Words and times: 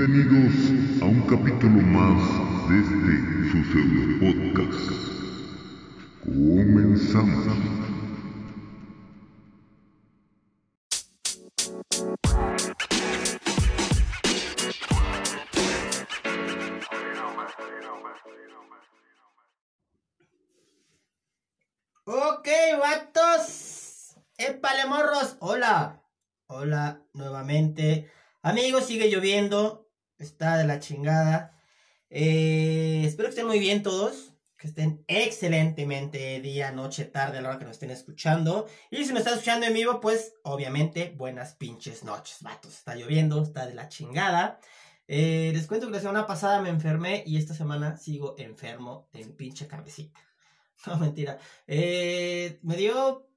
Bienvenidos 0.00 1.02
a 1.02 1.04
un 1.04 1.20
capítulo 1.28 1.82
más 1.82 2.22
de 2.70 2.76
este 2.80 3.14
su 3.50 3.58
pseudo 3.70 4.02
podcast. 4.18 4.88
Comenzamos. 6.24 7.44
Ok, 22.06 22.48
vatos. 22.80 24.16
Hola. 25.40 26.02
Hola, 26.46 27.02
nuevamente. 27.12 28.10
Amigos, 28.40 28.86
sigue 28.86 29.10
lloviendo. 29.10 29.89
Está 30.20 30.58
de 30.58 30.66
la 30.66 30.80
chingada. 30.80 31.58
Eh, 32.10 33.04
espero 33.06 33.28
que 33.28 33.30
estén 33.30 33.46
muy 33.46 33.58
bien 33.58 33.82
todos. 33.82 34.34
Que 34.58 34.66
estén 34.66 35.02
excelentemente 35.08 36.42
día, 36.42 36.70
noche, 36.70 37.06
tarde 37.06 37.38
a 37.38 37.40
la 37.40 37.48
hora 37.48 37.58
que 37.58 37.64
nos 37.64 37.76
estén 37.76 37.90
escuchando. 37.90 38.66
Y 38.90 39.06
si 39.06 39.14
me 39.14 39.20
están 39.20 39.32
escuchando 39.32 39.64
en 39.64 39.72
vivo, 39.72 39.98
pues 40.00 40.34
obviamente 40.42 41.14
buenas 41.16 41.54
pinches 41.54 42.04
noches, 42.04 42.42
vatos. 42.42 42.74
Está 42.74 42.94
lloviendo, 42.94 43.42
está 43.42 43.66
de 43.66 43.72
la 43.72 43.88
chingada. 43.88 44.60
Eh, 45.08 45.52
les 45.54 45.66
cuento 45.66 45.86
que 45.86 45.94
la 45.94 46.00
semana 46.00 46.26
pasada 46.26 46.60
me 46.60 46.68
enfermé 46.68 47.24
y 47.26 47.38
esta 47.38 47.54
semana 47.54 47.96
sigo 47.96 48.34
enfermo 48.36 49.08
mi 49.14 49.24
pinche 49.24 49.66
cabecita. 49.66 50.20
No, 50.86 50.96
mentira. 50.96 51.38
Eh, 51.66 52.58
me 52.62 52.74
dio 52.74 53.29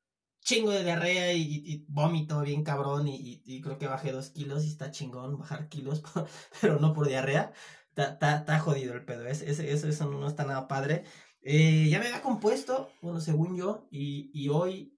chingo 0.44 0.72
de 0.72 0.84
diarrea 0.84 1.34
y, 1.34 1.86
vómito 1.88 2.42
bien 2.42 2.64
cabrón 2.64 3.08
y, 3.08 3.62
creo 3.62 3.78
que 3.78 3.88
bajé 3.88 4.12
dos 4.12 4.30
kilos 4.30 4.66
y 4.66 4.68
está 4.68 4.92
chingón 4.92 5.40
bajar 5.40 5.70
kilos, 5.70 6.04
pero 6.62 6.80
no 6.80 6.94
por 6.94 7.08
diarrea. 7.08 7.54
Está 7.96 8.60
jodido 8.60 8.94
el 8.96 9.06
pedo, 9.06 9.28
es, 9.28 9.42
es, 9.42 9.60
eso, 9.60 9.88
eso 9.88 10.10
no 10.10 10.28
está 10.28 10.46
nada 10.46 10.68
padre. 10.68 11.04
Eh, 11.44 11.90
ya 11.90 12.00
me 12.00 12.08
había 12.08 12.22
compuesto, 12.22 12.90
bueno, 13.02 13.20
según 13.20 13.56
yo, 13.56 13.88
y, 13.92 14.50
hoy, 14.50 14.98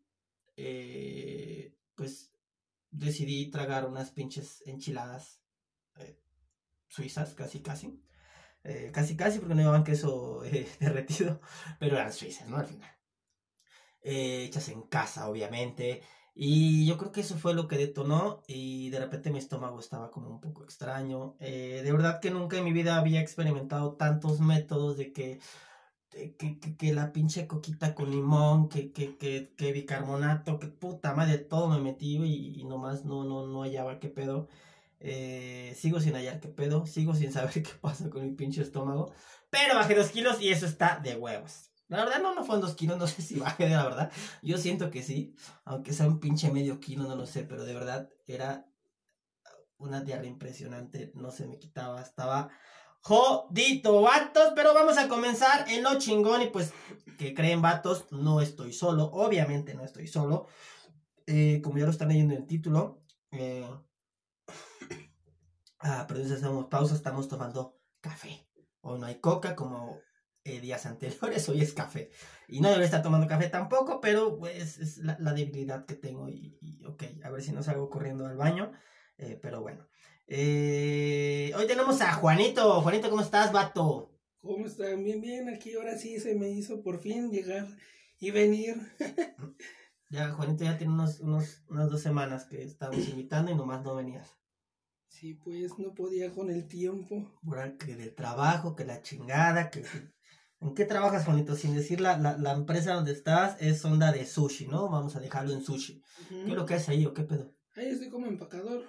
eh, 0.56 1.76
pues, 1.96 2.32
decidí 2.92 3.50
tragar 3.52 3.86
unas 3.86 4.12
pinches 4.12 4.64
enchiladas 4.66 5.42
eh, 5.98 6.20
suizas, 6.88 7.34
casi, 7.34 7.60
casi. 7.62 8.02
Casi, 8.94 9.16
casi, 9.16 9.38
porque 9.38 9.54
no 9.54 9.62
llevaban 9.62 9.84
queso 9.84 10.42
derretido, 10.80 11.40
pero 11.80 11.98
eran 11.98 12.12
suizas, 12.12 12.50
¿no? 12.50 12.58
Al 12.58 12.66
final. 12.66 12.95
Eh, 14.06 14.46
hechas 14.46 14.70
en 14.70 14.84
casa, 14.84 15.30
obviamente. 15.30 16.02
Y 16.36 16.86
yo 16.86 16.98
creo 16.98 17.12
que 17.12 17.22
eso 17.22 17.38
fue 17.38 17.54
lo 17.54 17.68
que 17.68 17.78
detonó 17.78 18.44
y 18.48 18.90
de 18.90 19.00
repente 19.00 19.32
mi 19.32 19.40
estómago 19.40 19.80
estaba 19.80 20.12
como 20.12 20.30
un 20.30 20.42
poco 20.42 20.64
extraño. 20.64 21.36
de 21.40 21.92
verdad 21.92 22.20
que 22.22 22.32
nunca 22.32 22.58
en 22.58 22.66
mi 22.66 22.74
vida 22.74 22.98
había 22.98 23.22
experimentado 23.22 23.96
tantos 23.96 24.40
métodos 24.42 24.98
de 24.98 25.14
que, 25.14 25.40
que, 26.38 26.60
que, 26.78 26.94
la 26.94 27.12
pinche 27.12 27.48
coquita 27.48 27.94
con 27.96 28.10
limón, 28.12 28.70
que, 28.70 28.92
que, 28.92 29.18
que, 29.18 29.54
que 29.58 29.72
bicarbonato, 29.72 30.60
que 30.60 30.68
puta 30.68 31.14
madre, 31.14 31.38
todo 31.40 31.68
me 31.70 31.80
metí 31.80 32.18
y, 32.18 32.60
y 32.62 32.64
nomás 32.66 33.06
no, 33.06 33.24
no, 33.24 33.46
no 33.48 33.64
hallaba 33.64 34.00
qué 34.00 34.10
pedo. 34.10 34.48
Eh, 35.00 35.74
sigo 35.78 36.00
sin 36.00 36.16
hallar 36.16 36.40
qué 36.40 36.48
pedo, 36.48 36.86
sigo 36.86 37.14
sin 37.16 37.32
saber 37.34 37.52
qué 37.64 37.72
pasa 37.82 38.10
con 38.10 38.24
mi 38.24 38.32
pinche 38.32 38.62
estómago. 38.62 39.14
Pero 39.50 39.76
bajé 39.76 39.96
dos 39.96 40.10
kilos 40.10 40.42
y 40.42 40.50
eso 40.50 40.66
está 40.66 41.00
de 41.00 41.16
huevos. 41.16 41.72
La 41.88 41.98
verdad 42.04 42.22
no, 42.22 42.34
no 42.34 42.44
fueron 42.44 42.62
dos 42.62 42.76
kilos, 42.76 42.98
no 43.00 43.08
sé 43.08 43.22
si 43.22 43.40
bajé 43.40 43.70
la 43.70 43.84
verdad. 43.84 44.12
Yo 44.42 44.58
siento 44.58 44.90
que 44.92 45.04
sí, 45.04 45.36
aunque 45.64 45.94
sea 45.94 46.08
un 46.08 46.20
pinche 46.20 46.52
medio 46.52 46.80
kilo, 46.80 47.04
no 47.04 47.16
lo 47.16 47.26
sé, 47.26 47.44
pero 47.44 47.64
de 47.64 47.74
verdad 47.74 48.10
era 48.26 48.68
una 49.78 50.02
diarrea 50.02 50.30
impresionante, 50.30 51.12
no 51.16 51.32
se 51.32 51.48
me 51.48 51.60
quitaba, 51.60 52.02
estaba 52.02 52.50
jodito, 53.02 54.02
vatos, 54.02 54.54
pero 54.56 54.74
vamos 54.74 54.98
a 54.98 55.08
comenzar 55.08 55.70
en 55.70 55.84
lo 55.84 56.00
chingón 56.00 56.42
y 56.42 56.48
pues, 56.48 56.74
que 57.20 57.34
creen 57.36 57.62
vatos, 57.62 58.06
no 58.12 58.42
estoy 58.42 58.74
solo, 58.74 59.06
obviamente 59.06 59.76
no 59.76 59.84
estoy 59.84 60.08
solo, 60.08 60.48
eh, 61.28 61.62
como 61.64 61.78
ya 61.78 61.86
lo 61.86 61.92
están 61.92 62.08
leyendo 62.08 62.34
en 62.34 62.42
el 62.42 62.48
título, 62.48 63.04
eh, 63.32 63.70
Ah, 65.80 66.06
pero 66.08 66.20
entonces 66.20 66.44
hacemos 66.44 66.66
pausa, 66.66 66.96
estamos 66.96 67.28
tomando 67.28 67.80
café. 68.02 68.48
Hoy 68.82 68.98
no 68.98 69.06
hay 69.06 69.20
coca 69.20 69.56
como 69.56 70.00
eh, 70.46 70.62
días 70.62 70.86
anteriores, 70.86 71.50
hoy 71.50 71.62
es 71.62 71.74
café. 71.74 72.12
Y 72.48 72.62
no 72.62 72.70
debería 72.70 72.86
estar 72.86 73.02
tomando 73.02 73.28
café 73.28 73.50
tampoco, 73.50 74.00
pero 74.00 74.38
pues 74.38 74.78
es 74.78 74.98
la, 75.00 75.18
la 75.20 75.34
debilidad 75.34 75.86
que 75.86 75.96
tengo. 75.96 76.30
Y, 76.30 76.58
y, 76.62 76.86
ok, 76.86 77.04
a 77.24 77.30
ver 77.32 77.42
si 77.42 77.52
no 77.52 77.64
salgo 77.64 77.90
corriendo 77.90 78.26
al 78.26 78.38
baño. 78.38 78.72
Eh, 79.18 79.38
pero 79.42 79.62
bueno. 79.62 79.88
Eh, 80.28 81.52
hoy 81.58 81.68
tenemos 81.68 82.00
a 82.02 82.14
Juanito. 82.14 82.82
Juanito, 82.82 83.10
¿cómo 83.10 83.22
estás, 83.22 83.52
vato? 83.52 84.12
¿Cómo 84.42 84.66
están? 84.68 85.04
Bien, 85.04 85.20
bien. 85.20 85.50
Aquí 85.50 85.74
ahora 85.76 85.98
sí 85.98 86.20
se 86.20 86.36
me 86.36 86.50
hizo 86.50 86.82
por 86.82 87.00
fin 87.00 87.32
llegar 87.32 87.68
y 88.20 88.30
venir. 88.32 88.76
ya, 90.10 90.30
Juanito 90.32 90.64
ya 90.64 90.78
tiene 90.78 90.94
unos, 90.94 91.20
unos, 91.20 91.64
unas 91.68 91.90
dos 91.90 92.02
semanas 92.02 92.46
que 92.46 92.64
estamos 92.64 92.98
invitando 93.10 93.52
y 93.52 93.56
nomás 93.56 93.84
no 93.84 93.96
venías. 93.96 94.36
Sí, 95.08 95.34
pues 95.34 95.80
no 95.80 95.94
podía 95.94 96.32
con 96.32 96.52
el 96.52 96.68
tiempo. 96.68 97.40
Por 97.44 97.78
que 97.78 97.96
de 97.96 98.12
trabajo, 98.12 98.76
que 98.76 98.86
la 98.86 99.02
chingada, 99.02 99.72
que... 99.72 99.84
¿En 100.62 100.74
qué 100.74 100.86
trabajas, 100.86 101.26
Juanito? 101.26 101.56
Sin 101.56 101.76
decir 101.76 102.02
la, 102.02 102.18
la, 102.18 102.38
la, 102.38 102.54
empresa 102.54 102.94
donde 102.94 103.12
estás 103.12 103.62
es 103.62 103.84
onda 103.86 104.12
de 104.12 104.26
sushi, 104.26 104.68
¿no? 104.68 104.90
Vamos 104.90 105.16
a 105.16 105.20
dejarlo 105.20 105.54
en 105.54 105.64
sushi. 105.64 106.02
Uh 106.32 106.34
-huh. 106.34 106.44
¿Qué 106.46 106.52
es 106.52 106.56
lo 106.56 106.66
que 106.66 106.74
haces 106.76 106.90
ahí 106.90 107.06
o 107.06 107.14
qué 107.14 107.24
pedo? 107.24 107.54
Ahí 107.76 107.88
estoy 107.88 108.10
como 108.10 108.26
empacador. 108.26 108.84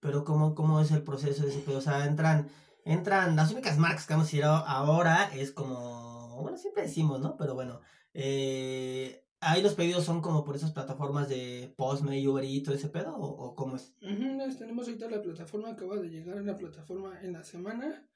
Pero 0.00 0.24
¿cómo, 0.24 0.54
cómo 0.54 0.80
es 0.80 0.90
el 0.90 1.02
proceso 1.02 1.44
de 1.44 1.50
ese 1.50 1.60
pedo? 1.60 1.78
O 1.78 1.80
sea, 1.80 2.04
entran, 2.06 2.48
entran, 2.84 3.36
las 3.36 3.52
únicas 3.52 3.78
marcas 3.78 4.06
que 4.06 4.14
vamos 4.14 4.32
a 4.32 4.36
ir 4.36 4.44
ahora 4.44 5.30
es 5.34 5.52
como, 5.52 6.42
bueno, 6.42 6.58
siempre 6.58 6.82
decimos, 6.82 7.20
¿no? 7.20 7.36
Pero 7.36 7.54
bueno, 7.54 7.80
eh, 8.12 9.24
ahí 9.40 9.62
los 9.62 9.74
pedidos 9.74 10.04
son 10.04 10.20
como 10.20 10.44
por 10.44 10.56
esas 10.56 10.72
plataformas 10.72 11.28
de 11.28 11.72
Postmates, 11.76 12.26
Uber 12.26 12.44
todo 12.64 12.74
ese 12.74 12.88
pedo, 12.88 13.16
o, 13.16 13.26
o 13.26 13.54
cómo 13.54 13.76
es? 13.76 13.94
Uh 14.02 14.06
-huh, 14.06 14.58
tenemos 14.58 14.86
ahorita 14.86 15.08
la 15.08 15.22
plataforma, 15.22 15.70
acaba 15.70 15.96
de 15.96 16.08
llegar 16.08 16.36
en 16.38 16.46
la 16.46 16.56
plataforma 16.56 17.20
en 17.22 17.32
la 17.32 17.44
semana, 17.44 18.06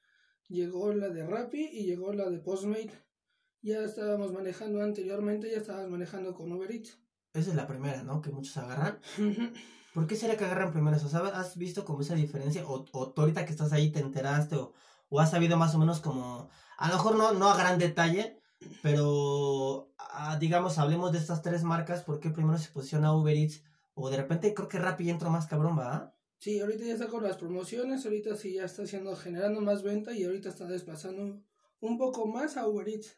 llegó 0.47 0.93
la 0.93 1.09
de 1.09 1.25
Rappi 1.25 1.69
y 1.71 1.85
llegó 1.85 2.13
la 2.13 2.29
de 2.29 2.39
Postmate. 2.39 2.93
Ya 3.61 3.83
estábamos 3.83 4.31
manejando 4.33 4.81
anteriormente, 4.81 5.51
ya 5.51 5.57
estábamos 5.57 5.91
manejando 5.91 6.33
con 6.33 6.51
Uber 6.51 6.71
Eats. 6.71 6.99
Esa 7.33 7.51
es 7.51 7.55
la 7.55 7.67
primera, 7.67 8.03
¿no? 8.03 8.21
Que 8.21 8.31
muchos 8.31 8.57
agarran. 8.57 8.99
¿Por 9.93 10.07
qué 10.07 10.15
será 10.15 10.37
que 10.37 10.45
agarran 10.45 10.71
primero 10.71 10.97
eso? 10.97 11.09
¿Sabes? 11.09 11.33
¿Has 11.33 11.57
visto 11.57 11.85
como 11.85 12.01
esa 12.01 12.15
diferencia? 12.15 12.65
O, 12.65 12.85
o 12.91 13.11
tú 13.11 13.21
ahorita 13.21 13.45
que 13.45 13.51
estás 13.51 13.71
ahí 13.73 13.91
te 13.91 13.99
enteraste, 13.99 14.55
o, 14.55 14.73
o 15.09 15.19
has 15.19 15.31
sabido 15.31 15.57
más 15.57 15.75
o 15.75 15.79
menos 15.79 15.99
como, 15.99 16.49
a 16.77 16.87
lo 16.87 16.93
mejor 16.95 17.15
no, 17.15 17.33
no 17.33 17.49
a 17.49 17.57
gran 17.57 17.77
detalle, 17.77 18.41
pero 18.81 19.91
ah, 19.97 20.37
digamos, 20.39 20.77
hablemos 20.77 21.11
de 21.11 21.17
estas 21.17 21.41
tres 21.41 21.63
marcas, 21.63 22.03
¿por 22.03 22.19
qué 22.19 22.29
primero 22.29 22.57
se 22.57 22.71
posiciona 22.71 23.13
Uber 23.13 23.35
Eats? 23.35 23.63
O 23.93 24.09
de 24.09 24.17
repente 24.17 24.53
creo 24.53 24.67
que 24.69 24.79
Rappi 24.79 25.09
entra 25.09 25.29
más 25.29 25.47
cabrón, 25.47 25.77
¿va? 25.77 26.15
Sí, 26.41 26.59
ahorita 26.59 26.85
ya 26.85 26.93
está 26.93 27.07
con 27.07 27.21
las 27.21 27.37
promociones, 27.37 28.03
ahorita 28.03 28.35
sí 28.35 28.53
ya 28.53 28.65
está 28.65 28.81
haciendo, 28.81 29.15
generando 29.15 29.61
más 29.61 29.83
venta 29.83 30.11
y 30.11 30.23
ahorita 30.23 30.49
está 30.49 30.65
desplazando 30.65 31.39
un 31.79 31.97
poco 31.99 32.25
más 32.25 32.57
a 32.57 32.67
Uber 32.67 32.89
Eats. 32.89 33.15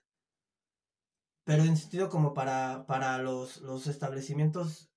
Pero 1.45 1.63
en 1.63 1.77
sentido 1.77 2.09
como 2.09 2.33
para, 2.33 2.85
para 2.85 3.19
los, 3.19 3.61
los 3.61 3.87
establecimientos, 3.87 4.91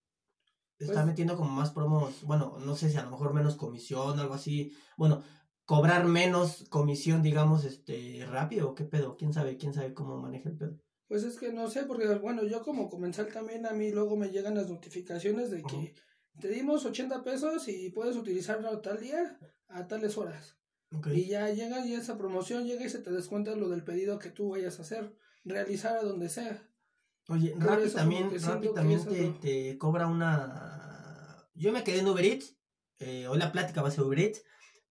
está 0.76 0.94
pues, 0.94 1.06
metiendo 1.06 1.36
como 1.36 1.50
más 1.50 1.70
promos, 1.70 2.24
bueno, 2.24 2.58
no 2.58 2.74
sé 2.74 2.90
si 2.90 2.96
a 2.96 3.04
lo 3.04 3.12
mejor 3.12 3.32
menos 3.32 3.54
comisión, 3.54 4.18
algo 4.18 4.34
así, 4.34 4.72
bueno, 4.96 5.22
cobrar 5.64 6.04
menos 6.04 6.64
comisión, 6.68 7.22
digamos, 7.22 7.64
este, 7.64 8.26
rápido, 8.28 8.74
¿qué 8.74 8.86
pedo? 8.86 9.16
¿Quién 9.16 9.32
sabe? 9.32 9.56
¿Quién 9.56 9.72
sabe 9.72 9.94
cómo 9.94 10.18
maneja 10.18 10.48
el 10.48 10.56
pedo? 10.56 10.80
Pues 11.06 11.22
es 11.22 11.38
que 11.38 11.52
no 11.52 11.70
sé, 11.70 11.84
porque 11.84 12.12
bueno, 12.16 12.42
yo 12.42 12.64
como 12.64 12.88
comensal 12.88 13.28
también 13.28 13.66
a 13.66 13.70
mí 13.70 13.92
luego 13.92 14.16
me 14.16 14.30
llegan 14.30 14.56
las 14.56 14.68
notificaciones 14.68 15.52
de 15.52 15.62
que 15.62 15.76
uh 15.76 15.80
-huh. 15.80 15.94
Te 16.40 16.48
dimos 16.48 16.84
80 16.84 17.22
pesos 17.24 17.68
y 17.68 17.90
puedes 17.90 18.16
utilizarlo 18.16 18.80
tal 18.80 19.00
día 19.00 19.38
a 19.68 19.86
tales 19.86 20.16
horas. 20.18 20.56
Okay. 20.92 21.20
Y 21.20 21.26
ya 21.26 21.50
llega 21.50 21.84
y 21.84 21.94
esa 21.94 22.16
promoción 22.16 22.66
llega 22.66 22.84
y 22.84 22.88
se 22.88 23.00
te 23.00 23.10
descuenta 23.10 23.56
lo 23.56 23.68
del 23.68 23.84
pedido 23.84 24.18
que 24.18 24.30
tú 24.30 24.50
vayas 24.50 24.78
a 24.78 24.82
hacer, 24.82 25.16
realizar 25.44 25.96
a 25.96 26.02
donde 26.02 26.28
sea. 26.28 26.62
Oye, 27.28 27.54
Rappi 27.58 27.90
también, 27.90 28.30
Rappi 28.40 28.72
también 28.72 29.04
te, 29.04 29.28
te, 29.40 29.78
cobra 29.78 30.06
una... 30.06 31.50
Yo 31.54 31.72
me 31.72 31.82
quedé 31.82 32.00
en 32.00 32.08
Uber 32.08 32.24
Eats, 32.24 32.56
eh, 32.98 33.26
hoy 33.26 33.38
la 33.38 33.50
plática 33.50 33.82
va 33.82 33.88
a 33.88 33.90
ser 33.90 34.04
Uber 34.04 34.18
Eats, 34.18 34.42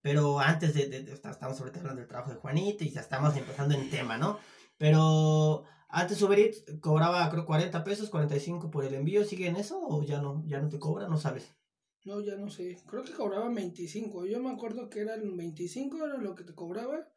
pero 0.01 0.39
antes 0.39 0.73
de, 0.73 0.87
de, 0.87 1.03
de, 1.03 1.13
estamos 1.13 1.59
ahorita 1.59 1.79
hablando 1.79 2.01
del 2.01 2.09
trabajo 2.09 2.31
de 2.31 2.37
Juanito 2.37 2.83
y 2.83 2.91
ya 2.91 3.01
estamos 3.01 3.35
empezando 3.37 3.73
en 3.73 3.89
tema, 3.89 4.17
¿no? 4.17 4.39
Pero 4.77 5.65
antes 6.01 6.21
Uber 6.21 6.37
Eats 6.39 6.63
cobraba 6.81 7.29
creo 7.31 7.45
40 7.45 7.83
pesos, 7.83 8.09
45 8.09 8.69
por 8.71 8.83
el 8.85 8.93
envío, 8.95 9.23
¿sigue 9.23 9.47
en 9.47 9.55
eso 9.55 9.79
o 9.81 10.03
ya 10.03 10.21
no, 10.21 10.43
ya 10.45 10.59
no 10.61 10.69
te 10.69 10.79
cobra? 10.79 11.07
No 11.07 11.17
sabes. 11.17 11.55
No, 12.05 12.21
ya 12.21 12.35
no 12.35 12.49
sé. 12.49 12.77
Creo 12.87 13.03
que 13.03 13.13
cobraba 13.13 13.49
25. 13.49 14.25
Yo 14.25 14.39
me 14.39 14.51
acuerdo 14.51 14.89
que 14.89 14.99
eran 15.01 15.35
25 15.35 16.05
era 16.05 16.17
lo 16.17 16.35
que 16.35 16.43
te 16.43 16.53
cobraba, 16.53 17.07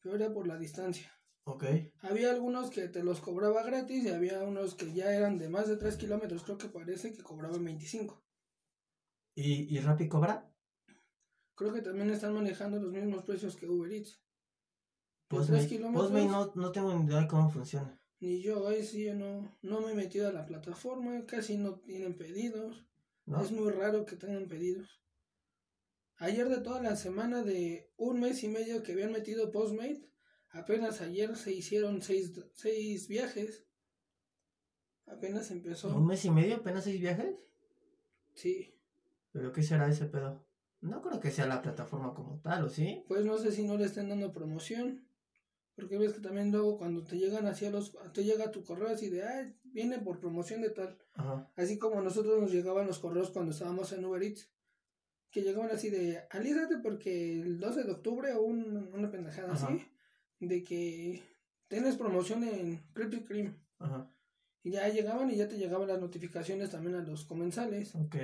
pero 0.00 0.16
era 0.16 0.32
por 0.32 0.46
la 0.46 0.56
distancia. 0.58 1.10
Ok. 1.44 1.64
Había 2.00 2.30
algunos 2.30 2.70
que 2.70 2.88
te 2.88 3.02
los 3.04 3.20
cobraba 3.20 3.62
gratis 3.62 4.04
y 4.04 4.08
había 4.08 4.42
unos 4.42 4.74
que 4.74 4.92
ya 4.92 5.12
eran 5.14 5.38
de 5.38 5.48
más 5.48 5.68
de 5.68 5.76
3 5.76 5.96
kilómetros, 5.96 6.42
creo 6.44 6.58
que 6.58 6.68
parece 6.68 7.12
que 7.12 7.22
cobraban 7.22 7.64
25. 7.64 8.22
¿Y, 9.34 9.76
y 9.76 9.80
Rappi 9.80 10.08
cobra? 10.08 10.48
creo 11.54 11.72
que 11.72 11.82
también 11.82 12.10
están 12.10 12.34
manejando 12.34 12.78
los 12.80 12.90
mismos 12.92 13.22
precios 13.24 13.54
que 13.56 13.66
Uber 13.68 13.92
Eats. 13.92 14.20
Pues 15.28 15.46
tres 15.46 15.62
me- 15.62 15.68
kilómetros. 15.68 16.10
Postmates 16.10 16.30
no, 16.30 16.52
no 16.62 16.72
tengo 16.72 16.92
ni 16.94 17.04
idea 17.06 17.20
de 17.20 17.28
cómo 17.28 17.48
funciona. 17.50 18.01
Ni 18.22 18.40
yo, 18.40 18.68
ahí 18.68 18.84
sí 18.84 19.02
yo 19.02 19.16
no, 19.16 19.52
no 19.62 19.80
me 19.80 19.90
he 19.90 19.94
metido 19.96 20.28
a 20.28 20.32
la 20.32 20.46
plataforma, 20.46 21.26
casi 21.26 21.56
no 21.56 21.80
tienen 21.80 22.16
pedidos. 22.16 22.86
¿no? 23.26 23.42
Es 23.42 23.50
muy 23.50 23.72
raro 23.72 24.06
que 24.06 24.14
tengan 24.14 24.46
pedidos. 24.46 25.02
Ayer 26.18 26.48
de 26.48 26.58
toda 26.58 26.80
la 26.80 26.94
semana 26.94 27.42
de 27.42 27.90
un 27.96 28.20
mes 28.20 28.44
y 28.44 28.48
medio 28.48 28.84
que 28.84 28.92
habían 28.92 29.10
metido 29.10 29.50
Postmate, 29.50 30.08
apenas 30.50 31.00
ayer 31.00 31.34
se 31.34 31.52
hicieron 31.52 32.00
seis, 32.00 32.32
seis 32.54 33.08
viajes. 33.08 33.66
Apenas 35.06 35.50
empezó. 35.50 35.88
¿Un 35.88 36.06
mes 36.06 36.24
y 36.24 36.30
medio? 36.30 36.54
¿Apenas 36.54 36.84
seis 36.84 37.00
viajes? 37.00 37.44
Sí. 38.34 38.72
¿Pero 39.32 39.50
qué 39.50 39.64
será 39.64 39.88
ese 39.88 40.06
pedo? 40.06 40.46
No 40.80 41.02
creo 41.02 41.18
que 41.18 41.32
sea 41.32 41.46
la 41.46 41.60
plataforma 41.60 42.14
como 42.14 42.38
tal, 42.38 42.66
¿o 42.66 42.68
sí? 42.68 43.02
Pues 43.08 43.24
no 43.24 43.36
sé 43.38 43.50
si 43.50 43.64
no 43.64 43.76
le 43.76 43.86
estén 43.86 44.10
dando 44.10 44.32
promoción. 44.32 45.08
Porque 45.74 45.96
ves 45.98 46.12
que 46.12 46.20
también 46.20 46.52
luego 46.52 46.76
cuando 46.78 47.02
te 47.02 47.16
llegan 47.16 47.46
hacia 47.46 47.70
los... 47.70 47.92
Te 48.12 48.24
llega 48.24 48.50
tu 48.50 48.62
correo 48.62 48.88
así 48.88 49.08
de, 49.08 49.22
ah, 49.24 49.50
viene 49.64 49.98
por 49.98 50.20
promoción 50.20 50.60
de 50.60 50.70
tal. 50.70 50.98
Ajá. 51.14 51.50
Así 51.56 51.78
como 51.78 51.98
a 52.00 52.02
nosotros 52.02 52.40
nos 52.40 52.52
llegaban 52.52 52.86
los 52.86 52.98
correos 52.98 53.30
cuando 53.30 53.52
estábamos 53.52 53.90
en 53.92 54.04
Uber 54.04 54.22
Eats. 54.22 54.50
Que 55.30 55.40
llegaban 55.40 55.70
así 55.70 55.88
de, 55.88 56.20
alízate 56.30 56.76
porque 56.78 57.40
el 57.40 57.58
12 57.58 57.84
de 57.84 57.92
octubre 57.92 58.32
o 58.34 58.42
un- 58.42 58.90
una 58.92 59.10
pendejada 59.10 59.54
Ajá. 59.54 59.66
así. 59.68 59.82
De 60.40 60.62
que 60.62 61.22
tienes 61.68 61.96
promoción 61.96 62.44
en 62.44 62.82
Krispy 62.92 63.24
Kreme. 63.24 63.54
Ajá. 63.78 64.10
Y 64.62 64.72
ya 64.72 64.86
llegaban 64.90 65.30
y 65.30 65.36
ya 65.36 65.48
te 65.48 65.56
llegaban 65.56 65.88
las 65.88 66.00
notificaciones 66.00 66.70
también 66.70 66.96
a 66.96 67.02
los 67.02 67.24
comensales. 67.24 67.94
Ok. 67.94 68.16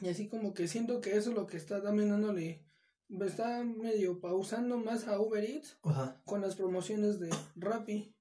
Y 0.00 0.08
así 0.08 0.28
como 0.28 0.54
que 0.54 0.68
siento 0.68 1.00
que 1.00 1.16
eso 1.16 1.30
es 1.30 1.36
lo 1.36 1.46
que 1.48 1.56
está 1.56 1.82
también 1.82 2.10
dándole... 2.10 2.62
Está 3.08 3.64
medio 3.64 4.20
pausando 4.20 4.76
más 4.78 5.06
a 5.08 5.18
Uber 5.18 5.42
Eats 5.42 5.78
Ajá. 5.82 6.20
con 6.26 6.42
las 6.42 6.56
promociones 6.56 7.18
de 7.18 7.30
Rappi. 7.56 8.14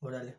Órale. 0.00 0.38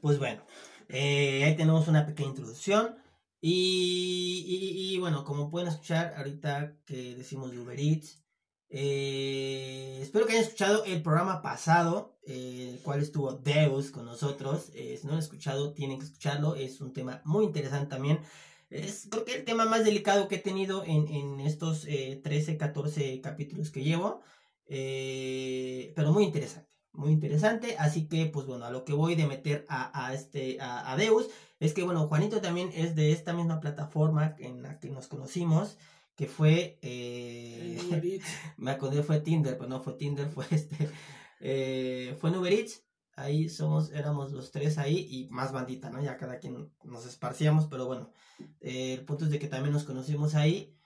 Pues 0.00 0.18
bueno, 0.18 0.42
eh, 0.88 1.44
ahí 1.44 1.56
tenemos 1.56 1.88
una 1.88 2.06
pequeña 2.06 2.30
introducción. 2.30 2.96
Y, 3.40 4.44
y- 4.46 4.94
y 4.94 4.98
bueno, 4.98 5.24
como 5.24 5.50
pueden 5.50 5.68
escuchar 5.68 6.14
ahorita 6.16 6.78
que 6.86 7.14
decimos 7.14 7.50
de 7.50 7.60
Uber 7.60 7.78
Eats, 7.78 8.24
eh, 8.70 9.98
espero 10.00 10.26
que 10.26 10.32
hayan 10.32 10.44
escuchado 10.44 10.84
el 10.84 11.02
programa 11.02 11.42
pasado, 11.42 12.18
eh, 12.26 12.70
el 12.72 12.80
cual 12.80 13.02
estuvo 13.02 13.32
Deus 13.34 13.90
con 13.90 14.06
nosotros. 14.06 14.70
Eh, 14.74 14.96
si 14.98 15.04
no 15.06 15.10
lo 15.12 15.18
han 15.18 15.22
escuchado, 15.22 15.74
tienen 15.74 15.98
que 15.98 16.06
escucharlo. 16.06 16.54
Es 16.56 16.80
un 16.80 16.92
tema 16.94 17.20
muy 17.24 17.44
interesante 17.44 17.88
también. 17.88 18.20
Es 18.70 19.06
creo 19.10 19.24
que 19.24 19.34
el 19.36 19.44
tema 19.44 19.64
más 19.64 19.84
delicado 19.84 20.28
que 20.28 20.36
he 20.36 20.38
tenido 20.38 20.84
en, 20.84 21.06
en 21.08 21.40
estos 21.40 21.84
eh, 21.86 22.20
13, 22.22 22.56
14 22.56 23.20
capítulos 23.20 23.70
que 23.70 23.84
llevo. 23.84 24.20
Eh, 24.68 25.92
pero 25.94 26.12
muy 26.12 26.24
interesante, 26.24 26.68
muy 26.92 27.12
interesante. 27.12 27.76
Así 27.78 28.08
que, 28.08 28.26
pues 28.26 28.46
bueno, 28.46 28.64
a 28.64 28.70
lo 28.70 28.84
que 28.84 28.92
voy 28.92 29.14
de 29.14 29.26
meter 29.26 29.64
a, 29.68 30.06
a 30.06 30.14
este, 30.14 30.58
a, 30.60 30.92
a 30.92 30.96
Deus, 30.96 31.28
es 31.60 31.72
que 31.72 31.82
bueno, 31.84 32.06
Juanito 32.08 32.40
también 32.40 32.70
es 32.74 32.94
de 32.96 33.12
esta 33.12 33.32
misma 33.32 33.60
plataforma 33.60 34.34
en 34.38 34.62
la 34.62 34.78
que 34.80 34.90
nos 34.90 35.06
conocimos, 35.06 35.78
que 36.16 36.26
fue, 36.26 36.78
eh, 36.82 37.78
me 38.56 38.70
acordé, 38.72 39.02
fue 39.02 39.20
Tinder, 39.20 39.56
pero 39.56 39.68
no 39.68 39.80
fue 39.80 39.94
Tinder, 39.94 40.28
fue 40.28 40.46
este, 40.50 40.90
eh, 41.40 42.16
fue 42.20 42.30
en 42.30 42.36
Uber 42.36 42.52
Eats. 42.52 42.85
Ahí 43.16 43.48
somos, 43.48 43.90
éramos 43.92 44.32
los 44.32 44.50
tres 44.50 44.78
ahí 44.78 45.08
y 45.10 45.28
más 45.30 45.52
bandita, 45.52 45.90
¿no? 45.90 46.02
Ya 46.02 46.18
cada 46.18 46.38
quien 46.38 46.70
nos 46.84 47.06
esparcíamos, 47.06 47.66
pero 47.66 47.86
bueno, 47.86 48.10
eh, 48.60 48.94
el 48.94 49.04
punto 49.06 49.24
es 49.24 49.30
de 49.30 49.38
que 49.38 49.48
también 49.48 49.72
nos 49.72 49.84
conocimos 49.84 50.34
ahí. 50.34 50.76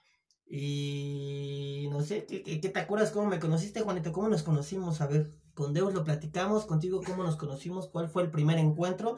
Y 0.47 1.87
no 1.91 2.01
sé, 2.01 2.25
¿qué, 2.25 2.41
qué, 2.43 2.59
qué 2.61 2.69
te 2.69 2.79
acuerdas 2.79 3.11
cómo 3.11 3.27
me 3.27 3.39
conociste, 3.39 3.81
Juanito? 3.81 4.11
¿Cómo 4.13 4.29
nos 4.29 4.43
conocimos? 4.43 5.01
A 5.01 5.07
ver, 5.07 5.33
con 5.53 5.73
Deus 5.73 5.93
lo 5.93 6.03
platicamos, 6.03 6.65
contigo 6.65 7.01
cómo 7.05 7.23
nos 7.23 7.35
conocimos, 7.35 7.87
cuál 7.87 8.09
fue 8.09 8.23
el 8.23 8.31
primer 8.31 8.57
encuentro 8.57 9.17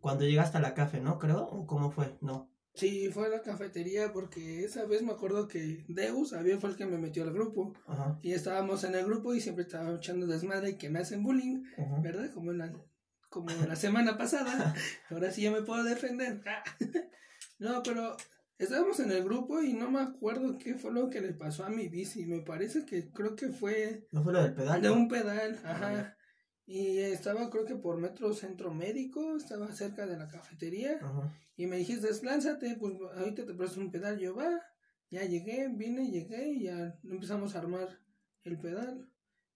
cuando 0.00 0.24
llegaste 0.24 0.58
a 0.58 0.60
la 0.60 0.74
café, 0.74 1.00
¿no? 1.00 1.18
Creo, 1.18 1.44
¿o 1.44 1.66
cómo 1.66 1.90
fue? 1.90 2.18
No. 2.20 2.51
Sí, 2.74 3.10
fue 3.12 3.26
a 3.26 3.28
la 3.28 3.42
cafetería 3.42 4.12
porque 4.12 4.64
esa 4.64 4.84
vez 4.86 5.02
me 5.02 5.12
acuerdo 5.12 5.46
que 5.46 5.84
Deus 5.88 6.32
había 6.32 6.58
fue 6.58 6.70
el 6.70 6.76
que 6.76 6.86
me 6.86 6.96
metió 6.98 7.22
al 7.22 7.32
grupo. 7.32 7.74
Ajá. 7.86 8.18
Y 8.22 8.32
estábamos 8.32 8.82
en 8.84 8.94
el 8.94 9.04
grupo 9.04 9.34
y 9.34 9.40
siempre 9.40 9.64
estábamos 9.64 9.98
echando 9.98 10.26
desmadre 10.26 10.70
y 10.70 10.76
que 10.78 10.88
me 10.88 11.00
hacen 11.00 11.22
bullying, 11.22 11.64
ajá. 11.76 12.00
¿verdad? 12.00 12.30
Como 12.32 12.52
la, 12.52 12.72
como 13.28 13.50
la 13.50 13.76
semana 13.76 14.16
pasada. 14.16 14.74
Ahora 15.10 15.30
sí 15.30 15.42
ya 15.42 15.50
me 15.50 15.62
puedo 15.62 15.84
defender. 15.84 16.42
No, 17.58 17.80
pero 17.84 18.16
estábamos 18.58 18.98
en 18.98 19.12
el 19.12 19.22
grupo 19.22 19.62
y 19.62 19.72
no 19.72 19.88
me 19.88 20.00
acuerdo 20.00 20.58
qué 20.58 20.74
fue 20.74 20.92
lo 20.92 21.08
que 21.10 21.20
le 21.20 21.32
pasó 21.32 21.64
a 21.64 21.68
mi 21.70 21.88
bici. 21.88 22.26
Me 22.26 22.40
parece 22.40 22.84
que 22.84 23.12
creo 23.12 23.36
que 23.36 23.50
fue 23.50 24.08
¿No 24.10 24.24
fue 24.24 24.32
lo 24.32 24.42
del 24.42 24.54
pedal? 24.54 24.82
de 24.82 24.90
un 24.90 25.06
pedal, 25.06 25.60
ajá. 25.64 26.16
Y 26.72 26.98
estaba 27.00 27.50
creo 27.50 27.66
que 27.66 27.74
por 27.76 27.98
Metro 27.98 28.32
Centro 28.32 28.72
Médico, 28.72 29.36
estaba 29.36 29.70
cerca 29.72 30.06
de 30.06 30.16
la 30.16 30.28
cafetería. 30.28 30.98
Ajá. 31.02 31.36
Y 31.54 31.66
me 31.66 31.76
dijiste, 31.76 32.08
lánzate, 32.24 32.76
pues 32.80 32.94
ahorita 33.14 33.44
te 33.44 33.52
presto 33.52 33.78
un 33.78 33.90
pedal. 33.90 34.18
Yo 34.18 34.34
va, 34.34 34.48
ya 35.10 35.22
llegué, 35.24 35.68
vine, 35.68 36.10
llegué 36.10 36.48
y 36.48 36.62
ya 36.64 36.98
empezamos 37.04 37.54
a 37.54 37.58
armar 37.58 37.88
el 38.44 38.58
pedal. 38.58 39.06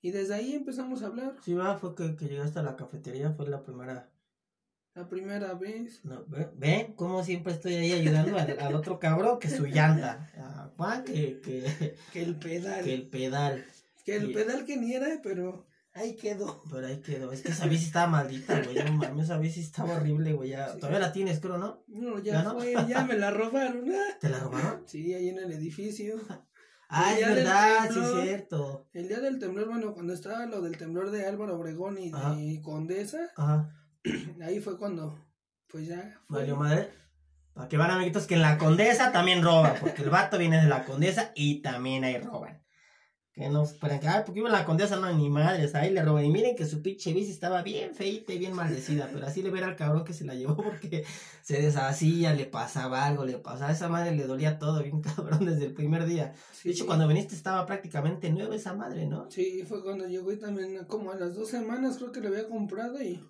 Y 0.03 0.11
desde 0.11 0.35
ahí 0.35 0.53
empezamos 0.53 1.03
a 1.03 1.07
hablar. 1.07 1.37
Sí, 1.43 1.55
va, 1.55 1.79
fue 1.79 1.95
que, 1.95 2.17
que 2.17 2.27
llegaste 2.29 2.59
a 2.59 2.63
la 2.63 2.77
cafetería, 2.77 3.31
fue 3.33 3.49
la 3.49 3.63
primera. 3.65 4.13
La 4.95 5.09
primera 5.09 5.55
vez. 5.55 6.05
No, 6.05 6.23
¿ve- 6.27 6.51
¿Ven 6.55 6.93
cómo 6.97 7.25
siempre 7.25 7.55
estoy 7.55 7.75
ahí 7.77 7.93
ayudando 7.93 8.37
al, 8.39 8.59
al 8.61 8.75
otro 8.75 8.99
cabrón 8.99 9.39
que 9.39 9.49
su 9.49 9.65
llanta? 9.67 10.31
A 10.37 10.71
Juan 10.77 11.03
que, 11.05 11.41
que, 11.41 11.97
Que 12.13 12.23
el 12.23 12.37
pedal. 12.37 12.85
que 12.85 12.93
el 12.95 13.09
pedal. 13.09 13.65
Que 14.05 14.17
el 14.17 14.31
y- 14.31 14.35
pedal 14.35 14.67
que 14.67 14.77
ni 14.77 14.93
era, 14.95 15.21
pero 15.23 15.67
ahí 15.97 16.15
quedó. 16.17 16.63
Pero 16.71 16.87
ahí 16.87 17.01
quedó. 17.01 17.33
Es 17.33 17.43
que 17.43 17.51
esa 17.53 17.67
bici 17.67 17.87
estaba 17.87 18.07
maldita, 18.07 18.61
güey. 18.63 18.77
No 18.85 18.93
mames, 18.93 19.25
esa 19.25 19.39
bici 19.39 19.61
estaba 19.61 19.95
horrible, 19.95 20.33
güey. 20.35 20.51
Ya, 20.51 20.69
Sí. 20.73 20.79
Todavía 20.79 21.01
la 21.01 21.13
tienes, 21.13 21.41
creo, 21.41 21.59
¿no? 21.59 21.83
No, 21.89 22.19
ya, 22.19 22.35
¿Ya 22.35 22.43
no? 22.43 22.55
fue, 22.59 22.75
ya 22.89 23.05
me 23.05 23.17
la 23.19 23.31
robaron. 23.31 23.85
ah. 23.91 24.17
¿Te 24.21 24.29
la 24.29 24.39
robaron? 24.39 24.83
Sí, 24.87 25.13
ahí 25.15 25.29
en 25.31 25.39
el 25.39 25.53
edificio. 25.53 26.17
Ah, 26.89 27.15
es 27.19 27.27
verdad, 27.27 27.91
sí 27.93 27.99
es 27.99 28.23
cierto. 28.23 28.89
El 28.93 29.09
día 29.09 29.19
del 29.19 29.41
temblor, 29.41 29.67
bueno, 29.69 29.93
cuando 29.93 30.13
estaba 30.13 30.47
lo 30.47 30.61
del 30.63 30.79
temblor 30.79 31.11
de 31.11 31.27
Álvaro 31.27 31.57
Obregón 31.59 31.99
y 31.99 32.13
Ajá. 32.13 32.35
de 32.37 32.61
Condesa, 32.63 33.19
Ajá. 33.37 33.69
ahí 34.43 34.61
fue 34.61 34.79
cuando, 34.79 35.19
pues 35.69 35.89
ya. 35.89 36.21
Fue. 36.29 36.39
Valió 36.41 36.55
madre. 36.57 36.91
Para 37.55 37.69
que 37.69 37.77
van 37.79 37.91
amiguitos 37.91 38.27
que 38.27 38.35
en 38.35 38.43
la 38.43 38.59
condesa 38.59 39.13
también 39.13 39.43
roban, 39.43 39.75
porque 39.81 40.03
el 40.03 40.11
vato 40.11 40.37
viene 40.39 40.61
de 40.63 40.69
la 40.69 40.85
condesa 40.85 41.33
y 41.35 41.63
también 41.63 42.05
ahí 42.05 42.19
roban. 42.19 42.63
Que 43.37 43.51
no 43.51 43.65
que, 44.01 44.09
ay, 44.09 44.23
porque 44.25 44.39
iba 44.41 44.49
en 44.49 44.55
la 44.55 44.65
condesa, 44.65 44.97
no, 44.97 45.13
ni 45.13 45.29
madres, 45.29 45.75
ahí 45.75 45.93
le 45.93 46.03
roban. 46.03 46.25
Y 46.25 46.31
miren 46.31 46.57
que 46.57 46.65
su 46.65 46.81
pinche 46.81 47.13
bici 47.13 47.31
estaba 47.31 47.61
bien 47.63 47.95
feita 47.95 48.33
y 48.33 48.39
bien 48.39 48.55
maldecida, 48.55 49.11
pero 49.13 49.27
así 49.27 49.43
le 49.43 49.51
ver 49.51 49.63
al 49.65 49.77
cabrón 49.77 50.05
que 50.05 50.15
se 50.15 50.25
la 50.25 50.35
llevó 50.35 50.57
porque 50.57 51.05
se 51.43 51.61
deshacía, 51.61 52.33
le 52.33 52.47
pasaba 52.47 53.05
algo, 53.05 53.27
le 53.27 53.37
pasaba, 53.37 53.69
a 53.69 53.73
esa 53.75 53.91
madre 53.91 54.17
le 54.17 54.27
dolía 54.27 54.59
todo 54.59 54.83
bien 54.83 55.03
cabrón 55.03 55.45
desde 55.45 55.67
el 55.67 55.75
primer 55.75 56.07
día. 56.07 56.33
Sí. 56.51 56.71
De 56.71 56.75
hecho, 56.75 56.87
cuando 56.87 57.07
viniste 57.07 57.35
estaba 57.35 57.67
prácticamente 57.67 58.31
nueva 58.31 58.57
esa 58.57 58.73
madre, 58.73 59.05
¿no? 59.05 59.31
Sí, 59.31 59.63
fue 59.69 59.83
cuando 59.83 60.07
llegó 60.07 60.33
y 60.33 60.39
también 60.39 60.87
como 60.87 61.11
a 61.11 61.17
las 61.17 61.35
dos 61.35 61.51
semanas 61.51 61.99
creo 61.99 62.13
que 62.13 62.23
le 62.23 62.29
había 62.29 62.49
comprado 62.49 63.03
y 63.03 63.21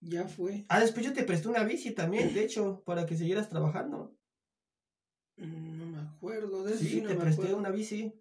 ya 0.00 0.26
fue. 0.26 0.64
Ah, 0.70 0.80
después 0.80 1.04
yo 1.04 1.12
te 1.12 1.22
presté 1.22 1.48
una 1.48 1.64
bici 1.64 1.90
también, 1.90 2.32
de 2.32 2.44
hecho, 2.44 2.82
para 2.86 3.04
que 3.04 3.14
siguieras 3.14 3.50
trabajando. 3.50 4.16
Mm, 5.36 5.78
No 5.78 5.86
me 5.86 6.00
acuerdo 6.00 6.64
de 6.64 6.72
eso. 6.72 6.82
Sí, 6.82 6.88
sí 6.88 7.00
no 7.02 7.08
te 7.08 7.16
presté 7.16 7.42
acuerdo. 7.42 7.58
una 7.58 7.68
bici. 7.70 8.14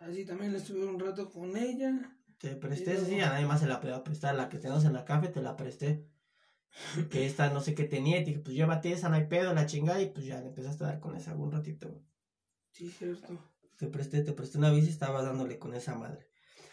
Así 0.00 0.24
también 0.24 0.54
estuve 0.54 0.84
un 0.86 0.98
rato 0.98 1.30
con 1.30 1.56
ella. 1.56 2.16
Te 2.38 2.56
presté, 2.56 2.94
luego- 2.94 3.06
sí, 3.06 3.20
a 3.20 3.28
nadie 3.28 3.46
más 3.46 3.60
se 3.60 3.66
la 3.66 3.80
podía 3.80 4.02
prestar. 4.02 4.34
La 4.34 4.48
que 4.48 4.58
tenemos 4.58 4.84
en 4.84 4.94
la 4.94 5.04
café 5.04 5.28
te 5.28 5.42
la 5.42 5.56
presté. 5.56 6.06
Que 7.10 7.26
esta 7.26 7.50
no 7.50 7.60
sé 7.60 7.74
qué 7.74 7.84
tenía. 7.84 8.18
Y 8.20 8.24
dije, 8.24 8.38
pues 8.40 8.56
llévate 8.56 8.92
esa, 8.92 9.08
no 9.10 9.16
hay 9.16 9.26
pedo, 9.26 9.52
la 9.52 9.66
chingada. 9.66 10.00
Y 10.00 10.06
pues 10.10 10.24
ya 10.26 10.40
le 10.40 10.46
empezaste 10.48 10.84
a 10.84 10.86
dar 10.88 11.00
con 11.00 11.16
esa 11.16 11.34
un 11.36 11.52
ratito. 11.52 12.02
Sí, 12.72 12.90
cierto. 12.90 13.38
Te 13.76 13.88
presté, 13.88 14.22
te 14.22 14.32
presté 14.32 14.56
una 14.58 14.70
bici 14.70 14.86
y 14.86 14.90
estabas 14.90 15.24
dándole 15.24 15.58
con 15.58 15.74
esa 15.74 15.94
madre. 15.94 16.28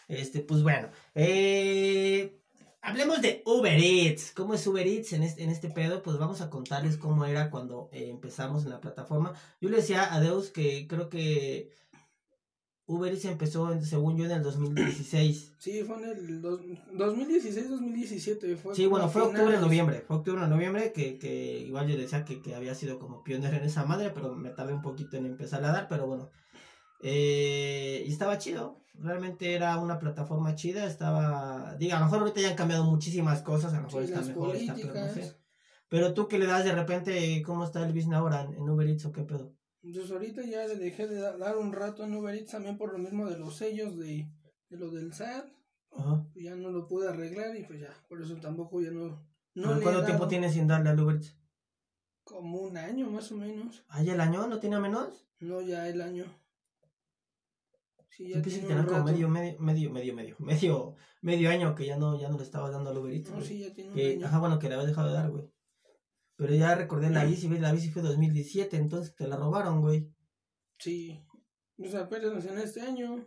Este, 0.08 0.40
pues 0.40 0.62
bueno. 0.62 0.88
Eh, 1.14 2.40
hablemos 2.80 3.20
de 3.20 3.42
Uber 3.44 3.78
Eats. 3.78 4.32
¿Cómo 4.32 4.54
es 4.54 4.66
Uber 4.66 4.86
Eats 4.86 5.12
en 5.12 5.22
este, 5.22 5.42
en 5.42 5.50
este 5.50 5.68
pedo? 5.68 6.02
Pues 6.02 6.16
vamos 6.16 6.40
a 6.40 6.48
contarles 6.48 6.96
cómo 6.96 7.26
era 7.26 7.50
cuando 7.50 7.90
eh, 7.92 8.08
empezamos 8.08 8.64
en 8.64 8.70
la 8.70 8.80
plataforma. 8.80 9.34
Yo 9.60 9.68
le 9.68 9.76
decía 9.78 10.14
a 10.14 10.18
Deus 10.20 10.48
que 10.50 10.86
creo 10.88 11.10
que 11.10 11.70
Uber 12.90 13.12
Eats 13.12 13.26
empezó, 13.26 13.78
según 13.82 14.16
yo, 14.16 14.24
en 14.24 14.30
el 14.30 14.42
2016. 14.42 15.54
Sí, 15.58 15.82
fue 15.84 15.96
en 16.02 16.04
el 16.08 16.40
dos- 16.42 16.60
2016-2017. 16.94 18.56
Fue 18.56 18.74
Sí, 18.74 18.86
bueno, 18.86 19.08
fue 19.08 19.22
octubre, 19.22 19.42
finales. 19.44 19.60
noviembre. 19.60 20.04
Fue 20.06 20.16
octubre, 20.16 20.46
noviembre, 20.48 20.92
que, 20.92 21.18
que 21.18 21.58
igual 21.60 21.86
yo 21.86 21.96
decía 21.96 22.24
que, 22.24 22.40
que 22.40 22.54
había 22.54 22.74
sido 22.74 22.98
como 22.98 23.22
pionero 23.22 23.56
en 23.56 23.64
esa 23.64 23.84
madre, 23.84 24.10
pero 24.10 24.34
me 24.34 24.50
tardé 24.50 24.72
un 24.72 24.82
poquito 24.82 25.16
en 25.16 25.26
empezar 25.26 25.62
a 25.64 25.72
dar, 25.72 25.86
pero 25.88 26.06
bueno. 26.06 26.30
Eh, 27.02 28.04
y 28.06 28.10
estaba 28.12 28.38
chido. 28.38 28.82
Realmente 28.94 29.54
era 29.54 29.78
una 29.78 29.98
plataforma 29.98 30.54
chida. 30.54 30.86
Estaba. 30.86 31.76
Diga, 31.78 31.96
a 31.96 32.00
lo 32.00 32.06
mejor 32.06 32.20
ahorita 32.20 32.40
ya 32.40 32.48
han 32.50 32.56
cambiado 32.56 32.84
muchísimas 32.84 33.42
cosas. 33.42 33.72
A 33.74 33.76
lo 33.76 33.82
mejor 33.84 34.04
Sí, 34.06 34.12
está 34.12 34.24
mejor, 34.26 34.56
está 34.56 34.74
peor, 34.74 34.94
no 34.96 35.08
sé. 35.12 35.36
Pero 35.88 36.14
tú 36.14 36.26
que 36.28 36.38
le 36.38 36.46
das 36.46 36.64
de 36.64 36.72
repente, 36.72 37.42
¿cómo 37.46 37.64
está 37.64 37.86
el 37.86 37.92
business 37.92 38.16
ahora 38.18 38.42
en 38.42 38.68
Uber 38.68 38.86
Eats 38.88 39.04
o 39.06 39.12
qué 39.12 39.22
pedo? 39.22 39.54
Entonces 39.88 40.12
ahorita 40.12 40.42
ya 40.42 40.66
le 40.66 40.76
dejé 40.76 41.08
de 41.08 41.18
dar 41.18 41.56
un 41.56 41.72
rato 41.72 42.04
en 42.04 42.14
Uber 42.14 42.34
Eats 42.34 42.50
también 42.50 42.76
por 42.76 42.92
lo 42.92 42.98
mismo 42.98 43.26
de 43.26 43.38
los 43.38 43.56
sellos 43.56 43.96
de, 43.96 44.30
de 44.68 44.76
lo 44.76 44.90
del 44.90 45.14
SAT. 45.14 45.46
Ajá. 45.92 46.26
Ya 46.34 46.54
no 46.56 46.70
lo 46.70 46.86
pude 46.86 47.08
arreglar 47.08 47.56
y 47.56 47.64
pues 47.64 47.80
ya, 47.80 47.88
por 48.06 48.20
eso 48.20 48.36
tampoco 48.36 48.82
ya 48.82 48.90
no... 48.90 49.26
no 49.54 49.80
¿Cuánto 49.80 50.04
tiempo 50.04 50.28
tienes 50.28 50.52
sin 50.52 50.66
darle 50.66 50.90
al 50.90 51.00
Uber 51.00 51.16
Eats? 51.16 51.34
Como 52.22 52.58
un 52.58 52.76
año 52.76 53.08
más 53.08 53.32
o 53.32 53.36
menos. 53.36 53.82
¿Ah, 53.88 54.02
ya 54.02 54.12
el 54.12 54.20
año? 54.20 54.46
¿No 54.46 54.60
tiene 54.60 54.78
menos? 54.78 55.26
No, 55.40 55.62
ya 55.62 55.88
el 55.88 56.02
año. 56.02 56.26
Sí, 58.10 58.28
ya 58.28 58.42
tiene 58.42 58.68
tener 58.68 58.84
como 58.84 59.04
medio, 59.04 59.30
medio, 59.30 59.58
medio, 59.58 59.90
medio, 59.90 60.14
medio, 60.14 60.36
medio, 60.38 60.96
medio 61.22 61.48
año 61.48 61.74
que 61.74 61.86
ya 61.86 61.96
no, 61.96 62.20
ya 62.20 62.28
no 62.28 62.36
le 62.36 62.44
estaba 62.44 62.68
dando 62.68 62.90
al 62.90 62.98
Uber 62.98 63.14
Eats. 63.14 63.30
No, 63.30 63.40
sí, 63.40 63.60
ya 63.60 63.72
tiene 63.72 63.90
un 63.90 63.98
año. 63.98 64.26
Ajá, 64.26 64.38
bueno, 64.38 64.58
que 64.58 64.68
le 64.68 64.74
había 64.74 64.86
dejado 64.86 65.08
de 65.08 65.14
dar, 65.14 65.30
güey. 65.30 65.50
Pero 66.38 66.54
ya 66.54 66.76
recordé 66.76 67.10
la 67.10 67.24
bici, 67.24 67.48
la 67.48 67.72
bici 67.72 67.90
fue 67.90 68.00
2017, 68.00 68.76
entonces 68.76 69.12
te 69.16 69.26
la 69.26 69.36
robaron, 69.36 69.80
güey. 69.80 70.14
Sí. 70.78 71.20
O 71.76 71.88
sea, 71.88 72.02
apenas 72.02 72.46
en 72.46 72.58
este 72.58 72.80
año. 72.80 73.26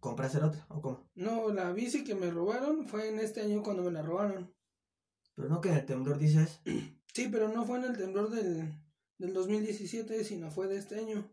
¿Compraste 0.00 0.38
otra 0.38 0.66
o 0.68 0.82
cómo? 0.82 1.08
No, 1.14 1.52
la 1.52 1.70
bici 1.70 2.02
que 2.02 2.16
me 2.16 2.32
robaron 2.32 2.88
fue 2.88 3.08
en 3.08 3.20
este 3.20 3.42
año 3.42 3.62
cuando 3.62 3.84
me 3.84 3.92
la 3.92 4.02
robaron. 4.02 4.52
Pero 5.36 5.48
no 5.48 5.60
que 5.60 5.68
en 5.68 5.76
el 5.76 5.86
temblor 5.86 6.18
dices. 6.18 6.60
Sí, 7.14 7.28
pero 7.30 7.48
no 7.48 7.64
fue 7.64 7.78
en 7.78 7.84
el 7.84 7.96
temblor 7.96 8.28
del, 8.30 8.68
del 9.18 9.32
2017, 9.32 10.24
sino 10.24 10.50
fue 10.50 10.66
de 10.66 10.78
este 10.78 10.98
año. 10.98 11.30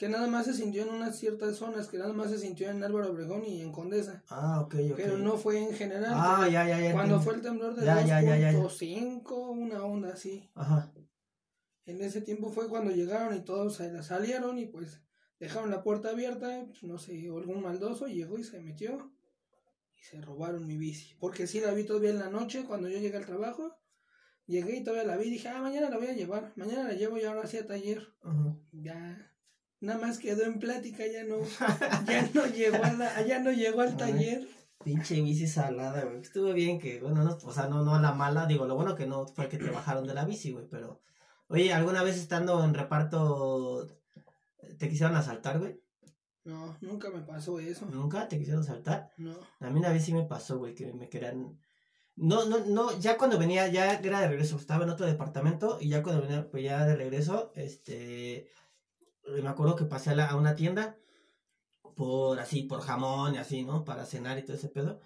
Que 0.00 0.08
nada 0.08 0.28
más 0.28 0.46
se 0.46 0.54
sintió 0.54 0.84
en 0.84 0.88
unas 0.88 1.18
ciertas 1.18 1.56
zonas, 1.56 1.88
que 1.88 1.98
nada 1.98 2.14
más 2.14 2.30
se 2.30 2.38
sintió 2.38 2.70
en 2.70 2.82
Álvaro 2.82 3.10
Obregón 3.10 3.44
y 3.44 3.60
en 3.60 3.70
Condesa. 3.70 4.24
Ah, 4.30 4.62
ok, 4.62 4.74
ok. 4.92 4.96
Pero 4.96 5.18
no 5.18 5.36
fue 5.36 5.58
en 5.58 5.74
general. 5.74 6.14
Ah, 6.14 6.48
ya, 6.50 6.66
ya, 6.66 6.80
ya. 6.80 6.94
Cuando 6.94 7.20
fue 7.20 7.34
el 7.34 7.42
temblor 7.42 7.74
de 7.74 7.86
2.5, 7.86 9.30
una 9.50 9.84
onda 9.84 10.14
así. 10.14 10.48
Ajá. 10.54 10.90
En 11.84 12.00
ese 12.00 12.22
tiempo 12.22 12.50
fue 12.50 12.70
cuando 12.70 12.92
llegaron 12.92 13.36
y 13.36 13.40
todos 13.40 13.78
salieron 14.00 14.56
y 14.56 14.64
pues 14.64 15.02
dejaron 15.38 15.70
la 15.70 15.82
puerta 15.82 16.08
abierta, 16.08 16.64
pues, 16.66 16.82
no 16.82 16.96
sé, 16.96 17.26
algún 17.26 17.60
maldoso 17.60 18.06
llegó 18.06 18.38
y 18.38 18.44
se 18.44 18.58
metió 18.58 19.12
y 20.00 20.02
se 20.02 20.18
robaron 20.22 20.66
mi 20.66 20.78
bici. 20.78 21.14
Porque 21.20 21.46
sí 21.46 21.60
la 21.60 21.74
vi 21.74 21.84
todavía 21.84 22.08
en 22.08 22.20
la 22.20 22.30
noche 22.30 22.64
cuando 22.64 22.88
yo 22.88 22.98
llegué 22.98 23.18
al 23.18 23.26
trabajo. 23.26 23.76
Llegué 24.46 24.78
y 24.78 24.82
todavía 24.82 25.04
la 25.06 25.18
vi 25.18 25.26
y 25.26 25.32
dije, 25.32 25.48
ah, 25.50 25.60
mañana 25.60 25.90
la 25.90 25.98
voy 25.98 26.06
a 26.06 26.14
llevar. 26.14 26.54
Mañana 26.56 26.84
la 26.84 26.94
llevo 26.94 27.18
y 27.18 27.24
ahora 27.24 27.46
sí 27.46 27.58
a 27.58 27.66
taller. 27.66 28.08
Ya, 28.72 29.29
nada 29.80 29.98
más 29.98 30.18
quedó 30.18 30.44
en 30.44 30.58
plática, 30.58 31.04
ya 31.06 31.24
no, 31.24 31.36
ya 32.06 32.28
no 32.34 32.46
llegó 32.46 32.82
a 32.84 32.92
la, 32.92 33.26
ya 33.26 33.40
no 33.40 33.50
llegó 33.52 33.80
al 33.80 33.96
taller. 33.96 34.48
Pinche 34.82 35.20
bici 35.20 35.46
salada, 35.46 36.04
güey. 36.04 36.20
Estuvo 36.20 36.52
bien 36.52 36.78
que, 36.78 37.00
bueno, 37.00 37.22
no, 37.22 37.36
o 37.42 37.52
sea, 37.52 37.68
no, 37.68 37.84
no 37.84 37.94
a 37.94 38.00
la 38.00 38.12
mala, 38.12 38.46
digo, 38.46 38.66
lo 38.66 38.76
bueno 38.76 38.94
que 38.94 39.06
no 39.06 39.26
fue 39.26 39.48
que 39.48 39.58
te 39.58 39.70
bajaron 39.70 40.06
de 40.06 40.14
la 40.14 40.24
bici, 40.24 40.52
güey, 40.52 40.66
pero, 40.68 41.00
oye, 41.48 41.72
¿alguna 41.72 42.02
vez 42.02 42.16
estando 42.16 42.64
en 42.64 42.74
reparto 42.74 43.86
te 44.78 44.88
quisieron 44.88 45.16
asaltar, 45.16 45.58
güey? 45.58 45.80
No, 46.44 46.76
nunca 46.80 47.10
me 47.10 47.20
pasó 47.20 47.60
eso. 47.60 47.86
¿Nunca 47.86 48.26
te 48.26 48.38
quisieron 48.38 48.62
asaltar? 48.62 49.12
No. 49.18 49.34
A 49.60 49.68
mí 49.68 49.78
una 49.78 49.90
vez 49.90 50.04
sí 50.04 50.14
me 50.14 50.24
pasó, 50.24 50.58
güey, 50.58 50.74
que 50.74 50.92
me 50.94 51.08
querían 51.08 51.58
no, 52.20 52.44
no, 52.44 52.58
no, 52.66 52.98
ya 52.98 53.16
cuando 53.16 53.38
venía, 53.38 53.68
ya 53.68 53.94
era 53.94 54.20
de 54.20 54.28
regreso, 54.28 54.56
estaba 54.56 54.84
en 54.84 54.90
otro 54.90 55.06
departamento 55.06 55.78
y 55.80 55.88
ya 55.88 56.02
cuando 56.02 56.20
venía, 56.20 56.50
pues 56.50 56.62
ya 56.62 56.84
de 56.84 56.94
regreso, 56.94 57.50
este, 57.54 58.50
me 59.42 59.48
acuerdo 59.48 59.76
que 59.76 59.84
pasé 59.84 60.10
a, 60.10 60.36
una 60.36 60.54
tienda 60.54 60.96
por 61.94 62.38
así, 62.40 62.62
por 62.62 62.80
jamón 62.80 63.34
y 63.34 63.38
así, 63.38 63.62
¿no? 63.64 63.84
Para 63.84 64.06
cenar 64.06 64.38
y 64.38 64.42
todo 64.44 64.56
ese 64.56 64.68
pedo. 64.68 65.00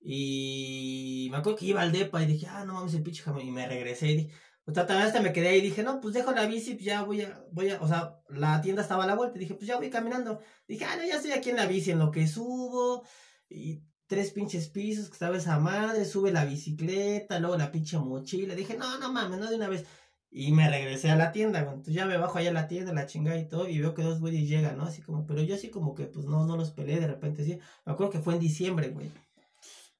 Y 0.00 1.28
me 1.30 1.38
acuerdo 1.38 1.58
que 1.58 1.66
iba 1.66 1.82
al 1.82 1.92
depa 1.92 2.22
y 2.22 2.26
dije, 2.26 2.46
ah, 2.48 2.64
no 2.64 2.74
mames, 2.74 2.94
el 2.94 3.02
pinche 3.02 3.22
jamón. 3.22 3.42
Y 3.42 3.50
me 3.50 3.66
regresé 3.66 4.08
y 4.08 4.16
dije, 4.16 4.34
o 4.66 4.72
sea, 4.74 4.86
también 4.86 5.06
hasta 5.06 5.20
me 5.20 5.32
quedé 5.32 5.48
ahí 5.48 5.58
y 5.58 5.62
dije, 5.62 5.82
no, 5.82 6.00
pues 6.00 6.14
dejo 6.14 6.32
la 6.32 6.46
bici, 6.46 6.74
pues 6.74 6.84
ya 6.84 7.02
voy 7.02 7.22
a, 7.22 7.44
voy 7.52 7.70
a, 7.70 7.80
o 7.80 7.88
sea, 7.88 8.20
la 8.28 8.60
tienda 8.60 8.82
estaba 8.82 9.04
a 9.04 9.06
la 9.06 9.14
vuelta 9.14 9.36
y 9.36 9.40
dije, 9.40 9.54
pues 9.54 9.66
ya 9.68 9.76
voy 9.76 9.90
caminando. 9.90 10.40
Dije, 10.68 10.84
ah, 10.84 10.96
no, 10.96 11.04
ya 11.04 11.16
estoy 11.16 11.32
aquí 11.32 11.50
en 11.50 11.56
la 11.56 11.66
bici, 11.66 11.92
en 11.92 11.98
lo 12.00 12.10
que 12.10 12.26
subo. 12.26 13.04
Y 13.48 13.82
tres 14.06 14.32
pinches 14.32 14.68
pisos, 14.68 15.06
que 15.08 15.14
estaba 15.14 15.36
esa 15.36 15.58
madre, 15.58 16.04
sube 16.04 16.32
la 16.32 16.44
bicicleta, 16.44 17.38
luego 17.38 17.56
la 17.56 17.70
pinche 17.70 17.98
mochila. 17.98 18.54
Dije, 18.54 18.76
no, 18.76 18.98
no 18.98 19.12
mames, 19.12 19.38
no 19.38 19.48
de 19.48 19.56
una 19.56 19.68
vez. 19.68 19.86
Y 20.30 20.52
me 20.52 20.68
regresé 20.68 21.10
a 21.10 21.16
la 21.16 21.32
tienda, 21.32 21.62
güey. 21.62 21.76
Entonces 21.76 21.94
ya 21.94 22.06
me 22.06 22.16
bajo 22.18 22.38
allá 22.38 22.50
a 22.50 22.52
la 22.52 22.68
tienda, 22.68 22.92
la 22.92 23.06
chingada 23.06 23.38
y 23.38 23.48
todo, 23.48 23.68
y 23.68 23.78
veo 23.78 23.94
que 23.94 24.02
dos 24.02 24.20
güeyes 24.20 24.48
llegan, 24.48 24.76
¿no? 24.76 24.84
Así 24.84 25.02
como, 25.02 25.26
pero 25.26 25.42
yo 25.42 25.54
así 25.54 25.70
como 25.70 25.94
que, 25.94 26.06
pues 26.06 26.26
no, 26.26 26.44
no 26.46 26.56
los 26.56 26.70
peleé 26.70 27.00
de 27.00 27.06
repente, 27.06 27.44
sí. 27.44 27.58
Me 27.84 27.92
acuerdo 27.92 28.12
que 28.12 28.20
fue 28.20 28.34
en 28.34 28.40
diciembre, 28.40 28.90
güey. 28.90 29.10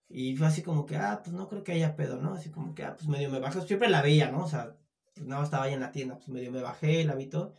Y 0.09 0.37
fue 0.37 0.47
así 0.47 0.63
como 0.63 0.87
que, 0.87 0.97
ah, 0.97 1.21
pues 1.25 1.35
no 1.35 1.49
creo 1.49 1.65
que 1.65 1.73
haya 1.73 1.97
pedo, 1.97 2.21
¿no? 2.21 2.35
Así 2.35 2.51
como 2.51 2.75
que, 2.75 2.85
ah, 2.85 2.95
pues 2.95 3.09
medio 3.09 3.31
me 3.31 3.41
bajé. 3.41 3.61
Siempre 3.63 3.89
la 3.89 4.03
veía, 4.03 4.31
¿no? 4.31 4.45
O 4.45 4.49
sea, 4.49 4.77
pues 5.15 5.27
nada, 5.27 5.43
estaba 5.45 5.65
ahí 5.65 5.75
en 5.75 5.81
la 5.81 5.93
tienda, 5.93 6.17
pues 6.17 6.29
medio 6.29 6.53
me 6.53 6.61
bajé, 6.63 7.05
la 7.05 7.15
vi 7.15 7.27
todo. 7.27 7.55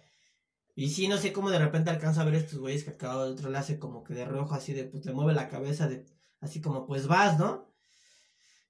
Y 0.76 0.90
sí, 0.90 1.08
no 1.08 1.18
sé 1.18 1.34
cómo 1.34 1.50
de 1.50 1.60
repente 1.60 1.90
alcanzo 1.90 2.22
a 2.22 2.26
ver 2.26 2.36
estos 2.36 2.60
güeyes 2.60 2.84
que 2.84 2.92
acabo 2.92 3.26
de 3.26 3.32
otro 3.32 3.50
le 3.50 3.58
hace 3.58 3.80
como 3.80 4.04
que 4.04 4.14
de 4.14 4.26
rojo, 4.26 4.54
así 4.56 4.74
de, 4.74 4.84
pues 4.86 5.06
le 5.06 5.14
mueve 5.14 5.34
la 5.34 5.50
cabeza 5.50 5.88
de 5.88 6.06
así 6.40 6.62
como, 6.62 6.86
pues 6.86 7.08
vas, 7.08 7.40
¿no? 7.40 7.67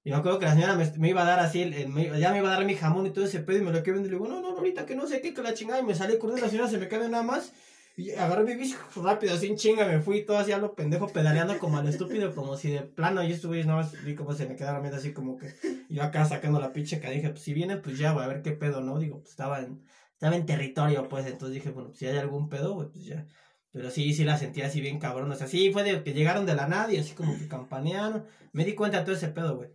Y 0.08 0.10
me 0.10 0.16
acuerdo 0.16 0.38
que 0.38 0.46
la 0.46 0.54
señora 0.54 0.74
me, 0.74 1.08
iba 1.10 1.20
a 1.20 1.26
dar 1.26 1.38
así, 1.38 1.70
ya 1.70 2.30
me 2.32 2.38
iba 2.38 2.48
a 2.48 2.54
dar 2.54 2.64
mi 2.64 2.74
jamón 2.74 3.04
y 3.04 3.10
todo 3.10 3.26
ese 3.26 3.40
pedo 3.40 3.58
y 3.58 3.60
me 3.60 3.70
lo 3.70 3.82
quedé 3.82 3.92
viendo 3.92 4.08
y 4.08 4.12
le 4.12 4.16
digo, 4.16 4.26
no, 4.26 4.40
no, 4.40 4.56
ahorita 4.56 4.86
que 4.86 4.96
no 4.96 5.06
sé 5.06 5.20
qué, 5.20 5.34
que 5.34 5.42
la 5.42 5.52
chingada 5.52 5.80
y 5.80 5.84
me 5.84 5.94
salí 5.94 6.16
corriendo, 6.16 6.46
la 6.46 6.50
señora 6.50 6.66
se 6.66 6.78
me 6.78 6.88
quedó 6.88 7.06
nada 7.10 7.22
más. 7.22 7.52
Y 7.94 8.12
agarré 8.12 8.44
mi 8.44 8.54
bici 8.54 8.74
rápido, 8.96 9.34
así 9.34 9.48
en 9.48 9.56
chinga, 9.56 9.84
me 9.84 10.00
fui 10.00 10.24
todo 10.24 10.38
así 10.38 10.50
a 10.50 10.56
lo 10.56 10.74
pendejo, 10.74 11.08
pedaleando 11.08 11.58
como 11.58 11.76
al 11.76 11.86
estúpido, 11.86 12.34
como 12.34 12.56
si 12.56 12.70
de 12.70 12.80
plano 12.80 13.22
yo 13.22 13.50
nada 13.50 13.82
más 13.82 14.02
vi 14.02 14.14
como 14.14 14.32
se 14.32 14.48
me 14.48 14.56
quedaba 14.56 14.80
viendo 14.80 14.96
así 14.96 15.12
como 15.12 15.36
que 15.36 15.54
yo 15.90 16.02
acá 16.02 16.24
sacando 16.24 16.58
la 16.58 16.72
pinche 16.72 17.00
que 17.00 17.10
dije, 17.10 17.28
pues 17.28 17.42
si 17.42 17.52
viene, 17.52 17.76
pues 17.76 17.98
ya, 17.98 18.14
voy 18.14 18.24
a 18.24 18.28
ver 18.28 18.40
qué 18.40 18.52
pedo, 18.52 18.80
¿no? 18.80 18.98
Digo, 18.98 19.18
pues 19.18 19.32
estaba 19.32 19.60
en, 19.60 19.82
estaba 20.14 20.36
en 20.36 20.46
territorio, 20.46 21.06
pues, 21.06 21.26
entonces 21.26 21.52
dije, 21.56 21.68
bueno, 21.68 21.88
pues 21.88 21.98
si 21.98 22.06
hay 22.06 22.16
algún 22.16 22.48
pedo, 22.48 22.76
pues 22.76 23.04
ya, 23.04 23.26
pero 23.72 23.90
sí, 23.90 24.14
sí 24.14 24.24
la 24.24 24.38
sentía 24.38 24.66
así 24.68 24.80
bien 24.80 24.98
cabrón. 24.98 25.30
O 25.30 25.34
sea, 25.34 25.46
sí 25.46 25.70
fue 25.70 25.84
de 25.84 26.02
que 26.02 26.14
llegaron 26.14 26.46
de 26.46 26.54
la 26.54 26.66
nada 26.66 26.90
y 26.92 26.96
así 26.96 27.12
como 27.14 27.38
que 27.38 27.46
campanearon. 27.46 28.24
Me 28.52 28.64
di 28.64 28.74
cuenta 28.74 28.98
de 29.00 29.04
todo 29.04 29.14
ese 29.14 29.28
pedo, 29.28 29.56
güey. 29.56 29.70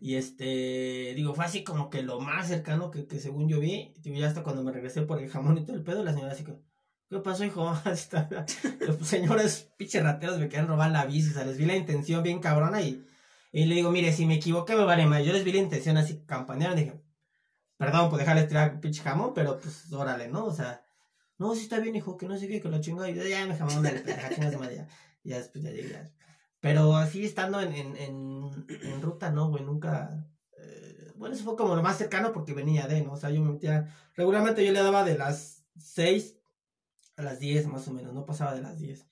Y 0.00 0.16
este, 0.16 1.14
digo, 1.16 1.34
fue 1.34 1.44
así 1.44 1.64
como 1.64 1.90
que 1.90 2.02
lo 2.02 2.20
más 2.20 2.48
cercano 2.48 2.90
que, 2.90 3.06
que 3.06 3.18
según 3.18 3.48
yo 3.48 3.60
vi. 3.60 3.94
Y 4.02 4.18
ya 4.18 4.28
hasta 4.28 4.42
cuando 4.42 4.62
me 4.62 4.72
regresé 4.72 5.02
por 5.02 5.20
el 5.20 5.30
jamón 5.30 5.58
y 5.58 5.64
todo 5.64 5.76
el 5.76 5.82
pedo, 5.82 6.04
la 6.04 6.12
señora 6.12 6.32
así 6.32 6.44
como, 6.44 6.62
¿qué 7.08 7.18
pasó, 7.18 7.44
hijo? 7.44 7.72
Los 8.80 8.98
señores 9.08 9.72
pinches 9.76 10.02
rateros 10.02 10.38
me 10.38 10.48
querían 10.48 10.68
robar 10.68 10.90
la 10.90 11.06
bici. 11.06 11.30
O 11.30 11.34
sea, 11.34 11.44
les 11.44 11.58
vi 11.58 11.66
la 11.66 11.76
intención 11.76 12.22
bien 12.22 12.40
cabrona 12.40 12.82
y, 12.82 13.04
y 13.52 13.64
le 13.66 13.76
digo, 13.76 13.90
mire, 13.90 14.12
si 14.12 14.26
me 14.26 14.34
equivoqué 14.34 14.76
me 14.76 14.84
vale 14.84 15.06
más. 15.06 15.24
Yo 15.24 15.32
les 15.32 15.44
vi 15.44 15.52
la 15.52 15.58
intención 15.58 15.96
así 15.96 16.24
campanearon. 16.26 16.76
Dije, 16.76 17.00
perdón 17.76 18.10
por 18.10 18.18
dejarles 18.18 18.48
tirar 18.48 18.80
pinche 18.80 19.02
jamón, 19.02 19.32
pero 19.34 19.58
pues 19.58 19.92
órale, 19.92 20.28
¿no? 20.28 20.44
O 20.44 20.52
sea, 20.52 20.84
no, 21.38 21.54
sí 21.54 21.62
está 21.62 21.80
bien, 21.80 21.96
hijo, 21.96 22.16
que 22.16 22.26
no 22.26 22.36
sé 22.38 22.48
qué, 22.48 22.60
que 22.60 22.68
lo 22.68 22.80
chingó. 22.80 23.06
Y 23.06 23.14
ya 23.14 23.46
me 23.46 23.56
jamón 23.56 23.82
de 23.82 23.92
la 23.92 24.70
ya, 24.70 24.88
ya 25.24 25.38
después 25.38 25.64
ya 25.64 25.70
llegué. 25.70 26.12
Pero 26.64 26.96
así 26.96 27.26
estando 27.26 27.60
en, 27.60 27.74
en, 27.74 27.94
en, 27.98 29.02
ruta, 29.02 29.30
no, 29.30 29.50
güey, 29.50 29.62
nunca. 29.62 30.26
Eh, 30.56 31.12
bueno, 31.14 31.34
eso 31.34 31.44
fue 31.44 31.56
como 31.56 31.76
lo 31.76 31.82
más 31.82 31.98
cercano 31.98 32.32
porque 32.32 32.54
venía 32.54 32.86
de, 32.86 33.02
¿no? 33.02 33.12
O 33.12 33.16
sea, 33.18 33.28
yo 33.28 33.42
me 33.42 33.52
metía. 33.52 33.94
Regularmente 34.14 34.64
yo 34.64 34.72
le 34.72 34.80
daba 34.80 35.04
de 35.04 35.18
las 35.18 35.62
6 35.76 36.38
a 37.18 37.22
las 37.22 37.38
10 37.38 37.66
más 37.66 37.86
o 37.86 37.92
menos, 37.92 38.14
no 38.14 38.24
pasaba 38.24 38.54
de 38.54 38.62
las 38.62 38.78
10. 38.78 39.06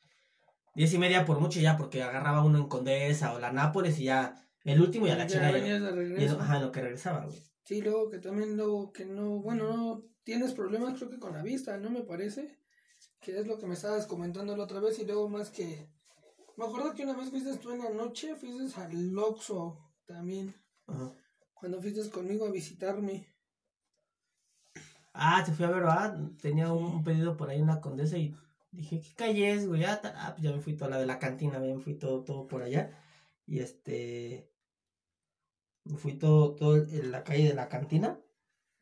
10 0.77 0.95
y 0.95 0.99
media 0.99 1.27
por 1.27 1.41
mucho 1.41 1.61
ya, 1.61 1.77
porque 1.77 2.03
agarraba 2.03 2.43
uno 2.43 2.57
en 2.57 2.69
Condesa 2.69 3.35
o 3.35 3.39
la 3.39 3.53
Nápoles 3.53 3.99
y 3.99 4.05
ya. 4.05 4.49
El 4.65 4.81
último 4.81 5.07
ya 5.07 5.17
la 5.17 5.27
chingada. 5.27 6.41
Ajá, 6.41 6.59
lo 6.59 6.73
que 6.73 6.81
regresaba, 6.81 7.27
güey. 7.27 7.43
Sí, 7.65 7.83
luego 7.83 8.09
que 8.09 8.19
también 8.19 8.57
luego 8.57 8.95
que 8.95 9.05
no, 9.05 9.43
bueno, 9.43 9.77
no 9.77 10.05
tienes 10.25 10.55
problemas 10.55 10.95
creo 10.95 11.11
que 11.11 11.19
con 11.19 11.35
la 11.35 11.43
vista, 11.43 11.77
¿no? 11.77 11.91
Me 11.91 12.01
parece. 12.01 12.59
Que 13.21 13.39
es 13.39 13.47
lo 13.47 13.59
que 13.59 13.67
me 13.67 13.75
estabas 13.75 14.07
comentando 14.07 14.57
la 14.57 14.65
otra 14.65 14.81
vez 14.81 14.99
y 15.01 15.05
luego 15.05 15.29
más 15.29 15.51
que... 15.51 15.92
Me 16.57 16.65
acuerdo 16.65 16.95
que 16.95 17.05
una 17.05 17.15
vez 17.15 17.31
fuiste 17.31 17.57
tú 17.57 17.73
en 17.73 17.79
la 17.79 17.91
noche, 17.91 18.35
fuiste 18.37 18.81
al 18.81 19.11
Loxo 19.13 19.79
también. 20.07 20.55
Ajá. 20.87 21.13
Cuando 21.55 21.81
fuiste 21.81 22.11
conmigo 22.11 22.47
a 22.47 22.51
visitarme. 22.51 23.27
Ah, 25.15 25.43
te 25.45 25.53
fui 25.53 25.65
a 25.65 25.71
ver, 25.71 25.83
¿verdad? 25.83 26.19
Tenía 26.41 26.73
un 26.73 27.05
pedido 27.05 27.37
por 27.37 27.51
ahí 27.51 27.61
en 27.61 27.67
la 27.67 27.81
Condesa 27.81 28.19
y 28.19 28.35
dije, 28.71 29.01
¿qué 29.01 29.15
calle 29.15 29.53
es, 29.53 29.69
güey? 29.69 29.85
Ah, 29.85 30.01
ah 30.05 30.33
pues 30.33 30.43
ya 30.43 30.53
me 30.53 30.61
fui 30.61 30.75
toda 30.75 30.91
la 30.91 30.99
de 30.99 31.07
la 31.07 31.19
cantina, 31.19 31.59
me 31.59 31.79
fui 31.79 31.95
todo, 31.95 32.25
todo 32.25 32.47
por 32.47 32.63
allá. 32.63 32.91
Y 33.47 33.61
este... 33.61 34.51
Me 35.85 35.97
fui 35.97 36.15
todo, 36.15 36.55
todo 36.55 36.77
en 36.77 37.11
la 37.11 37.25
calle 37.25 37.49
de 37.49 37.55
la 37.55 37.69
cantina. 37.69 38.21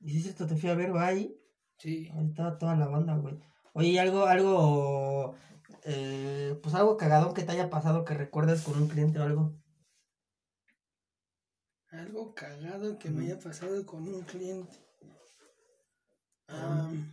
Y 0.00 0.20
si 0.20 0.28
esto 0.28 0.46
te 0.46 0.56
fui 0.56 0.70
a 0.70 0.74
ver, 0.74 0.94
va 0.94 1.06
ahí. 1.06 1.38
Sí. 1.78 2.10
Ahí 2.14 2.26
estaba 2.26 2.58
toda 2.58 2.76
la 2.76 2.88
banda, 2.88 3.16
güey. 3.16 3.38
Oye, 3.72 3.98
algo, 4.00 4.26
algo, 4.26 5.34
pues 6.62 6.74
algo 6.74 6.96
cagadón 6.96 7.34
que 7.34 7.42
te 7.42 7.52
haya 7.52 7.70
pasado 7.70 8.04
que 8.04 8.14
recuerdes 8.14 8.62
con 8.62 8.80
un 8.80 8.88
cliente 8.88 9.18
o 9.18 9.22
algo. 9.24 9.52
Algo 11.90 12.34
cagado 12.34 12.98
que 12.98 13.10
me 13.10 13.24
haya 13.24 13.38
pasado 13.38 13.84
con 13.84 14.06
un 14.06 14.22
cliente. 14.22 14.76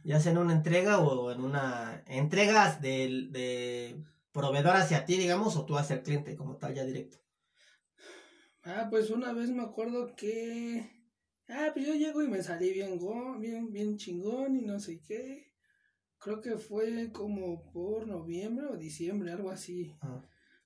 ya 0.03 0.19
sea 0.19 0.31
en 0.31 0.37
una 0.37 0.53
entrega 0.53 0.99
o 0.99 1.31
en 1.31 1.41
una 1.41 2.03
entregas 2.07 2.81
de, 2.81 3.27
de 3.31 4.03
proveedor 4.31 4.75
hacia 4.75 5.05
ti, 5.05 5.17
digamos, 5.17 5.55
o 5.55 5.65
tú 5.65 5.77
hacia 5.77 5.97
el 5.97 6.03
cliente 6.03 6.35
como 6.35 6.57
tal 6.57 6.73
ya 6.73 6.83
directo. 6.83 7.17
Ah, 8.63 8.87
pues 8.89 9.09
una 9.09 9.33
vez 9.33 9.49
me 9.49 9.63
acuerdo 9.63 10.15
que 10.15 10.97
Ah, 11.49 11.71
pues 11.73 11.87
yo 11.87 11.93
llego 11.93 12.21
y 12.21 12.27
me 12.27 12.43
salí 12.43 12.73
bien, 12.73 12.99
bien, 13.39 13.71
bien 13.71 13.97
chingón 13.97 14.57
y 14.57 14.61
no 14.63 14.79
sé 14.81 14.99
qué. 14.99 15.46
Creo 16.19 16.41
que 16.41 16.57
fue 16.57 17.11
como 17.11 17.71
por 17.71 18.07
noviembre 18.07 18.65
o 18.67 18.77
diciembre, 18.77 19.31
algo 19.31 19.51
así. 19.51 19.97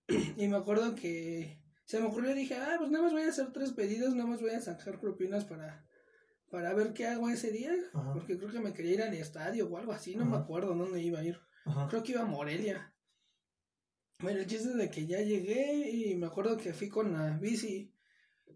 Y 0.37 0.47
me 0.47 0.57
acuerdo 0.57 0.95
que 0.95 1.61
se 1.85 1.99
me 1.99 2.07
ocurrió 2.07 2.31
y 2.31 2.35
dije, 2.35 2.55
ah, 2.55 2.75
pues 2.77 2.89
nada 2.89 3.03
más 3.03 3.13
voy 3.13 3.23
a 3.23 3.29
hacer 3.29 3.51
tres 3.53 3.71
pedidos, 3.71 4.15
nada 4.15 4.29
más 4.29 4.41
voy 4.41 4.51
a 4.51 4.61
sacar 4.61 4.99
propinas 4.99 5.45
para, 5.45 5.85
para 6.49 6.73
ver 6.73 6.93
qué 6.93 7.07
hago 7.07 7.29
ese 7.29 7.51
día. 7.51 7.73
Porque 8.13 8.37
creo 8.37 8.51
que 8.51 8.59
me 8.59 8.73
quería 8.73 8.93
ir 8.93 9.03
al 9.03 9.13
estadio 9.13 9.69
o 9.69 9.77
algo 9.77 9.93
así, 9.93 10.15
no 10.15 10.25
me 10.25 10.37
acuerdo 10.37 10.75
dónde 10.75 11.01
iba 11.01 11.19
a 11.19 11.23
ir. 11.23 11.39
Creo 11.89 12.03
que 12.03 12.13
iba 12.13 12.21
a 12.21 12.25
Morelia. 12.25 12.93
Bueno, 14.19 14.39
el 14.39 14.47
chiste 14.47 14.69
es 14.69 14.75
de 14.75 14.89
que 14.89 15.07
ya 15.07 15.19
llegué 15.19 15.89
y 15.89 16.15
me 16.15 16.27
acuerdo 16.27 16.57
que 16.57 16.73
fui 16.73 16.89
con 16.89 17.13
la 17.13 17.37
bici. 17.37 17.93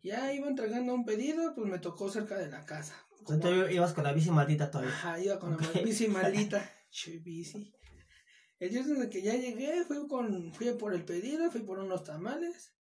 Ya 0.04 0.32
iba 0.34 0.48
entregando 0.48 0.94
un 0.94 1.06
pedido, 1.06 1.56
pues 1.56 1.68
me 1.68 1.80
tocó 1.80 2.10
cerca 2.10 2.38
de 2.38 2.50
la 2.50 2.66
casa. 2.66 2.96
Como... 3.24 3.40
Tú 3.40 3.50
ibas 3.50 3.94
con 3.94 4.04
la 4.04 4.14
bici 4.14 4.30
maldita 4.30 4.70
todavía. 4.70 4.94
Ajá, 4.94 5.20
iba 5.20 5.40
con 5.40 5.58
la 5.58 5.82
bici 5.84 6.08
maldita. 6.08 6.70
Che, 6.96 7.20
bici. 7.20 7.74
El 8.58 8.70
chiste 8.70 8.94
de 8.94 9.10
que 9.10 9.22
ya 9.22 9.34
llegué, 9.34 9.84
fui 9.84 10.08
con, 10.08 10.54
fui 10.54 10.72
por 10.76 10.94
el 10.94 11.04
pedido, 11.04 11.52
fui 11.52 11.60
por 11.60 11.78
unos 11.80 12.06
tamales 12.06 12.74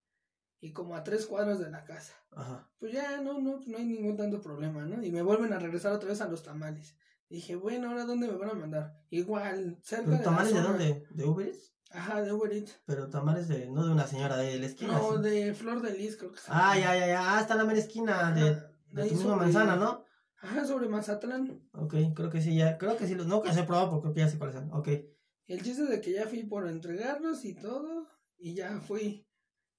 y 0.61 0.71
como 0.71 0.95
a 0.95 1.03
tres 1.03 1.25
cuadros 1.25 1.59
de 1.59 1.69
la 1.69 1.83
casa. 1.83 2.13
Ajá. 2.31 2.71
Pues 2.79 2.93
ya 2.93 3.19
no, 3.19 3.41
no, 3.41 3.59
no 3.67 3.77
hay 3.77 3.83
ningún 3.83 4.15
tanto 4.15 4.41
problema, 4.41 4.85
¿no? 4.85 5.03
Y 5.03 5.11
me 5.11 5.21
vuelven 5.21 5.51
a 5.51 5.59
regresar 5.59 5.91
otra 5.91 6.07
vez 6.07 6.21
a 6.21 6.29
los 6.29 6.43
tamales. 6.43 6.95
Dije, 7.29 7.57
bueno, 7.57 7.89
ahora 7.89 8.05
dónde 8.05 8.29
me 8.29 8.37
van 8.37 8.51
a 8.51 8.53
mandar. 8.53 9.03
Igual, 9.09 9.81
cerca 9.83 10.11
de 10.11 10.19
tamales 10.19 10.53
de 10.53 10.61
dónde? 10.61 11.07
¿De 11.09 11.25
Uber 11.25 11.51
Ajá, 11.91 12.21
de 12.21 12.31
Uber 12.31 12.53
Eats. 12.53 12.79
Pero 12.85 13.09
tamales 13.09 13.49
de, 13.49 13.69
no 13.69 13.85
de 13.85 13.91
una 13.91 14.07
señora 14.07 14.37
de 14.37 14.57
la 14.59 14.65
esquina. 14.65 14.97
No, 14.97 15.17
de 15.17 15.53
Flor 15.53 15.81
de 15.81 15.93
Lis, 15.93 16.15
creo 16.15 16.31
que. 16.31 16.39
Ah, 16.47 16.77
ya, 16.79 16.95
ya, 16.95 17.07
ya. 17.07 17.35
Ah, 17.35 17.41
está 17.41 17.55
en 17.55 17.59
la 17.59 17.65
mera 17.65 17.79
esquina 17.79 18.31
de, 18.31 18.61
de, 18.91 19.09
tu 19.09 19.15
misma 19.15 19.35
manzana, 19.35 19.75
¿no? 19.75 20.04
Ajá, 20.45 20.63
sobre 20.65 20.87
Mazatlán. 20.87 21.59
Ok, 21.73 21.95
creo 22.13 22.29
que 22.29 22.39
sí, 22.39 22.55
ya. 22.55 22.77
Creo 22.77 22.95
que 22.97 23.07
sí. 23.07 23.15
No, 23.15 23.41
que 23.41 23.51
se 23.51 23.63
probado 23.63 23.89
porque 23.89 24.03
creo 24.03 24.13
que 24.13 24.19
ya 24.21 24.29
sé 24.29 24.37
cuáles 24.37 24.55
son. 24.55 24.71
Ok. 24.73 24.89
El 25.47 25.63
chiste 25.63 25.85
de 25.85 26.01
que 26.01 26.11
ya 26.11 26.27
fui 26.27 26.43
por 26.43 26.67
entregarlos 26.67 27.45
y 27.45 27.55
todo. 27.55 28.07
Y 28.37 28.53
ya 28.53 28.79
fui. 28.79 29.27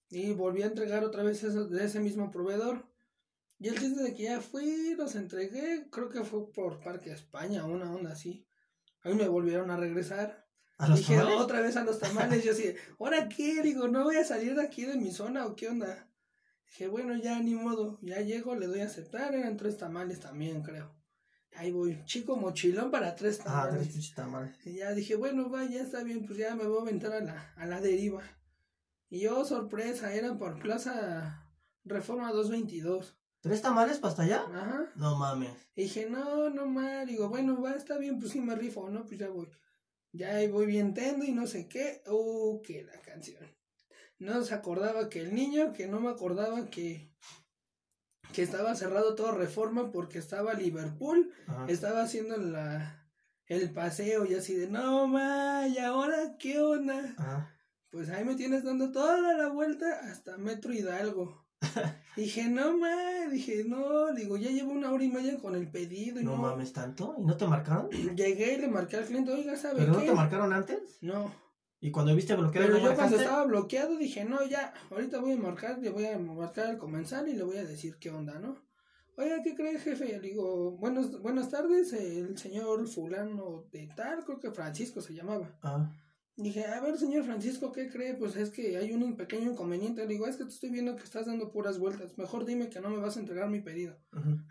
Y 0.08 0.32
volví 0.32 0.62
a 0.62 0.66
entregar 0.66 1.04
otra 1.04 1.23
vez 1.23 1.42
eso, 1.44 1.68
de 1.68 1.85
ese 1.85 2.00
mismo 2.00 2.30
proveedor. 2.32 2.85
Y 3.58 3.68
el 3.68 3.78
chiste 3.78 4.02
de 4.02 4.14
que 4.14 4.25
ya 4.25 4.40
fui, 4.40 4.94
los 4.96 5.14
entregué. 5.14 5.88
Creo 5.90 6.08
que 6.08 6.25
fue 6.25 6.52
por 6.52 6.80
Parque 6.80 7.12
España, 7.12 7.64
una 7.64 7.92
onda 7.92 8.12
así. 8.12 8.46
Ahí 9.02 9.14
me 9.14 9.28
volvieron 9.28 9.70
a 9.70 9.76
regresar. 9.76 10.49
¿A 10.78 10.88
los 10.88 10.99
Dije 10.99 11.20
otra 11.20 11.61
vez 11.61 11.76
a 11.76 11.85
los 11.85 12.00
tamales. 12.00 12.44
yo 12.44 12.52
así, 12.52 12.75
¿ahora 12.99 13.28
qué? 13.28 13.62
Digo, 13.62 13.88
¿no 13.88 14.04
voy 14.04 14.16
a 14.16 14.25
salir 14.25 14.54
de 14.56 14.62
aquí 14.62 14.85
de 14.85 14.96
mi 14.96 15.11
zona 15.11 15.46
o 15.46 15.54
qué 15.54 15.68
onda? 15.68 16.11
Dije, 16.68 16.88
bueno, 16.88 17.16
ya 17.16 17.40
ni 17.40 17.54
modo. 17.54 17.99
Ya 18.02 18.20
llego, 18.20 18.54
le 18.54 18.66
doy 18.66 18.80
a 18.80 18.87
aceptar. 18.87 19.35
Eran 19.35 19.56
tres 19.56 19.76
tamales 19.76 20.20
también, 20.20 20.62
creo. 20.62 20.94
Ahí 21.56 21.73
voy, 21.73 22.02
chico 22.04 22.37
mochilón 22.37 22.90
para 22.90 23.14
tres 23.14 23.38
tamales. 23.38 23.88
Ah, 23.88 23.90
tres 23.90 24.14
tamales. 24.14 24.66
Y 24.66 24.75
ya 24.75 24.92
dije, 24.92 25.16
bueno, 25.16 25.50
va, 25.50 25.64
ya 25.64 25.80
está 25.80 26.02
bien, 26.02 26.26
pues 26.26 26.38
ya 26.38 26.54
me 26.54 26.66
voy 26.66 26.78
a 26.78 26.82
aventar 26.82 27.12
a 27.12 27.20
la, 27.20 27.54
a 27.56 27.64
la 27.64 27.80
deriva. 27.80 28.23
Y 29.08 29.20
yo, 29.20 29.44
sorpresa, 29.44 30.12
eran 30.12 30.37
por 30.37 30.58
Plaza 30.58 31.50
Reforma 31.85 32.30
222. 32.32 33.16
¿Tres 33.40 33.62
tamales 33.62 33.99
para 33.99 34.11
hasta 34.11 34.23
allá? 34.25 34.44
Ajá. 34.52 34.92
No 34.96 35.16
mames. 35.16 35.52
Y 35.76 35.85
dije, 35.85 36.11
no, 36.11 36.50
no 36.50 36.66
mames. 36.66 37.06
Digo, 37.06 37.28
bueno, 37.28 37.62
va, 37.62 37.73
está 37.73 37.96
bien, 37.96 38.18
pues 38.18 38.32
sí 38.32 38.40
me 38.40 38.54
rifo, 38.54 38.90
¿no? 38.90 39.06
Pues 39.06 39.18
ya 39.18 39.28
voy. 39.28 39.49
Ya 40.12 40.32
voy 40.50 40.66
bien 40.66 40.92
tendo 40.92 41.25
y 41.25 41.32
no 41.32 41.46
sé 41.46 41.68
qué. 41.68 42.02
Uh, 42.06 42.61
que 42.62 42.82
la 42.82 43.00
canción. 43.00 43.44
No 44.18 44.42
se 44.42 44.54
acordaba 44.54 45.08
que 45.08 45.20
el 45.20 45.35
niño, 45.35 45.73
que 45.73 45.87
no 45.87 46.00
me 46.00 46.11
acordaba 46.11 46.66
que 46.66 47.12
que 48.32 48.42
estaba 48.42 48.75
cerrado 48.75 49.14
todo 49.14 49.32
reforma 49.32 49.90
porque 49.90 50.18
estaba 50.18 50.52
Liverpool, 50.52 51.32
estaba 51.68 52.02
haciendo 52.02 52.37
la 52.37 53.08
el 53.46 53.70
paseo 53.70 54.26
y 54.26 54.35
así 54.35 54.54
de 54.54 54.68
no 54.68 55.06
ma, 55.06 55.66
y 55.68 55.78
ahora 55.78 56.37
qué 56.38 56.61
onda. 56.61 57.16
Pues 57.90 58.11
ahí 58.11 58.25
me 58.25 58.35
tienes 58.35 58.64
dando 58.64 58.90
toda 58.90 59.32
la 59.32 59.49
vuelta 59.49 60.00
hasta 60.10 60.36
Metro 60.36 60.73
Hidalgo. 60.73 61.47
dije, 62.17 62.49
no 62.49 62.76
mames, 62.76 63.30
dije, 63.30 63.64
no, 63.64 64.12
digo, 64.12 64.36
ya 64.36 64.50
llevo 64.50 64.73
una 64.73 64.93
hora 64.93 65.04
y 65.04 65.08
media 65.08 65.38
con 65.38 65.54
el 65.54 65.71
pedido. 65.71 66.21
Y 66.21 66.25
no, 66.25 66.36
mames, 66.36 66.73
tanto. 66.73 67.14
¿Y 67.19 67.25
no 67.25 67.36
te 67.36 67.47
marcaron? 67.47 67.88
Llegué 67.90 68.54
y 68.54 68.58
le 68.58 68.69
marqué 68.69 68.97
al 68.99 69.06
cliente, 69.06 69.32
oiga, 69.32 69.56
¿sabe 69.56 69.78
¿Pero 69.78 69.95
no 69.95 70.00
te 70.00 70.12
marcaron 70.12 70.52
antes? 70.52 70.99
No. 71.00 71.32
¿Y 71.80 71.91
cuando 71.91 72.15
viste 72.15 72.34
bloqueado? 72.34 72.69
Pero 72.69 72.78
yo 72.78 72.95
cuando 72.95 73.17
estaba 73.17 73.45
bloqueado 73.45 73.97
dije, 73.97 74.25
no, 74.25 74.45
ya, 74.47 74.73
ahorita 74.91 75.21
voy 75.21 75.32
a 75.32 75.36
marcar, 75.36 75.78
le 75.78 75.91
voy 75.91 76.06
a 76.06 76.19
marcar 76.19 76.67
al 76.69 76.78
comensal 76.78 77.28
y 77.28 77.34
le 77.34 77.43
voy 77.43 77.58
a 77.58 77.65
decir 77.65 77.97
qué 77.99 78.10
onda, 78.10 78.39
¿no? 78.39 78.65
Oiga, 79.19 79.43
¿qué 79.43 79.54
cree, 79.54 79.78
jefe? 79.78 80.06
Le 80.06 80.21
digo, 80.21 80.73
buenos, 80.73 81.23
buenas 81.23 81.50
tardes, 81.50 81.93
el 81.93 82.36
señor 82.36 82.86
fulano 82.86 83.67
de 83.73 83.89
tal, 83.97 84.25
creo 84.25 84.39
que 84.39 84.50
Francisco 84.50 85.00
se 85.00 85.15
llamaba. 85.15 85.58
Ah. 85.62 85.91
Dije, 86.39 86.67
a 86.67 86.80
ver, 86.82 86.99
señor 86.99 87.25
Francisco, 87.25 87.73
¿qué 87.73 87.89
cree? 87.89 88.12
Pues 88.12 88.36
es 88.36 88.50
que 88.50 88.76
hay 88.76 88.93
un 88.93 89.17
pequeño 89.17 89.52
inconveniente. 89.52 90.02
Le 90.02 90.08
digo, 90.08 90.26
es 90.26 90.36
que 90.36 90.45
te 90.45 90.50
estoy 90.50 90.69
viendo 90.69 90.95
que 90.95 91.02
estás 91.02 91.25
dando 91.25 91.50
puras 91.50 91.78
vueltas. 91.78 92.19
Mejor 92.19 92.45
dime 92.45 92.69
que 92.69 92.78
no 92.78 92.91
me 92.91 92.99
vas 92.99 93.17
a 93.17 93.21
entregar 93.21 93.49
mi 93.49 93.62
pedido. 93.62 93.97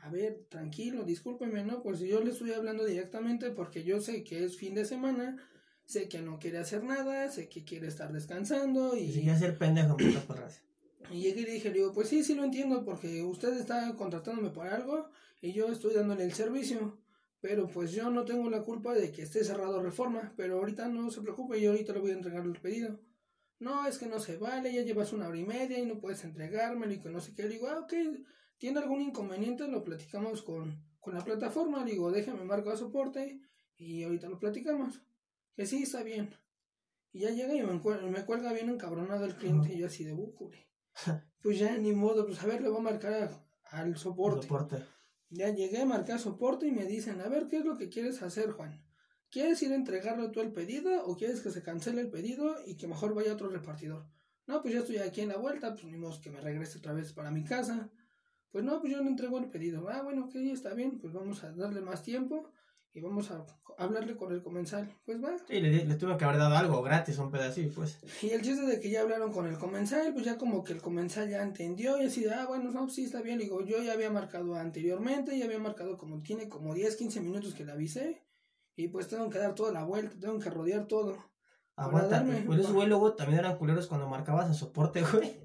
A 0.02 0.10
ver, 0.10 0.48
tranquilo, 0.50 1.04
discúlpeme, 1.04 1.64
¿no? 1.64 1.84
Pues 1.84 2.00
yo 2.00 2.22
le 2.22 2.32
estoy 2.32 2.54
hablando 2.54 2.86
directamente 2.86 3.52
porque 3.52 3.84
yo 3.84 4.02
sé 4.02 4.24
que 4.24 4.44
es 4.44 4.58
fin 4.58 4.74
de 4.74 4.86
semana, 4.86 5.38
sé 5.86 6.10
que 6.10 6.22
no 6.22 6.40
quiere 6.40 6.58
hacer 6.58 6.84
nada, 6.84 7.30
sé 7.30 7.48
que 7.48 7.64
quiere 7.64 7.88
estar 7.88 8.12
descansando 8.12 8.96
y... 8.96 9.04
Y 9.04 9.30
hacer 9.30 9.58
pendejo 9.58 9.98
Y 11.12 11.22
llegué 11.22 11.42
y 11.42 11.46
dije, 11.46 11.70
le 11.70 11.76
digo, 11.76 11.94
pues 11.94 12.10
sí, 12.10 12.24
sí 12.24 12.34
lo 12.34 12.44
entiendo 12.44 12.84
porque 12.84 13.22
usted 13.22 13.54
está 13.58 13.94
contratándome 13.96 14.50
por 14.50 14.68
algo 14.68 15.10
y 15.40 15.54
yo 15.54 15.68
estoy 15.72 15.94
dándole 15.94 16.24
el 16.24 16.34
servicio. 16.34 16.98
Pero 17.42 17.68
pues 17.68 17.92
yo 17.92 18.10
no 18.10 18.26
tengo 18.26 18.50
la 18.50 18.64
culpa 18.64 18.96
de 18.96 19.12
que 19.12 19.22
esté 19.22 19.44
cerrado 19.44 19.84
reforma, 19.84 20.34
pero 20.36 20.58
ahorita 20.58 20.88
no 20.88 21.12
se 21.12 21.22
preocupe, 21.22 21.62
yo 21.62 21.72
ahorita 21.72 21.94
le 21.94 22.00
voy 22.00 22.12
a 22.12 22.16
entregar 22.16 22.44
el 22.44 22.60
pedido. 22.60 23.00
No, 23.60 23.86
es 23.88 24.00
que 24.00 24.08
no 24.08 24.20
se 24.20 24.38
vale, 24.38 24.74
ya 24.74 24.82
llevas 24.82 25.14
una 25.14 25.28
hora 25.28 25.38
y 25.38 25.46
media 25.46 25.78
y 25.78 25.86
no 25.86 26.00
puedes 26.00 26.24
entregármelo 26.24 26.92
y 26.92 27.00
que 27.00 27.10
no 27.10 27.22
sé 27.22 27.36
qué. 27.36 27.44
Le 27.44 27.50
digo, 27.50 27.68
ah, 27.68 27.80
ok, 27.80 27.94
¿tiene 28.58 28.80
algún 28.80 29.02
inconveniente? 29.02 29.68
Lo 29.68 29.84
platicamos 29.84 30.42
con, 30.42 30.84
con 31.00 31.14
la 31.14 31.24
plataforma. 31.24 31.86
Le 31.86 31.92
digo, 31.92 32.12
déjame 32.12 32.44
marco 32.44 32.72
a 32.72 32.78
soporte 32.78 33.40
y 33.78 34.04
ahorita 34.04 34.28
lo 34.28 34.40
platicamos. 34.40 35.02
Que 35.56 35.66
sí, 35.66 35.84
está 35.84 36.04
bien. 36.04 36.36
Y 37.14 37.20
ya 37.20 37.30
llega 37.30 37.56
y 37.56 37.64
me, 37.64 37.74
me 38.10 38.26
cuelga 38.26 38.52
bien 38.52 38.70
encabronado 38.70 39.24
el 39.24 39.36
cliente 39.36 39.74
y 39.74 39.78
yo 39.78 39.88
así 39.88 40.04
de 40.04 40.12
bucure. 40.12 40.68
pues 41.42 41.58
ya 41.58 41.78
ni 41.78 41.94
modo, 41.94 42.26
pues 42.26 42.44
a 42.44 42.46
ver, 42.46 42.62
le 42.62 42.70
voy 42.70 42.80
a 42.80 42.84
marcar 42.84 43.46
al 43.64 43.98
soporte. 43.98 44.44
soporte. 44.44 44.84
Ya 45.30 45.50
llegué, 45.50 45.82
a 45.82 45.86
marcar 45.86 46.20
soporte 46.20 46.68
y 46.68 46.72
me 46.72 46.86
dicen, 46.86 47.22
a 47.22 47.30
ver, 47.30 47.48
¿qué 47.48 47.58
es 47.58 47.66
lo 47.66 47.78
que 47.78 47.90
quieres 47.90 48.22
hacer, 48.22 48.52
Juan? 48.52 48.84
¿Quieres 49.30 49.62
ir 49.64 49.72
a 49.72 49.76
entregarlo 49.76 50.32
tú 50.32 50.42
el 50.42 50.52
pedido 50.52 51.06
o 51.06 51.16
quieres 51.16 51.42
que 51.42 51.52
se 51.52 51.64
cancele 51.64 52.02
el 52.02 52.10
pedido 52.10 52.56
y 52.66 52.76
que 52.76 52.88
mejor 52.88 53.14
vaya 53.14 53.34
otro 53.34 53.50
repartidor? 53.50 54.06
No, 54.48 54.62
pues 54.62 54.74
ya 54.74 54.82
estoy 54.82 54.98
aquí 54.98 55.22
en 55.22 55.30
la 55.30 55.38
vuelta, 55.38 55.74
pues 55.74 55.86
ni 55.86 55.98
modo 55.98 56.20
que 56.22 56.30
me 56.30 56.42
regrese 56.42 56.78
otra 56.78 56.94
vez 56.94 57.12
para 57.14 57.32
mi 57.32 57.44
casa. 57.44 57.90
Pues 58.52 58.64
no, 58.64 58.80
pues 58.80 58.94
yo 58.94 59.02
no 59.02 59.10
entrego 59.10 59.38
el 59.40 59.50
pedido. 59.50 59.90
Ah, 59.90 60.02
bueno, 60.04 60.26
ok, 60.26 60.36
está 60.36 60.74
bien, 60.74 61.00
pues 61.00 61.14
vamos 61.14 61.44
a 61.44 61.52
darle 61.52 61.82
más 61.82 62.04
tiempo 62.04 62.52
y 62.96 63.02
vamos 63.02 63.30
a 63.30 63.46
hablarle 63.78 64.16
con 64.16 64.32
el 64.32 64.42
comensal. 64.42 64.90
Pues 65.06 65.22
va. 65.22 65.38
Sí, 65.50 65.60
le, 65.60 65.84
le 65.84 65.96
tuve 65.96 66.16
que 66.16 66.24
haber 66.24 66.38
dado 66.38 66.56
algo 66.56 66.82
gratis, 66.82 67.18
un 67.18 67.30
pedacito, 67.30 67.76
pues. 67.76 68.00
Y 68.24 68.30
el 68.30 68.42
chiste 68.42 68.66
de 68.66 68.80
que 68.80 68.90
ya 68.90 69.02
hablaron 69.02 69.34
con 69.34 69.46
el 69.48 69.58
comensal, 69.58 70.14
pues 70.14 70.24
ya 70.24 70.38
como 70.38 70.64
que 70.64 70.72
el 70.72 70.82
comensal 70.82 71.30
ya 71.30 71.44
entendió 71.44 72.02
y 72.02 72.06
así 72.06 72.24
de, 72.24 72.34
ah, 72.34 72.46
bueno, 72.48 72.72
no, 72.72 72.90
sí, 72.90 73.04
está 73.04 73.22
bien. 73.22 73.38
Digo, 73.38 73.66
yo 73.66 73.84
ya 73.84 73.92
había 73.92 74.10
marcado 74.10 74.56
anteriormente, 74.56 75.38
ya 75.38 75.44
había 75.44 75.60
marcado 75.60 75.98
como, 75.98 76.22
tiene 76.22 76.48
como 76.48 76.74
10, 76.74 76.96
15 76.96 77.20
minutos 77.20 77.54
que 77.54 77.66
le 77.66 77.74
avisé. 77.74 78.24
Y 78.78 78.88
pues 78.88 79.10
tengo 79.10 79.30
que 79.30 79.40
dar 79.40 79.56
toda 79.56 79.74
la 79.74 79.84
vuelta, 79.84 80.18
tengo 80.18 80.40
que 80.40 80.50
rodear 80.50 80.88
todo. 80.88 81.18
Aguanta, 81.76 82.26
pues 82.46 82.62
esos 82.62 82.72
güey 82.72 82.88
luego 82.88 83.14
también 83.16 83.40
eran 83.40 83.58
culeros 83.58 83.88
cuando 83.88 84.08
marcabas 84.08 84.50
a 84.50 84.54
soporte, 84.54 85.02
güey. 85.12 85.38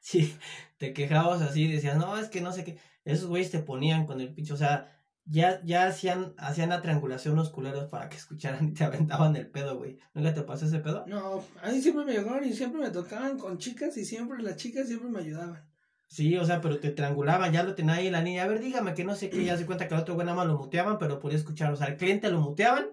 Sí, 0.00 0.36
te 0.76 0.92
quejabas 0.92 1.40
así, 1.40 1.70
decías, 1.70 1.96
no, 1.96 2.18
es 2.18 2.28
que 2.28 2.40
no 2.40 2.52
sé 2.52 2.64
qué. 2.64 2.78
Esos 3.04 3.28
güeyes 3.28 3.52
te 3.52 3.60
ponían 3.60 4.06
con 4.06 4.20
el 4.20 4.34
pincho, 4.34 4.54
o 4.54 4.56
sea, 4.56 4.95
ya, 5.26 5.60
ya 5.64 5.86
hacían, 5.88 6.34
hacían 6.38 6.70
la 6.70 6.80
triangulación 6.80 7.36
los 7.36 7.50
culeros 7.50 7.88
para 7.88 8.08
que 8.08 8.16
escucharan 8.16 8.68
y 8.68 8.72
te 8.72 8.84
aventaban 8.84 9.34
el 9.36 9.48
pedo, 9.48 9.76
güey. 9.76 9.98
¿Nunca 10.14 10.32
te 10.32 10.42
pasó 10.42 10.66
ese 10.66 10.78
pedo? 10.78 11.04
No, 11.06 11.44
a 11.62 11.70
mí 11.70 11.80
siempre 11.82 12.04
me 12.04 12.12
llegaron 12.12 12.44
y 12.44 12.52
siempre 12.52 12.80
me 12.80 12.90
tocaban 12.90 13.36
con 13.36 13.58
chicas 13.58 13.96
y 13.96 14.04
siempre 14.04 14.42
las 14.42 14.56
chicas 14.56 14.86
siempre 14.86 15.10
me 15.10 15.18
ayudaban. 15.18 15.68
Sí, 16.08 16.36
o 16.36 16.44
sea, 16.44 16.60
pero 16.60 16.78
te 16.78 16.90
triangulaban, 16.90 17.52
ya 17.52 17.64
lo 17.64 17.74
tenía 17.74 17.94
ahí 17.94 18.10
la 18.10 18.22
niña. 18.22 18.44
A 18.44 18.46
ver, 18.46 18.60
dígame 18.60 18.94
que 18.94 19.04
no 19.04 19.16
sé 19.16 19.28
qué, 19.28 19.44
ya 19.44 19.58
se 19.58 19.66
cuenta 19.66 19.88
que 19.88 19.94
el 19.94 20.00
otro 20.00 20.14
güey 20.14 20.24
nada 20.24 20.36
más 20.36 20.46
lo 20.46 20.56
muteaban, 20.56 20.98
pero 20.98 21.18
podía 21.18 21.36
escuchar. 21.36 21.72
O 21.72 21.76
sea, 21.76 21.88
el 21.88 21.96
cliente 21.96 22.30
lo 22.30 22.40
muteaban. 22.40 22.86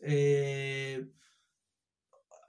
Eh, 0.00 1.08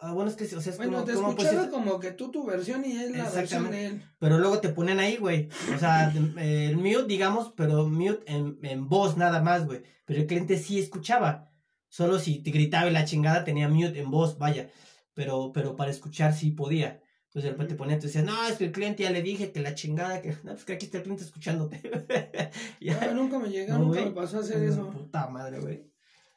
Ah, 0.05 0.11
bueno, 0.11 0.29
es 0.29 0.35
que, 0.35 0.43
o 0.43 0.59
sea, 0.59 0.73
es 0.73 0.77
bueno, 0.77 1.05
te 1.05 1.13
escuchaba 1.13 1.69
como 1.69 1.97
que 1.97 2.11
tú 2.11 2.29
tu 2.29 2.45
versión 2.45 2.83
y 2.83 2.91
él 2.91 3.13
la 3.13 3.29
versión 3.29 3.71
de 3.71 3.85
él. 3.85 4.01
Pero 4.19 4.37
luego 4.37 4.59
te 4.59 4.67
ponen 4.67 4.99
ahí, 4.99 5.15
güey. 5.15 5.47
O 5.73 5.79
sea, 5.79 6.11
el 6.37 6.75
mute, 6.75 7.05
digamos, 7.05 7.53
pero 7.55 7.87
mute 7.87 8.21
en, 8.25 8.59
en 8.63 8.89
voz 8.89 9.15
nada 9.15 9.41
más, 9.41 9.65
güey. 9.65 9.81
Pero 10.03 10.19
el 10.19 10.27
cliente 10.27 10.57
sí 10.57 10.77
escuchaba. 10.77 11.53
Solo 11.87 12.19
si 12.19 12.39
te 12.39 12.51
gritaba 12.51 12.89
y 12.89 12.91
la 12.91 13.05
chingada 13.05 13.45
tenía 13.45 13.69
mute 13.69 14.01
en 14.01 14.11
voz, 14.11 14.37
vaya. 14.37 14.69
Pero, 15.13 15.53
pero 15.53 15.77
para 15.77 15.91
escuchar 15.91 16.33
sí 16.33 16.51
podía. 16.51 17.01
Entonces 17.27 17.43
de 17.43 17.51
repente 17.51 17.75
ponía, 17.75 17.97
tú 17.97 18.07
decías, 18.07 18.25
no, 18.25 18.45
es 18.45 18.57
que 18.57 18.65
el 18.65 18.71
cliente 18.73 19.03
ya 19.03 19.11
le 19.11 19.21
dije 19.21 19.53
que 19.53 19.61
la 19.61 19.73
chingada, 19.73 20.21
que 20.21 20.35
no, 20.43 20.51
pues 20.51 20.65
que 20.65 20.73
aquí 20.73 20.85
está 20.85 20.97
el 20.97 21.03
cliente 21.03 21.23
escuchándote. 21.23 21.81
ya. 22.81 23.07
No, 23.07 23.23
nunca 23.23 23.39
me 23.39 23.47
llegó, 23.47 23.77
nunca 23.77 24.01
me 24.01 24.11
pasó 24.11 24.39
a 24.39 24.41
hacer 24.41 24.61
eso. 24.63 24.89
Puta 24.89 25.29
madre, 25.29 25.61
güey. 25.61 25.92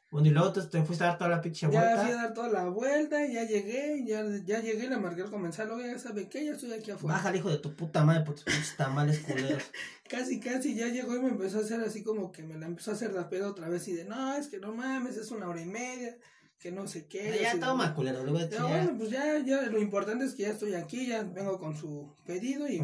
Bueno, 0.09 0.29
y 0.29 0.31
luego 0.31 0.53
te, 0.53 0.83
fuiste 0.83 1.03
a 1.03 1.07
dar 1.07 1.17
toda 1.17 1.29
la 1.29 1.41
pinche 1.41 1.67
vuelta. 1.67 1.95
Ya 1.95 2.01
fui 2.01 2.11
a 2.11 2.15
dar 2.15 2.33
toda 2.33 2.49
la 2.49 2.69
vuelta, 2.69 3.25
ya 3.25 3.43
llegué, 3.43 4.05
ya, 4.05 4.23
ya 4.45 4.61
llegué, 4.61 4.87
le 4.87 4.97
marqué 4.97 5.23
al 5.23 5.29
comenzar, 5.29 5.67
luego 5.67 5.81
ya 5.81 5.99
sabe 5.99 6.29
que 6.29 6.45
ya 6.45 6.53
estoy 6.53 6.71
aquí 6.71 6.91
afuera. 6.91 7.17
Baja 7.17 7.29
el 7.29 7.35
hijo 7.35 7.49
de 7.49 7.57
tu 7.57 7.75
puta 7.75 8.05
madre 8.05 8.23
por 8.23 8.35
tus 8.35 8.45
pinches 8.45 8.77
tamales 8.77 9.19
culeros. 9.19 9.63
casi, 10.09 10.39
casi, 10.39 10.75
ya 10.75 10.87
llegó 10.87 11.13
y 11.15 11.19
me 11.19 11.27
empezó 11.29 11.57
a 11.57 11.61
hacer 11.61 11.81
así 11.81 12.03
como 12.03 12.31
que 12.31 12.43
me 12.43 12.57
la 12.57 12.67
empezó 12.67 12.91
a 12.91 12.93
hacer 12.93 13.11
la 13.11 13.29
peda 13.29 13.49
otra 13.49 13.67
vez 13.67 13.85
y 13.89 13.93
de, 13.93 14.05
no, 14.05 14.33
es 14.35 14.47
que 14.47 14.59
no 14.59 14.73
mames, 14.73 15.17
es 15.17 15.29
una 15.31 15.49
hora 15.49 15.61
y 15.61 15.65
media, 15.65 16.17
que 16.57 16.71
no 16.71 16.87
sé 16.87 17.07
qué. 17.07 17.39
Ya, 17.41 17.53
ya 17.55 17.59
toma, 17.59 17.93
culero, 17.93 18.23
luego 18.23 18.39
bueno, 18.61 18.95
pues 18.97 19.09
ya, 19.09 19.39
ya, 19.39 19.63
lo 19.63 19.81
importante 19.81 20.23
es 20.23 20.35
que 20.35 20.43
ya 20.43 20.51
estoy 20.51 20.73
aquí, 20.75 21.07
ya 21.07 21.23
vengo 21.23 21.59
con 21.59 21.75
su 21.75 22.13
pedido 22.25 22.65
y 22.69 22.81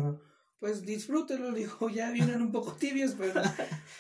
pues 0.64 0.86
disfrútelo, 0.86 1.52
dijo, 1.54 1.90
ya 1.90 2.10
vienen 2.12 2.42
un 2.42 2.50
poco 2.50 2.72
tibios, 2.72 3.16
pero 3.18 3.34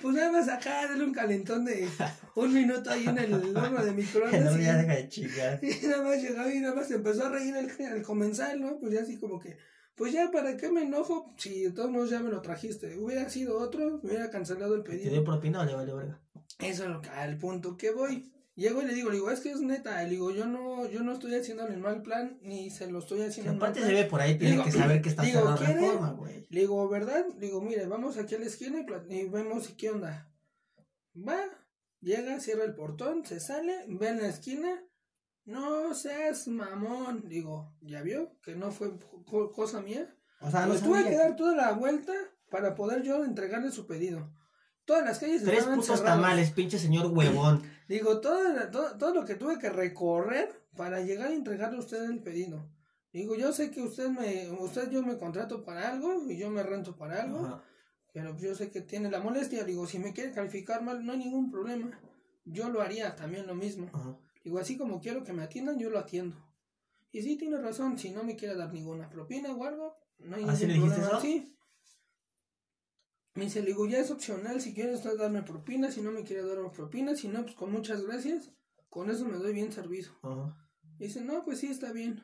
pues 0.01 0.15
nada 0.15 0.31
más 0.31 0.47
acá, 0.47 0.87
dale 0.87 1.03
un 1.03 1.11
calentón 1.11 1.65
de 1.65 1.89
un 2.35 2.53
minuto 2.53 2.89
ahí 2.89 3.05
en 3.05 3.17
el 3.17 3.33
horno 3.33 3.83
de 3.83 3.91
microondas. 3.91 5.09
chingar. 5.09 5.59
Y 5.61 5.85
nada 5.85 6.03
más 6.03 6.21
llegó 6.21 6.49
y 6.49 6.61
nada 6.61 6.73
más 6.73 6.89
empezó 6.89 7.25
a 7.25 7.29
reír 7.31 7.53
el 7.57 8.01
comensal, 8.01 8.61
¿no? 8.61 8.79
Pues 8.79 8.93
ya 8.93 9.01
así 9.01 9.19
como 9.19 9.41
que, 9.41 9.57
pues 9.95 10.13
ya, 10.13 10.31
¿para 10.31 10.55
qué 10.55 10.71
me 10.71 10.83
enojo? 10.83 11.33
Si 11.35 11.63
de 11.63 11.71
todos 11.71 11.91
modos 11.91 12.09
ya 12.11 12.21
me 12.21 12.29
lo 12.29 12.41
trajiste. 12.41 12.97
Hubiera 12.97 13.27
sido 13.27 13.57
otro, 13.57 13.99
me 14.01 14.11
hubiera 14.11 14.29
cancelado 14.29 14.73
el 14.75 14.83
pedido. 14.83 15.03
¿Te 15.03 15.09
dio 15.09 15.25
propina 15.25 15.59
o 15.59 15.65
le 15.65 15.75
vale 15.75 15.93
verga? 15.93 16.21
Eso 16.59 16.83
es 16.85 16.89
lo 16.89 17.01
que, 17.01 17.09
al 17.09 17.37
punto 17.37 17.75
que 17.75 17.91
voy. 17.91 18.31
Llego 18.55 18.83
y 18.83 18.85
le 18.85 18.93
digo, 18.93 19.09
le 19.09 19.15
digo, 19.15 19.31
es 19.31 19.39
que 19.39 19.51
es 19.51 19.61
neta, 19.61 20.03
le 20.03 20.11
digo, 20.11 20.31
yo 20.31 20.45
no, 20.45 20.87
yo 20.87 21.01
no 21.01 21.13
estoy 21.13 21.33
haciendo 21.33 21.65
el 21.67 21.79
mal 21.79 22.03
plan, 22.03 22.37
ni 22.43 22.69
se 22.69 22.89
lo 22.91 22.99
estoy 22.99 23.21
haciendo 23.21 23.51
en 23.51 23.57
mal 23.57 23.71
plan. 23.71 23.85
se 23.85 23.93
ve 23.93 24.05
por 24.05 24.21
ahí, 24.21 24.37
tiene 24.37 24.63
que 24.63 24.71
saber 24.71 25.01
que 25.01 25.09
está 25.09 25.23
haciendo 25.23 25.55
reforma, 25.55 26.11
güey. 26.11 26.45
Le 26.49 26.59
digo, 26.59 26.87
¿verdad? 26.87 27.25
Le 27.39 27.47
digo, 27.47 27.61
mire, 27.61 27.87
vamos 27.87 28.17
aquí 28.17 28.35
a 28.35 28.39
la 28.39 28.45
esquina 28.45 28.85
y, 29.09 29.15
y 29.15 29.27
vemos 29.27 29.69
qué 29.69 29.89
onda. 29.89 30.29
Va, 31.15 31.39
llega, 31.99 32.39
cierra 32.39 32.63
el 32.63 32.75
portón, 32.75 33.25
se 33.25 33.39
sale, 33.39 33.85
ve 33.87 34.09
en 34.09 34.21
la 34.21 34.27
esquina, 34.27 34.83
no 35.45 35.95
seas 35.95 36.47
mamón. 36.47 37.27
Digo, 37.27 37.73
¿ya 37.81 38.03
vio? 38.03 38.37
Que 38.43 38.55
no 38.55 38.71
fue 38.71 38.91
cosa 39.55 39.81
mía. 39.81 40.15
O 40.41 40.51
sea, 40.51 40.67
no 40.67 40.75
tuve 40.75 41.03
que 41.03 41.15
dar 41.15 41.35
toda 41.35 41.55
la 41.55 41.71
vuelta 41.71 42.13
para 42.51 42.75
poder 42.75 43.01
yo 43.01 43.23
entregarle 43.25 43.71
su 43.71 43.87
pedido. 43.87 44.31
Todas 44.85 45.05
las 45.05 45.19
calles 45.19 45.43
Tres 45.43 45.63
putos 45.63 46.03
tamales, 46.03 46.51
pinche 46.51 46.77
señor 46.77 47.07
huevón. 47.07 47.63
Digo, 47.87 48.21
todo, 48.21 48.69
todo, 48.71 48.97
todo, 48.97 49.13
lo 49.13 49.25
que 49.25 49.35
tuve 49.35 49.59
que 49.59 49.69
recorrer 49.69 50.63
para 50.75 51.01
llegar 51.01 51.29
a 51.29 51.33
entregarle 51.33 51.77
a 51.77 51.81
usted 51.81 52.03
el 52.03 52.21
pedido. 52.21 52.65
Digo, 53.11 53.35
yo 53.35 53.53
sé 53.53 53.69
que 53.69 53.81
usted 53.81 54.09
me, 54.09 54.49
usted 54.51 54.89
yo 54.89 55.03
me 55.03 55.17
contrato 55.17 55.63
para 55.63 55.89
algo 55.89 56.23
y 56.27 56.37
yo 56.37 56.49
me 56.49 56.63
rento 56.63 56.95
para 56.95 57.21
algo, 57.21 57.61
pero 58.11 58.35
yo 58.37 58.55
sé 58.55 58.71
que 58.71 58.81
tiene 58.81 59.11
la 59.11 59.19
molestia. 59.19 59.63
Digo, 59.63 59.85
si 59.85 59.99
me 59.99 60.13
quiere 60.13 60.31
calificar 60.31 60.81
mal, 60.81 61.05
no 61.05 61.11
hay 61.11 61.19
ningún 61.19 61.51
problema. 61.51 61.99
Yo 62.45 62.69
lo 62.69 62.81
haría 62.81 63.15
también 63.15 63.45
lo 63.45 63.53
mismo. 63.53 63.89
Digo, 64.43 64.57
así 64.57 64.77
como 64.77 64.99
quiero 64.99 65.23
que 65.23 65.33
me 65.33 65.43
atiendan, 65.43 65.77
yo 65.77 65.89
lo 65.89 65.99
atiendo. 65.99 66.35
Y 67.11 67.21
sí, 67.21 67.37
tiene 67.37 67.57
razón, 67.57 67.99
si 67.99 68.09
no 68.09 68.23
me 68.23 68.35
quiere 68.35 68.55
dar 68.55 68.73
ninguna 68.73 69.09
propina 69.09 69.53
o 69.53 69.63
algo, 69.63 69.95
no 70.17 70.35
hay 70.35 70.45
ningún 70.45 70.89
problema. 70.89 71.21
Sí. 71.21 71.55
Me 73.35 73.45
dice, 73.45 73.61
le 73.61 73.67
digo, 73.67 73.87
ya 73.87 73.99
es 73.99 74.11
opcional, 74.11 74.61
si 74.61 74.73
quieres 74.73 75.03
darme 75.03 75.41
propina, 75.41 75.91
si 75.91 76.01
no 76.01 76.11
me 76.11 76.23
quiere 76.23 76.43
dar 76.43 76.71
propina, 76.71 77.15
si 77.15 77.27
no, 77.27 77.43
pues 77.43 77.55
con 77.55 77.71
muchas 77.71 78.03
gracias, 78.03 78.51
con 78.89 79.09
eso 79.09 79.25
me 79.25 79.37
doy 79.37 79.53
bien 79.53 79.71
servicio. 79.71 80.11
Dice, 80.99 81.21
no, 81.21 81.43
pues 81.43 81.59
sí, 81.59 81.67
está 81.67 81.91
bien. 81.91 82.23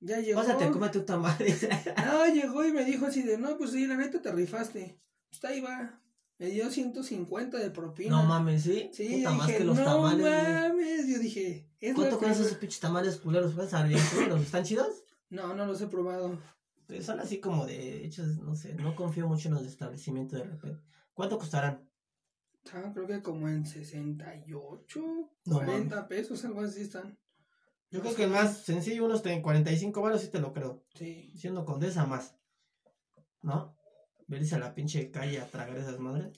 Ya 0.00 0.18
llegó. 0.20 0.40
Pásate, 0.40 0.70
cómete 0.70 0.98
tu 0.98 1.04
tamal. 1.04 1.36
no, 2.06 2.26
llegó 2.34 2.64
y 2.64 2.72
me 2.72 2.84
dijo 2.84 3.06
así 3.06 3.22
de, 3.22 3.38
no, 3.38 3.56
pues 3.56 3.70
sí, 3.70 3.86
la 3.86 3.96
neta 3.96 4.20
te 4.20 4.32
rifaste. 4.32 5.00
Pues 5.30 5.44
ahí 5.44 5.60
va. 5.60 6.00
Me 6.38 6.46
dio 6.46 6.70
150 6.70 7.56
de 7.58 7.70
propina. 7.70 8.10
No 8.10 8.24
mames, 8.24 8.64
¿sí? 8.64 8.90
Sí, 8.92 9.18
Puta, 9.18 9.30
más 9.32 9.50
que 9.50 9.64
los 9.64 9.76
no 9.78 9.84
tamales. 9.84 10.26
mames, 10.26 11.06
yo 11.06 11.18
dije. 11.18 11.70
¿Cuánto 11.94 12.18
con 12.18 12.30
esos 12.30 12.52
pinches 12.54 12.80
tamales 12.80 13.16
culeros? 13.16 13.54
¿Puedes 13.54 13.70
saber 13.70 13.96
¿Están 13.96 14.64
chidos? 14.64 15.04
No, 15.30 15.54
no 15.54 15.64
los 15.64 15.80
he 15.80 15.86
probado. 15.86 16.38
Pues, 16.86 17.04
son 17.04 17.20
así 17.20 17.40
como 17.40 17.66
de 17.66 18.04
hechos, 18.04 18.38
no 18.38 18.54
sé, 18.54 18.74
no 18.74 18.94
confío 18.94 19.26
mucho 19.26 19.48
en 19.48 19.54
los 19.54 19.66
establecimientos 19.66 20.38
de 20.38 20.44
repente. 20.44 20.82
¿Cuánto 21.14 21.38
costarán? 21.38 21.88
Ah, 22.72 22.90
creo 22.92 23.06
que 23.06 23.22
como 23.22 23.48
en 23.48 23.64
68, 23.64 25.30
no, 25.46 25.56
40 25.56 26.08
pesos, 26.08 26.44
algo 26.44 26.60
así 26.60 26.82
están. 26.82 27.18
Yo 27.90 28.00
creo 28.00 28.14
que 28.14 28.26
más 28.26 28.58
sencillo, 28.58 29.04
unos 29.04 29.24
en 29.26 29.42
45 29.42 30.02
baros 30.02 30.20
sí 30.20 30.28
te 30.28 30.40
lo 30.40 30.52
creo. 30.52 30.84
Sí. 30.94 31.32
Siendo 31.36 31.64
condesa 31.64 32.04
más. 32.04 32.36
¿No? 33.42 33.76
Verse 34.26 34.56
a 34.56 34.58
la 34.58 34.74
pinche 34.74 35.10
calle 35.10 35.40
a 35.40 35.46
tragar 35.46 35.76
esas 35.76 36.00
madres. 36.00 36.32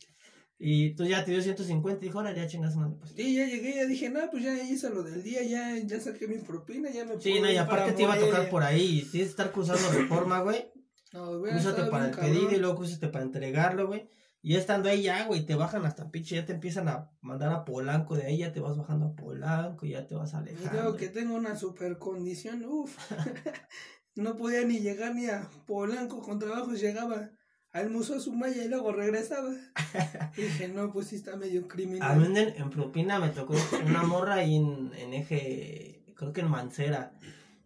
Y 0.61 0.95
tú 0.97 1.05
ya 1.05 1.25
te 1.25 1.31
dio 1.31 1.41
150 1.41 2.05
y 2.05 2.09
dijo, 2.09 2.19
ahora 2.19 2.35
ya 2.35 2.49
chingas 2.49 2.75
más. 2.75 2.93
Pues. 2.99 3.13
Sí, 3.13 3.37
ya 3.37 3.47
llegué, 3.47 3.77
ya 3.77 3.87
dije, 3.87 4.11
no, 4.11 4.29
pues 4.29 4.43
ya 4.43 4.61
hice 4.61 4.91
lo 4.91 5.05
del 5.05 5.23
día, 5.23 5.43
ya, 5.45 5.77
ya 5.77 6.01
saqué 6.01 6.27
mi 6.27 6.39
propina, 6.39 6.91
ya 6.91 7.05
me 7.05 7.21
Sí, 7.21 7.41
no, 7.41 7.51
y 7.51 7.57
aparte 7.57 7.93
te 7.93 8.03
iba 8.03 8.15
a 8.15 8.19
tocar 8.19 8.51
por 8.51 8.65
ahí. 8.65 9.03
Si 9.03 9.21
es 9.21 9.29
estar 9.29 9.53
cruzando 9.53 9.89
reforma, 9.93 10.41
güey. 10.41 10.73
No, 11.13 11.39
güey. 11.39 11.53
Cruzate 11.53 11.85
para 11.85 12.07
el 12.07 12.17
pedido 12.17 12.51
y 12.51 12.57
luego 12.57 12.77
cruzate 12.77 13.09
para 13.09 13.25
entregarlo, 13.25 13.87
güey. 13.87 14.09
Y 14.43 14.57
estando 14.57 14.89
ahí 14.89 15.03
ya, 15.03 15.27
güey, 15.27 15.47
te 15.47 15.55
bajan 15.55 15.85
hasta 15.85 16.11
pinche, 16.11 16.37
ya 16.37 16.45
te 16.45 16.53
empiezan 16.53 16.89
a 16.89 17.11
mandar 17.21 17.53
a 17.53 17.65
Polanco 17.65 18.17
de 18.17 18.27
ahí, 18.27 18.39
ya 18.39 18.53
te 18.53 18.61
vas 18.61 18.77
bajando 18.77 19.07
a 19.07 19.15
Polanco, 19.15 19.87
y 19.87 19.91
ya 19.91 20.07
te 20.07 20.15
vas 20.15 20.35
alejando. 20.35 20.71
Creo 20.71 20.97
que 20.97 21.09
tengo 21.09 21.35
una 21.35 21.57
super 21.57 21.99
condición, 21.99 22.65
uff. 22.65 22.97
no 24.17 24.37
podía 24.37 24.65
ni 24.65 24.81
llegar 24.81 25.15
ni 25.15 25.27
a 25.27 25.49
Polanco, 25.67 26.21
con 26.21 26.39
trabajo 26.39 26.73
llegaba 26.73 27.31
almorzó 27.73 28.21
su 28.21 28.33
malla 28.33 28.65
y 28.65 28.69
luego 28.69 28.93
regresaba. 28.93 29.51
y 30.37 30.43
dije, 30.43 30.69
no, 30.69 30.93
pues 30.93 31.09
sí 31.09 31.17
está 31.17 31.37
medio 31.37 31.69
criminal. 31.69 32.11
A 32.11 32.15
mí 32.15 32.39
en, 32.39 32.71
propina 32.71 33.19
me 33.19 33.29
tocó 33.31 33.55
una 33.85 34.03
morra 34.03 34.35
ahí 34.35 34.57
en, 34.57 34.93
en, 34.97 35.15
eje, 35.15 36.05
creo 36.17 36.33
que 36.33 36.41
en 36.41 36.51
Mancera. 36.51 37.13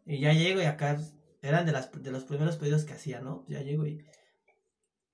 Y 0.05 0.21
ya 0.21 0.33
llego 0.33 0.61
y 0.61 0.65
acá 0.65 0.99
eran 1.43 1.67
de, 1.67 1.73
las, 1.73 1.91
de 1.93 2.11
los 2.11 2.25
primeros 2.25 2.57
pedidos 2.57 2.85
que 2.85 2.95
hacía, 2.95 3.21
¿no? 3.21 3.45
Ya 3.49 3.61
llego 3.63 3.87
y... 3.87 4.05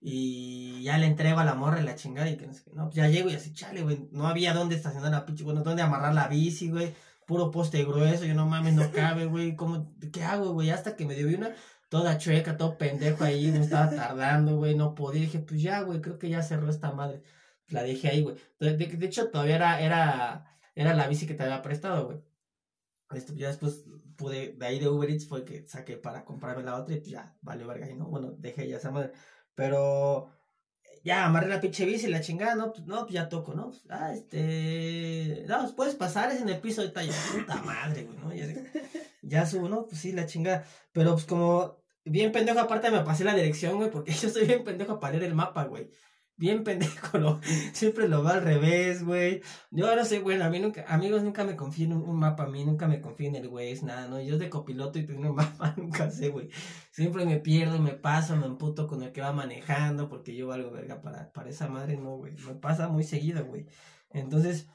Y 0.00 0.80
ya 0.84 0.96
le 0.96 1.06
entrego 1.06 1.40
a 1.40 1.44
la 1.44 1.56
morra 1.56 1.80
y 1.80 1.84
la 1.84 1.96
chingada 1.96 2.30
y 2.30 2.36
que 2.36 2.46
no 2.46 2.54
sé 2.54 2.62
qué. 2.62 2.70
No, 2.72 2.84
pues 2.84 2.94
ya 2.94 3.08
llego 3.08 3.30
y 3.30 3.34
así, 3.34 3.52
chale, 3.52 3.82
güey. 3.82 4.08
No 4.12 4.28
había 4.28 4.54
dónde 4.54 4.76
estacionar 4.76 5.10
la 5.10 5.26
pinche, 5.26 5.42
bueno, 5.42 5.64
dónde 5.64 5.82
amarrar 5.82 6.14
la 6.14 6.28
bici, 6.28 6.70
güey. 6.70 6.94
Puro 7.26 7.50
poste 7.50 7.84
grueso, 7.84 8.24
yo 8.24 8.34
no 8.34 8.46
mames, 8.46 8.74
no 8.74 8.92
cabe, 8.92 9.26
güey. 9.26 9.56
¿Cómo, 9.56 9.92
¿Qué 10.12 10.22
hago, 10.22 10.52
güey? 10.52 10.70
Hasta 10.70 10.94
que 10.94 11.04
me 11.04 11.16
dio 11.16 11.26
una 11.36 11.52
toda 11.88 12.18
chueca, 12.18 12.56
todo 12.56 12.78
pendejo 12.78 13.24
ahí, 13.24 13.50
me 13.50 13.60
estaba 13.60 13.90
tardando, 13.90 14.56
güey, 14.56 14.74
no 14.74 14.94
podía. 14.94 15.22
Dije, 15.22 15.40
pues 15.40 15.62
ya, 15.62 15.82
güey, 15.82 16.00
creo 16.00 16.18
que 16.18 16.28
ya 16.28 16.42
cerró 16.42 16.68
esta 16.70 16.92
madre. 16.92 17.22
La 17.68 17.82
dejé 17.82 18.08
ahí, 18.08 18.22
güey. 18.22 18.36
De, 18.60 18.76
de, 18.76 19.06
hecho, 19.06 19.30
todavía 19.30 19.56
era, 19.56 19.80
era, 19.80 20.58
era 20.74 20.94
la 20.94 21.08
bici 21.08 21.26
que 21.26 21.34
te 21.34 21.42
había 21.44 21.62
prestado, 21.62 22.06
güey. 22.06 22.18
Esto, 23.10 23.34
ya 23.34 23.48
después 23.48 23.84
pude, 24.16 24.54
de 24.54 24.66
ahí 24.66 24.78
de 24.78 24.88
Uber 24.88 25.08
Eats 25.08 25.26
fue 25.26 25.44
que 25.44 25.66
saqué 25.66 25.96
para 25.96 26.24
comprarme 26.24 26.62
la 26.62 26.76
otra 26.76 26.94
y 26.94 26.98
pues 26.98 27.10
ya, 27.10 27.36
valió 27.40 27.66
verga 27.66 27.88
y 27.88 27.94
no, 27.94 28.06
bueno, 28.06 28.32
dejé 28.32 28.68
ya 28.68 28.76
esa 28.76 28.90
madre. 28.90 29.12
Pero 29.54 30.30
ya 31.04 31.24
amarré 31.24 31.48
la 31.48 31.60
pinche 31.60 31.86
bici 31.86 32.06
la 32.08 32.20
chingada, 32.20 32.54
no, 32.54 32.72
pues 32.72 32.86
no, 32.86 33.02
pues 33.02 33.14
ya 33.14 33.28
toco, 33.28 33.54
¿no? 33.54 33.70
Pues, 33.70 33.82
ah, 33.88 34.12
este, 34.12 35.44
no, 35.48 35.60
pues 35.60 35.72
puedes 35.72 35.94
pasar, 35.94 36.30
es 36.32 36.42
en 36.42 36.50
el 36.50 36.60
piso 36.60 36.82
de 36.82 36.90
talla, 36.90 37.12
puta 37.32 37.62
madre, 37.62 38.04
güey, 38.04 38.18
¿no? 38.18 38.34
Ya, 38.34 38.46
ya 39.22 39.46
subo, 39.46 39.68
¿no? 39.68 39.86
Pues 39.86 40.00
sí, 40.00 40.12
la 40.12 40.26
chingada. 40.26 40.64
Pero 40.92 41.12
pues 41.12 41.24
como 41.26 41.78
bien 42.04 42.32
pendejo, 42.32 42.60
aparte 42.60 42.90
me 42.90 43.00
pasé 43.02 43.24
la 43.24 43.34
dirección, 43.34 43.76
güey, 43.76 43.90
porque 43.90 44.12
yo 44.12 44.28
soy 44.28 44.46
bien 44.46 44.64
pendejo 44.64 44.98
para 45.00 45.12
leer 45.14 45.24
el 45.24 45.34
mapa, 45.34 45.64
güey. 45.64 45.90
Bien 46.36 46.62
pendejo, 46.64 47.18
lo, 47.18 47.40
siempre 47.72 48.08
lo 48.08 48.22
va 48.22 48.34
al 48.34 48.42
revés, 48.42 49.04
güey. 49.04 49.42
Yo 49.70 49.94
no 49.94 50.04
sé, 50.04 50.20
bueno, 50.20 50.44
a 50.44 50.50
mí 50.50 50.60
nunca, 50.60 50.84
amigos, 50.86 51.22
nunca 51.24 51.44
me 51.44 51.56
confío 51.56 51.86
en 51.86 51.94
un, 51.94 52.16
mapa, 52.16 52.44
a 52.44 52.46
mí 52.48 52.64
nunca 52.64 52.86
me 52.86 53.00
confío 53.00 53.28
en 53.28 53.36
el 53.36 53.48
güey, 53.48 53.80
nada, 53.82 54.06
¿no? 54.06 54.20
Yo 54.20 54.38
de 54.38 54.48
copiloto 54.48 54.98
y 54.98 55.06
tengo 55.06 55.28
un 55.30 55.34
mapa, 55.36 55.74
nunca 55.76 56.10
sé, 56.10 56.28
güey. 56.28 56.48
Siempre 56.92 57.26
me 57.26 57.38
pierdo, 57.38 57.80
me 57.80 57.92
paso, 57.92 58.36
me 58.36 58.46
emputo 58.46 58.86
con 58.86 59.02
el 59.02 59.12
que 59.12 59.20
va 59.20 59.32
manejando, 59.32 60.08
porque 60.08 60.34
yo 60.36 60.46
valgo 60.46 60.70
verga 60.70 61.00
para, 61.02 61.32
para 61.32 61.50
esa 61.50 61.68
madre, 61.68 61.96
no, 61.96 62.16
güey. 62.16 62.34
Me 62.34 62.54
pasa 62.54 62.88
muy 62.88 63.02
seguido, 63.04 63.44
güey. 63.44 63.66
Entonces, 64.10 64.68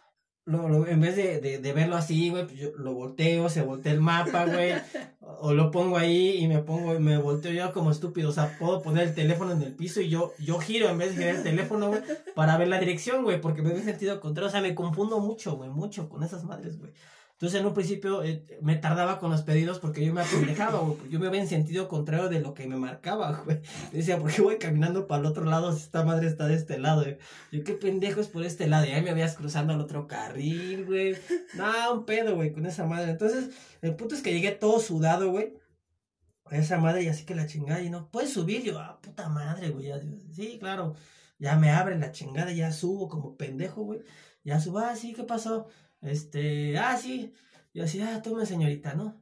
lo, 0.46 0.68
lo, 0.68 0.86
en 0.88 1.00
vez 1.00 1.16
de, 1.16 1.40
de, 1.40 1.58
de 1.60 1.74
verlo 1.74 1.96
así, 1.96 2.30
güey, 2.30 2.46
pues 2.46 2.58
yo 2.60 2.72
lo 2.78 2.94
volteo, 2.94 3.48
se 3.50 3.62
voltea 3.62 3.94
el 3.94 4.02
mapa, 4.02 4.46
güey, 4.46 4.74
o 5.40 5.54
lo 5.54 5.72
pongo 5.72 5.98
ahí 5.98 6.38
y 6.38 6.48
me 6.48 6.60
pongo, 6.60 7.00
me 7.00 7.18
volteo 7.18 7.54
yo 7.54 7.72
como 7.72 7.92
estúpido, 7.92 8.30
o 8.30 8.34
sea, 8.34 8.58
puedo 8.60 8.82
poner 8.82 9.08
el 9.08 9.16
teléfono 9.16 9.54
en 9.54 9.62
el 9.62 9.74
piso 9.74 10.02
y 10.02 10.10
yo, 10.10 10.34
yo 10.40 10.60
giro 10.60 10.90
en 10.90 10.98
vez 10.98 11.12
de 11.12 11.16
girar 11.16 11.36
el 11.36 11.44
teléfono, 11.44 11.88
güey, 11.88 12.02
para 12.36 12.58
ver 12.58 12.68
la 12.68 12.80
dirección, 12.80 13.24
güey, 13.24 13.40
porque 13.40 13.62
me 13.62 13.72
doy 13.72 13.84
sentido 13.84 14.20
contrario, 14.20 14.50
o 14.50 14.52
sea, 14.52 14.62
me 14.62 14.76
confundo 14.76 15.20
mucho, 15.20 15.56
güey, 15.56 15.70
mucho 15.70 16.10
con 16.10 16.24
esas 16.24 16.44
madres, 16.44 16.78
güey. 16.78 16.92
Entonces 17.44 17.60
en 17.60 17.68
un 17.68 17.74
principio 17.74 18.24
eh, 18.24 18.46
me 18.62 18.78
tardaba 18.78 19.20
con 19.20 19.30
los 19.30 19.42
pedidos 19.42 19.78
porque 19.80 20.06
yo 20.06 20.14
me 20.14 20.22
apendejaba, 20.22 20.80
güey. 20.80 21.10
Yo 21.10 21.20
me 21.20 21.28
en 21.38 21.50
sentido 21.50 21.90
contrario 21.90 22.30
de 22.30 22.40
lo 22.40 22.54
que 22.54 22.68
me 22.68 22.78
marcaba, 22.78 23.44
güey. 23.44 23.60
Decía, 23.92 24.18
¿por 24.18 24.32
qué 24.32 24.42
voy 24.42 24.58
caminando 24.60 25.08
para 25.08 25.20
el 25.20 25.26
otro 25.26 25.44
lado 25.44 25.74
si 25.74 25.82
esta 25.82 26.06
madre 26.06 26.28
está 26.28 26.48
de 26.48 26.56
este 26.56 26.80
lado? 26.80 27.02
Güey? 27.02 27.18
Yo, 27.52 27.66
qué 27.66 27.74
pendejo 27.74 28.22
es 28.22 28.30
por 28.30 28.46
este 28.46 28.66
lado. 28.68 28.86
Y 28.86 28.92
ahí 28.92 29.02
me 29.02 29.14
veías 29.14 29.36
cruzando 29.36 29.74
al 29.74 29.82
otro 29.82 30.08
carril, 30.08 30.86
güey. 30.86 31.18
No, 31.56 31.94
un 31.94 32.06
pedo, 32.06 32.34
güey, 32.34 32.54
con 32.54 32.66
esa 32.66 32.86
madre. 32.86 33.12
Entonces, 33.12 33.50
el 33.82 33.94
punto 33.98 34.16
es 34.16 34.22
que 34.22 34.32
llegué 34.32 34.52
todo 34.52 34.80
sudado, 34.80 35.30
güey. 35.30 35.54
esa 36.50 36.78
madre 36.78 37.04
y 37.04 37.10
así 37.10 37.26
que 37.26 37.36
la 37.36 37.46
chingada 37.46 37.82
y 37.82 37.90
no, 37.90 38.10
puedes 38.10 38.32
subir, 38.32 38.64
yo, 38.64 38.80
ah, 38.80 39.02
puta 39.02 39.28
madre, 39.28 39.70
güey, 39.72 39.92
sí, 40.32 40.60
claro, 40.62 40.96
ya 41.40 41.58
me 41.58 41.72
abre 41.72 42.00
la 42.00 42.14
chingada, 42.14 42.54
ya 42.54 42.72
subo 42.72 43.10
como 43.10 43.36
pendejo, 43.36 43.84
güey, 43.84 44.00
ya 44.46 44.62
subo, 44.62 44.80
ah, 44.80 44.96
sí, 44.96 45.12
¿qué 45.14 45.24
pasó? 45.24 45.68
Este, 46.04 46.78
ah, 46.78 46.98
sí, 46.98 47.34
y 47.74 47.82
así, 47.82 48.02
ah, 48.02 48.22
tome 48.22 48.46
señorita, 48.46 48.94
¿no? 48.94 49.22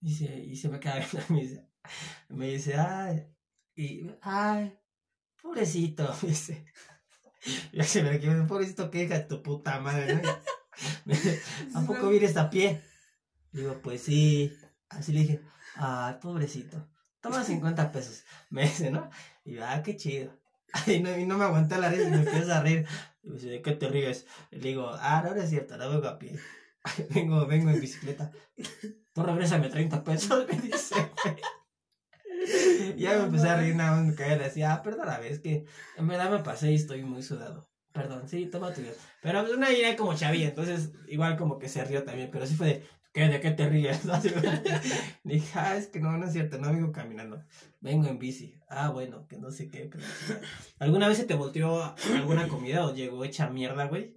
Dice, 0.00 0.26
y 0.36 0.56
se 0.56 0.68
me 0.68 0.80
queda 0.80 0.98
viendo, 0.98 1.26
me 1.28 1.40
dice, 1.40 1.68
me 2.28 2.46
dice, 2.46 2.76
ay, 2.76 3.26
y, 3.74 4.10
ay, 4.22 4.78
pobrecito, 5.42 6.14
me 6.22 6.28
dice, 6.28 6.64
ya 7.72 7.84
se 7.84 8.02
me 8.02 8.20
quedó, 8.20 8.46
pobrecito, 8.46 8.90
que 8.90 9.04
hija 9.04 9.26
tu 9.26 9.42
puta 9.42 9.80
madre, 9.80 10.16
¿no? 10.16 10.30
¿A 11.74 11.86
poco 11.86 12.08
vienes 12.08 12.36
a 12.36 12.48
pie? 12.48 12.82
Digo, 13.52 13.80
pues 13.82 14.02
sí, 14.02 14.52
así 14.88 15.12
le 15.12 15.20
dije, 15.20 15.40
Ay, 15.76 16.14
pobrecito. 16.20 16.88
Toma 17.20 17.44
50 17.44 17.92
pesos. 17.92 18.24
Me 18.50 18.62
dice, 18.62 18.90
¿no? 18.90 19.10
Y 19.44 19.54
yo, 19.54 19.66
ah, 19.66 19.82
qué 19.82 19.96
chido. 19.96 20.38
Y 20.86 21.00
no, 21.00 21.16
y 21.16 21.26
no 21.26 21.36
me 21.36 21.44
aguanté 21.44 21.78
la 21.78 21.88
risa 21.88 22.04
y 22.08 22.10
me 22.10 22.18
empieza 22.18 22.58
a 22.58 22.62
reír. 22.62 22.86
Y 23.22 23.28
me 23.28 23.34
dice, 23.34 23.48
¿de 23.48 23.62
qué 23.62 23.72
te 23.72 23.88
ríes? 23.88 24.26
le 24.50 24.58
digo, 24.58 24.90
ah, 24.92 25.22
no, 25.24 25.34
no 25.34 25.42
es 25.42 25.50
cierto, 25.50 25.76
no 25.76 25.90
vengo 25.90 26.08
a 26.08 26.18
pie. 26.18 26.38
vengo, 27.14 27.46
vengo 27.46 27.70
en 27.70 27.80
bicicleta. 27.80 28.30
Tú 29.12 29.22
regrésame 29.22 29.68
30 29.68 30.04
pesos, 30.04 30.46
me 30.52 30.58
dice, 30.58 30.94
ya 32.96 33.16
me 33.18 33.24
empecé 33.24 33.48
a 33.48 33.56
reír 33.56 33.74
nada 33.74 34.02
más, 34.02 34.14
y 34.14 34.22
le 34.22 34.38
decía, 34.38 34.72
ah, 34.72 34.82
perdóname, 34.82 35.28
es 35.28 35.40
que 35.40 35.66
en 35.96 36.08
verdad 36.08 36.30
me 36.30 36.38
pasé 36.38 36.72
y 36.72 36.76
estoy 36.76 37.02
muy 37.02 37.22
sudado. 37.22 37.68
Perdón, 37.92 38.28
sí, 38.28 38.46
toma 38.46 38.72
tu 38.72 38.82
Pero 39.20 39.42
pues, 39.42 39.56
una 39.56 39.72
idea 39.72 39.96
como 39.96 40.14
chavilla, 40.14 40.48
entonces 40.48 40.92
igual 41.08 41.36
como 41.36 41.58
que 41.58 41.68
se 41.68 41.84
rió 41.84 42.04
también, 42.04 42.30
pero 42.30 42.46
sí 42.46 42.54
fue 42.54 42.66
de, 42.66 42.86
¿Qué? 43.12 43.26
¿De 43.28 43.40
qué 43.40 43.50
te 43.50 43.68
ríes? 43.68 44.02
Dije, 45.24 45.58
ah, 45.58 45.76
es 45.76 45.88
que 45.88 45.98
no, 45.98 46.16
no 46.16 46.26
es 46.26 46.32
cierto, 46.32 46.58
no 46.58 46.72
vengo 46.72 46.92
caminando, 46.92 47.42
vengo 47.80 48.06
en 48.06 48.18
bici. 48.18 48.60
Ah, 48.68 48.90
bueno, 48.90 49.26
que 49.26 49.36
no 49.36 49.50
sé 49.50 49.68
qué. 49.68 49.90
¿Alguna 50.78 51.08
vez 51.08 51.18
se 51.18 51.24
te 51.24 51.34
volteó 51.34 51.94
alguna 52.14 52.46
comida 52.46 52.86
o 52.86 52.94
llegó 52.94 53.24
hecha 53.24 53.50
mierda, 53.50 53.86
güey? 53.86 54.16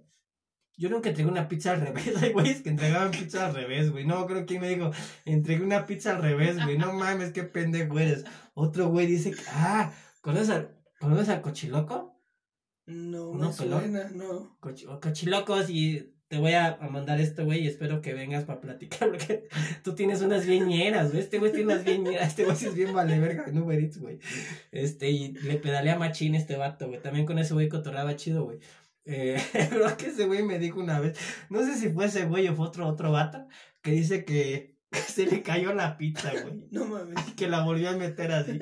Yo 0.76 0.90
nunca 0.90 1.08
entregué 1.08 1.30
una 1.30 1.48
pizza 1.48 1.72
al 1.72 1.80
revés, 1.80 2.16
hay 2.22 2.32
güeyes 2.32 2.62
que 2.62 2.68
entregaban 2.68 3.10
pizza 3.10 3.46
al 3.46 3.54
revés, 3.54 3.90
güey. 3.90 4.06
No, 4.06 4.26
creo 4.26 4.46
que 4.46 4.60
me 4.60 4.68
dijo, 4.68 4.92
entregué 5.24 5.64
una 5.64 5.86
pizza 5.86 6.14
al 6.14 6.22
revés, 6.22 6.62
güey. 6.62 6.78
No 6.78 6.92
mames, 6.92 7.32
qué 7.32 7.42
pendejo 7.42 7.98
eres. 7.98 8.24
Otro 8.54 8.88
güey 8.88 9.06
dice, 9.06 9.32
que, 9.32 9.42
ah, 9.48 9.92
¿conoces 10.20 10.50
al, 10.50 10.78
¿conoces 11.00 11.28
al 11.30 11.42
cochiloco? 11.42 12.20
No, 12.86 13.34
no 13.34 13.52
suena, 13.52 14.10
no. 14.10 14.58
cochilocos 14.60 15.70
y 15.70 16.13
te 16.28 16.38
voy 16.38 16.52
a, 16.52 16.78
mandar 16.90 17.20
esto, 17.20 17.44
güey, 17.44 17.64
y 17.64 17.66
espero 17.66 18.00
que 18.00 18.14
vengas 18.14 18.44
para 18.44 18.60
platicar, 18.60 19.08
porque 19.10 19.48
tú 19.82 19.94
tienes 19.94 20.22
unas 20.22 20.46
bien 20.46 20.66
güey. 20.66 21.18
Este 21.18 21.38
güey 21.38 21.52
tiene 21.52 21.72
unas 21.72 21.84
bien 21.84 22.06
Este 22.06 22.44
güey 22.44 22.56
es 22.56 22.74
bien 22.74 22.92
vale 22.92 23.18
verga 23.18 23.44
en 23.46 23.58
Uber 23.58 23.78
Eats, 23.78 23.98
güey. 23.98 24.18
Este, 24.72 25.10
y 25.10 25.32
le 25.32 25.56
pedalea 25.56 25.98
machín 25.98 26.34
este 26.34 26.56
vato, 26.56 26.88
güey. 26.88 27.00
También 27.00 27.26
con 27.26 27.38
ese 27.38 27.54
güey 27.54 27.68
cotorraba 27.68 28.16
chido, 28.16 28.44
güey. 28.44 28.58
Eh, 29.06 29.40
creo 29.70 29.96
que 29.96 30.06
ese 30.06 30.26
güey 30.26 30.42
me 30.42 30.58
dijo 30.58 30.80
una 30.80 30.98
vez, 30.98 31.18
no 31.50 31.64
sé 31.64 31.74
si 31.74 31.90
fue 31.90 32.06
ese 32.06 32.24
güey 32.24 32.48
o 32.48 32.54
fue 32.54 32.66
otro, 32.66 32.88
otro 32.88 33.12
vato, 33.12 33.46
que 33.82 33.90
dice 33.90 34.24
que, 34.24 34.74
se 35.08 35.26
le 35.26 35.42
cayó 35.42 35.74
la 35.74 35.96
pizza, 35.96 36.32
güey. 36.32 36.66
No 36.70 36.86
mames. 36.86 37.16
Que 37.36 37.48
la 37.48 37.62
volvió 37.64 37.90
a 37.90 37.96
meter 37.96 38.32
así. 38.32 38.58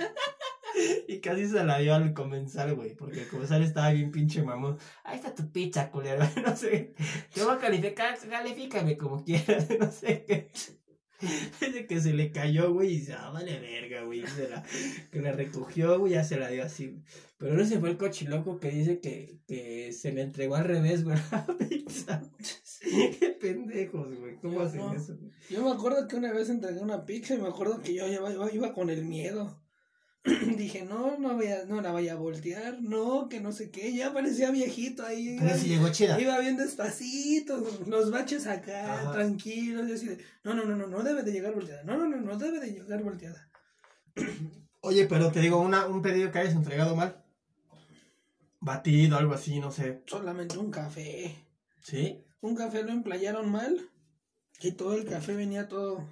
Y 1.09 1.21
casi 1.21 1.49
se 1.49 1.65
la 1.65 1.79
dio 1.79 1.95
al 1.95 2.13
comenzar, 2.13 2.75
güey. 2.75 2.95
Porque 2.95 3.23
el 3.23 3.29
comenzar 3.29 3.63
estaba 3.63 3.91
bien 3.93 4.11
pinche 4.11 4.43
mamón. 4.43 4.79
Ahí 5.05 5.17
está 5.17 5.35
tu 5.35 5.51
pizza, 5.51 5.91
culero. 5.91 6.23
No 6.45 6.57
sé. 6.57 6.95
Te 7.33 7.43
voy 7.43 7.55
a 7.55 7.59
calificar, 7.59 8.19
califícame 8.19 8.97
como 8.97 9.25
quieras. 9.25 9.69
No 9.79 9.91
sé 9.91 10.25
qué. 10.27 10.51
Desde 11.61 11.87
que 11.87 12.01
se 12.01 12.13
le 12.15 12.33
cayó, 12.33 12.73
güey, 12.73 12.95
y 12.95 12.97
dice, 12.99 13.13
ah, 13.13 13.31
vale 13.31 13.61
verga, 13.61 14.03
güey. 14.03 14.23
la, 14.23 14.65
que 15.11 15.21
la 15.21 15.33
recogió, 15.33 15.99
güey, 15.99 16.15
ya 16.15 16.25
se 16.25 16.37
la 16.37 16.49
dio 16.49 16.65
así. 16.65 17.01
Pero 17.39 17.55
no 17.55 17.65
se 17.65 17.79
fue 17.79 17.91
el 17.91 17.97
cochiloco 17.97 18.59
que 18.59 18.71
dice 18.71 18.99
que, 18.99 19.39
que 19.47 19.93
se 19.93 20.13
le 20.13 20.23
entregó 20.23 20.57
al 20.57 20.65
revés, 20.65 21.05
güey, 21.05 21.17
la 21.31 21.47
pizza. 21.69 22.23
Qué 22.81 23.37
pendejos, 23.41 24.19
güey. 24.19 24.37
¿Cómo 24.41 24.61
hacen 24.63 24.83
eso? 24.95 25.17
Yo 25.49 25.63
me 25.63 25.71
acuerdo 25.71 26.09
que 26.09 26.17
una 26.17 26.33
vez 26.33 26.51
entregué 26.51 26.81
una 26.81 27.05
pizza 27.05 27.35
y 27.35 27.39
me 27.39 27.49
acuerdo 27.49 27.81
que 27.81 27.95
yo 27.95 28.07
iba, 28.09 28.53
iba 28.53 28.73
con 28.73 28.91
el 28.91 29.05
miedo. 29.05 29.62
dije, 30.57 30.85
no, 30.85 31.19
no, 31.19 31.37
vaya, 31.37 31.65
no 31.67 31.81
la 31.81 31.91
vaya 31.91 32.13
a 32.13 32.17
voltear, 32.17 32.81
no, 32.81 33.29
que 33.29 33.41
no 33.41 33.53
sé 33.53 33.71
qué, 33.71 33.93
ya 33.93 34.13
parecía 34.13 34.53
viejito 34.53 35.05
ahí. 35.05 35.37
Pero 35.39 35.57
si 35.57 35.69
llegó 35.69 35.89
chida. 35.91 36.21
Iba 36.21 36.39
bien 36.39 36.57
despacito, 36.57 37.65
los 37.87 38.11
baches 38.11 38.47
acá, 38.47 39.11
tranquilos, 39.13 39.89
y 39.89 39.93
así 39.93 40.07
de, 40.07 40.19
no, 40.45 40.55
no, 40.55 40.65
no, 40.65 40.77
no, 40.77 40.87
no 40.87 41.03
debe 41.03 41.23
de 41.23 41.33
llegar 41.33 41.55
volteada, 41.55 41.83
no, 41.83 41.97
no, 41.97 42.07
no, 42.07 42.21
no 42.21 42.39
debe 42.39 42.61
de 42.61 42.73
llegar 42.73 43.03
volteada. 43.03 43.51
Oye, 44.81 45.07
pero 45.07 45.33
te 45.33 45.41
digo, 45.41 45.59
una, 45.61 45.87
un 45.87 46.03
pedido 46.03 46.31
que 46.31 46.39
hayas 46.39 46.55
entregado 46.55 46.95
mal. 46.95 47.25
Batido, 48.61 49.17
algo 49.17 49.35
así, 49.35 49.59
no 49.59 49.73
sé. 49.73 50.03
Solamente 50.07 50.57
un 50.57 50.71
café. 50.71 51.35
¿Sí? 51.81 52.25
Un 52.41 52.55
café 52.55 52.85
lo 52.85 52.93
emplayaron 52.93 53.51
mal, 53.51 53.91
y 54.61 54.73
todo 54.73 54.95
el 54.95 55.05
café 55.05 55.35
venía 55.35 55.67
todo 55.67 56.07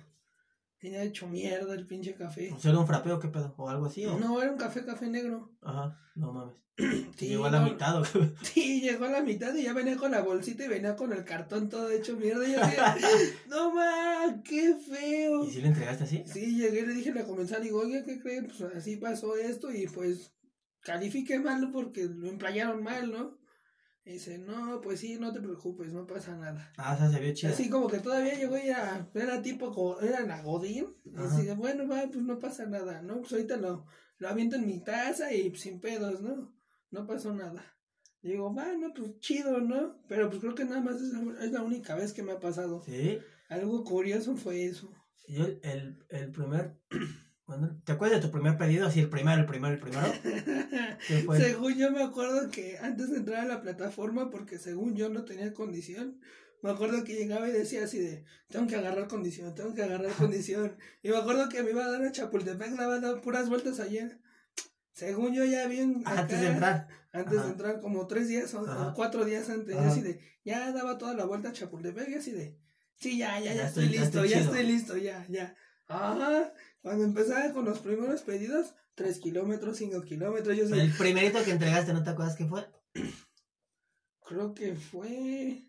Tenía 0.80 1.02
hecho 1.02 1.28
mierda 1.28 1.74
el 1.74 1.86
pinche 1.86 2.14
café. 2.14 2.50
¿O 2.54 2.58
sea, 2.58 2.70
era 2.70 2.80
un 2.80 2.86
frapeo 2.86 3.20
qué 3.20 3.28
pedo? 3.28 3.54
¿O 3.58 3.68
algo 3.68 3.84
así? 3.84 4.06
¿o? 4.06 4.18
No, 4.18 4.40
era 4.40 4.50
un 4.50 4.56
café, 4.56 4.82
café 4.82 5.08
negro. 5.08 5.52
Ajá, 5.60 6.00
no 6.14 6.32
mames. 6.32 6.56
sí, 7.16 7.28
llegó 7.28 7.44
a 7.44 7.50
la 7.50 7.60
mitad, 7.60 8.00
¿o 8.00 8.04
Sí, 8.42 8.80
llegó 8.80 9.04
a 9.04 9.10
la 9.10 9.20
mitad 9.20 9.54
y 9.54 9.64
ya 9.64 9.74
venía 9.74 9.98
con 9.98 10.10
la 10.12 10.22
bolsita 10.22 10.64
y 10.64 10.68
venía 10.68 10.96
con 10.96 11.12
el 11.12 11.24
cartón 11.24 11.68
todo 11.68 11.90
hecho 11.90 12.16
mierda. 12.16 12.48
Y 12.48 12.52
yo 12.52 12.60
decía, 12.60 12.96
no 13.48 13.74
mames, 13.74 14.40
qué 14.42 14.74
feo. 14.74 15.44
¿Y 15.44 15.50
si 15.50 15.60
le 15.60 15.68
entregaste 15.68 16.04
así? 16.04 16.24
Sí, 16.26 16.56
llegué 16.56 16.86
le 16.86 16.94
dije 16.94 17.10
a 17.10 17.14
la 17.14 17.26
comensal, 17.26 17.62
digo, 17.62 17.80
oye, 17.80 18.02
¿qué 18.02 18.18
creen? 18.18 18.46
Pues 18.46 18.62
así 18.74 18.96
pasó 18.96 19.36
esto 19.36 19.70
y 19.70 19.86
pues 19.86 20.32
califique 20.80 21.38
mal 21.38 21.70
porque 21.70 22.06
lo 22.06 22.26
emplayaron 22.26 22.82
mal, 22.82 23.10
¿no? 23.10 23.39
Dice, 24.04 24.38
no, 24.38 24.80
pues 24.80 25.00
sí, 25.00 25.18
no 25.18 25.32
te 25.32 25.40
preocupes, 25.40 25.92
no 25.92 26.06
pasa 26.06 26.36
nada. 26.36 26.72
Ah, 26.76 26.94
o 26.94 26.98
sea, 26.98 27.10
se 27.10 27.20
vio 27.20 27.34
chido. 27.34 27.52
Así 27.52 27.68
como 27.68 27.86
que 27.88 27.98
todavía 27.98 28.34
llegó 28.34 28.56
y 28.56 28.68
era, 28.68 29.08
era 29.14 29.42
tipo, 29.42 30.00
era 30.00 30.20
la 30.20 30.42
Godín. 30.42 30.96
Así 31.16 31.44
de, 31.44 31.54
bueno, 31.54 31.88
va, 31.88 32.02
pues 32.06 32.22
no 32.22 32.38
pasa 32.38 32.66
nada, 32.66 33.02
¿no? 33.02 33.20
Pues 33.20 33.32
ahorita 33.32 33.56
lo, 33.56 33.86
lo 34.18 34.28
aviento 34.28 34.56
en 34.56 34.66
mi 34.66 34.82
taza 34.82 35.32
y 35.32 35.54
sin 35.56 35.80
pedos, 35.80 36.20
¿no? 36.22 36.54
No 36.90 37.06
pasó 37.06 37.32
nada. 37.32 37.64
Digo, 38.22 38.54
va, 38.54 38.72
no, 38.74 38.92
pues 38.92 39.18
chido, 39.20 39.60
¿no? 39.60 40.02
Pero 40.08 40.28
pues 40.28 40.40
creo 40.40 40.54
que 40.54 40.64
nada 40.64 40.80
más 40.80 40.96
es 40.96 41.12
la, 41.12 41.44
es 41.44 41.52
la 41.52 41.62
única 41.62 41.94
vez 41.94 42.12
que 42.12 42.22
me 42.22 42.32
ha 42.32 42.40
pasado. 42.40 42.82
Sí. 42.84 43.18
Algo 43.48 43.82
curioso 43.84 44.36
fue 44.36 44.64
eso. 44.64 44.92
Yo, 45.26 45.44
el, 45.62 46.04
el 46.08 46.30
primer 46.32 46.78
¿Te 47.84 47.92
acuerdas 47.92 48.20
de 48.20 48.26
tu 48.26 48.32
primer 48.32 48.56
pedido? 48.56 48.86
Así, 48.86 49.00
el 49.00 49.08
primero, 49.08 49.40
el 49.40 49.46
primero, 49.46 49.74
el 49.74 49.80
primero. 49.80 50.06
Según 51.36 51.74
yo 51.74 51.90
me 51.90 52.02
acuerdo 52.02 52.50
que 52.50 52.78
antes 52.78 53.10
de 53.10 53.18
entrar 53.18 53.40
a 53.40 53.46
la 53.46 53.60
plataforma, 53.60 54.30
porque 54.30 54.58
según 54.58 54.94
yo 54.96 55.08
no 55.08 55.24
tenía 55.24 55.52
condición, 55.52 56.20
me 56.62 56.70
acuerdo 56.70 57.04
que 57.04 57.14
llegaba 57.14 57.48
y 57.48 57.52
decía 57.52 57.84
así 57.84 57.98
de, 57.98 58.24
tengo 58.48 58.66
que 58.66 58.76
agarrar 58.76 59.08
condición, 59.08 59.54
tengo 59.54 59.74
que 59.74 59.82
agarrar 59.82 60.12
condición. 60.12 60.76
y 61.02 61.08
me 61.08 61.16
acuerdo 61.16 61.48
que 61.48 61.62
me 61.62 61.70
iba 61.70 61.84
a 61.84 61.90
dar 61.90 62.02
a 62.02 62.12
Chapultepec, 62.12 62.76
daba 62.76 63.00
dar 63.00 63.20
puras 63.20 63.48
vueltas 63.48 63.80
ayer. 63.80 64.20
Según 64.92 65.32
yo 65.32 65.44
ya 65.44 65.66
bien... 65.66 66.02
antes 66.04 66.40
de 66.40 66.48
entrar. 66.48 66.88
Antes 67.12 67.42
de 67.42 67.48
entrar, 67.48 67.80
como 67.80 68.06
tres 68.06 68.28
días 68.28 68.54
o, 68.54 68.92
cuatro 68.94 69.24
días 69.24 69.48
antes, 69.48 69.76
así 69.76 70.00
de, 70.02 70.20
ya 70.44 70.70
daba 70.72 70.98
toda 70.98 71.14
la 71.14 71.24
vuelta 71.24 71.48
a 71.48 71.52
Chapultepec 71.52 72.08
y 72.10 72.14
así 72.14 72.30
de, 72.30 72.56
sí, 72.94 73.18
ya, 73.18 73.40
ya, 73.40 73.54
ya, 73.54 73.66
estoy, 73.66 73.88
listo, 73.88 74.24
ya 74.24 74.38
estoy 74.38 74.64
listo, 74.64 74.96
ya, 74.96 75.26
ya. 75.28 75.56
Ajá. 75.90 76.52
Cuando 76.82 77.04
empezaba 77.04 77.52
con 77.52 77.64
los 77.64 77.80
primeros 77.80 78.22
pedidos, 78.22 78.74
3 78.94 79.18
kilómetros, 79.18 79.76
5 79.78 80.02
kilómetros. 80.02 80.56
Yo 80.56 80.64
El 80.74 80.92
primerito 80.92 81.42
que 81.44 81.50
entregaste, 81.50 81.92
¿no 81.92 82.02
te 82.02 82.10
acuerdas 82.10 82.36
qué 82.36 82.46
fue? 82.46 82.66
Creo 84.26 84.54
que 84.54 84.76
fue 84.76 85.66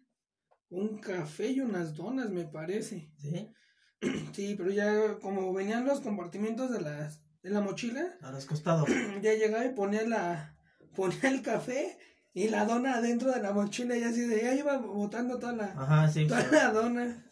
un 0.70 1.00
café 1.00 1.48
y 1.48 1.62
unas 1.62 1.96
donas, 1.96 2.30
me 2.30 2.46
parece. 2.46 3.12
¿Sí? 3.18 3.54
Sí, 4.34 4.56
pero 4.58 4.72
ya 4.72 5.20
como 5.20 5.54
venían 5.54 5.86
los 5.86 6.02
compartimientos 6.02 6.72
de 6.72 6.82
las 6.82 7.22
de 7.44 7.50
la 7.52 7.62
mochila. 7.62 8.18
A 8.22 8.32
los 8.32 8.46
costados. 8.46 8.90
Ya 9.22 9.34
llegaba 9.34 9.66
y 9.66 9.74
ponía 9.74 10.04
la 10.08 10.58
ponía 10.96 11.30
el 11.30 11.42
café 11.42 11.98
y 12.34 12.48
la 12.48 12.66
dona 12.66 12.96
adentro 12.96 13.32
de 13.32 13.42
la 13.42 13.52
mochila 13.52 13.96
y 13.98 14.04
así 14.04 14.22
de 14.22 14.42
ya 14.42 14.56
iba 14.56 14.78
botando 14.78 15.38
toda 15.38 15.54
la 15.54 15.66
Ajá, 15.66 16.08
sí, 16.08 16.28
toda 16.28 16.48
la 16.52 16.72
dona. 16.72 17.31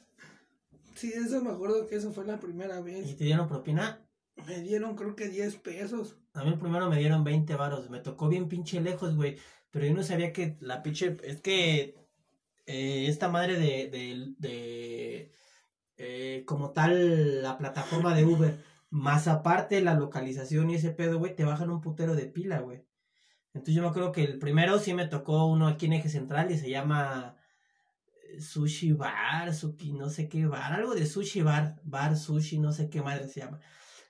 Sí, 0.99 1.13
eso 1.15 1.41
me 1.41 1.51
acuerdo 1.51 1.88
que 1.88 1.95
eso 1.95 2.12
fue 2.12 2.25
la 2.25 2.41
primera 2.41 2.81
vez. 2.81 3.09
¿Y 3.09 3.13
te 3.13 3.23
dieron 3.23 3.47
propina? 3.47 4.05
Me 4.45 4.59
dieron 4.59 4.97
creo 4.97 5.15
que 5.15 5.29
10 5.29 5.55
pesos. 5.55 6.17
A 6.33 6.43
mí 6.43 6.57
primero 6.59 6.89
me 6.89 6.99
dieron 6.99 7.23
20 7.23 7.55
varos. 7.55 7.89
Me 7.89 8.01
tocó 8.01 8.27
bien 8.27 8.49
pinche 8.49 8.81
lejos, 8.81 9.15
güey. 9.15 9.38
Pero 9.71 9.85
yo 9.85 9.93
no 9.93 10.03
sabía 10.03 10.33
que 10.33 10.57
la 10.59 10.83
pinche... 10.83 11.15
Es 11.23 11.39
que 11.39 11.95
eh, 12.65 13.05
esta 13.07 13.29
madre 13.29 13.53
de... 13.53 13.89
de, 13.89 14.33
de 14.39 15.31
eh, 15.95 16.43
como 16.45 16.71
tal, 16.71 17.43
la 17.43 17.57
plataforma 17.57 18.13
de 18.13 18.25
Uber, 18.25 18.62
más 18.89 19.29
aparte 19.29 19.79
la 19.79 19.93
localización 19.93 20.69
y 20.69 20.75
ese 20.75 20.91
pedo, 20.91 21.17
güey, 21.17 21.33
te 21.33 21.45
bajan 21.45 21.69
un 21.69 21.79
putero 21.79 22.13
de 22.13 22.25
pila, 22.25 22.59
güey. 22.59 22.85
Entonces 23.53 23.73
yo 23.73 23.83
me 23.83 23.88
acuerdo 23.88 24.12
que 24.12 24.25
el 24.25 24.38
primero 24.38 24.79
sí 24.79 24.93
me 24.93 25.07
tocó 25.07 25.45
uno 25.45 25.67
aquí 25.67 25.85
en 25.85 25.93
Eje 25.93 26.09
Central 26.09 26.51
y 26.51 26.57
se 26.57 26.69
llama 26.69 27.38
sushi 28.39 28.94
bar, 28.94 29.54
suki, 29.54 29.94
no 29.94 30.10
sé 30.10 30.30
qué 30.30 30.46
bar, 30.46 30.74
algo 30.74 30.94
de 30.96 31.06
sushi 31.06 31.42
bar, 31.42 31.80
bar 31.84 32.18
sushi, 32.18 32.60
no 32.60 32.72
sé 32.72 32.89
qué 32.89 33.02
madre 33.02 33.28
se 33.28 33.42
llama. 33.42 33.60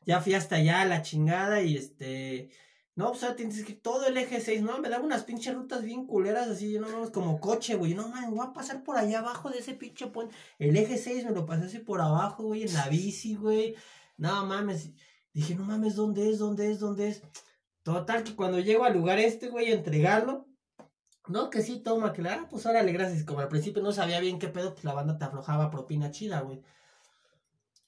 Ya 0.06 0.22
fui 0.22 0.34
hasta 0.34 0.56
allá, 0.56 0.86
la 0.86 1.02
chingada, 1.02 1.62
y 1.62 1.76
este. 1.78 2.50
No, 2.96 3.12
o 3.12 3.16
sea, 3.16 3.36
tienes 3.36 3.64
que 3.64 3.74
todo 3.74 4.08
el 4.08 4.18
eje 4.18 4.42
6, 4.42 4.62
¿no? 4.62 4.80
Me 4.80 4.90
daba 4.90 5.06
unas 5.06 5.24
pinches 5.24 5.56
rutas 5.56 5.84
bien 5.84 6.06
culeras, 6.06 6.50
así, 6.50 6.78
no 6.80 6.90
mames, 6.90 7.12
como 7.12 7.40
coche, 7.40 7.76
güey. 7.76 7.94
No 7.94 8.10
mames, 8.10 8.30
voy 8.32 8.46
a 8.46 8.52
pasar 8.52 8.84
por 8.84 8.98
allá 8.98 9.20
abajo 9.20 9.50
de 9.50 9.60
ese 9.60 9.74
pinche 9.74 10.08
puente. 10.08 10.36
El 10.58 10.76
eje 10.76 10.98
6 10.98 11.26
me 11.26 11.32
lo 11.32 11.46
pasé 11.46 11.66
así 11.66 11.80
por 11.80 12.02
abajo, 12.02 12.44
güey, 12.44 12.64
en 12.64 12.74
la 12.74 12.90
bici, 12.90 13.36
güey. 13.36 13.76
No 14.18 14.46
mames. 14.46 14.92
Dije, 15.34 15.56
no 15.56 15.64
mames, 15.64 15.96
¿dónde 15.96 16.30
es? 16.30 16.40
¿Dónde 16.40 16.72
es? 16.72 16.80
¿Dónde 16.80 17.08
es? 17.08 17.22
Total, 17.84 18.24
que 18.24 18.36
cuando 18.36 18.60
llego 18.60 18.84
al 18.84 18.94
lugar 18.94 19.20
este, 19.20 19.48
güey, 19.48 19.72
a 19.72 19.76
entregarlo. 19.76 20.49
No, 21.30 21.52
que 21.52 21.62
sí, 21.62 21.80
toma, 21.80 22.12
que 22.12 22.24
la, 22.24 22.34
ah, 22.34 22.48
pues 22.50 22.66
órale, 22.66 22.92
gracias. 22.92 23.24
Como 23.24 23.40
al 23.40 23.50
principio 23.50 23.84
no 23.84 23.92
sabía 23.92 24.20
bien 24.20 24.40
qué 24.40 24.48
pedo, 24.48 24.74
pues 24.74 24.84
la 24.84 24.96
banda 24.96 25.20
te 25.20 25.26
aflojaba 25.26 25.70
propina 25.70 26.10
chida, 26.10 26.42
güey. 26.42 26.64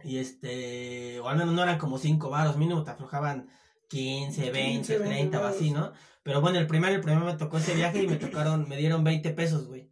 Y 0.03 0.19
este, 0.19 1.19
o 1.19 1.27
al 1.27 1.37
menos 1.37 1.55
no 1.55 1.63
eran 1.63 1.79
como 1.79 1.97
cinco 1.97 2.29
varos, 2.29 2.57
mínimo 2.57 2.83
te 2.83 2.91
aflojaban 2.91 3.49
15, 3.89 4.51
20, 4.51 4.99
30 4.99 5.41
o 5.41 5.45
así, 5.45 5.71
¿no? 5.71 5.91
Pero 6.21 6.39
bueno, 6.39 6.59
el 6.59 6.67
primero, 6.67 6.93
el 6.93 7.01
primero 7.01 7.25
me 7.25 7.33
tocó 7.33 7.57
ese 7.57 7.73
viaje 7.73 8.03
y 8.03 8.07
me 8.07 8.17
tocaron, 8.17 8.69
me 8.69 8.77
dieron 8.77 9.03
20 9.03 9.31
pesos, 9.31 9.67
güey. 9.67 9.89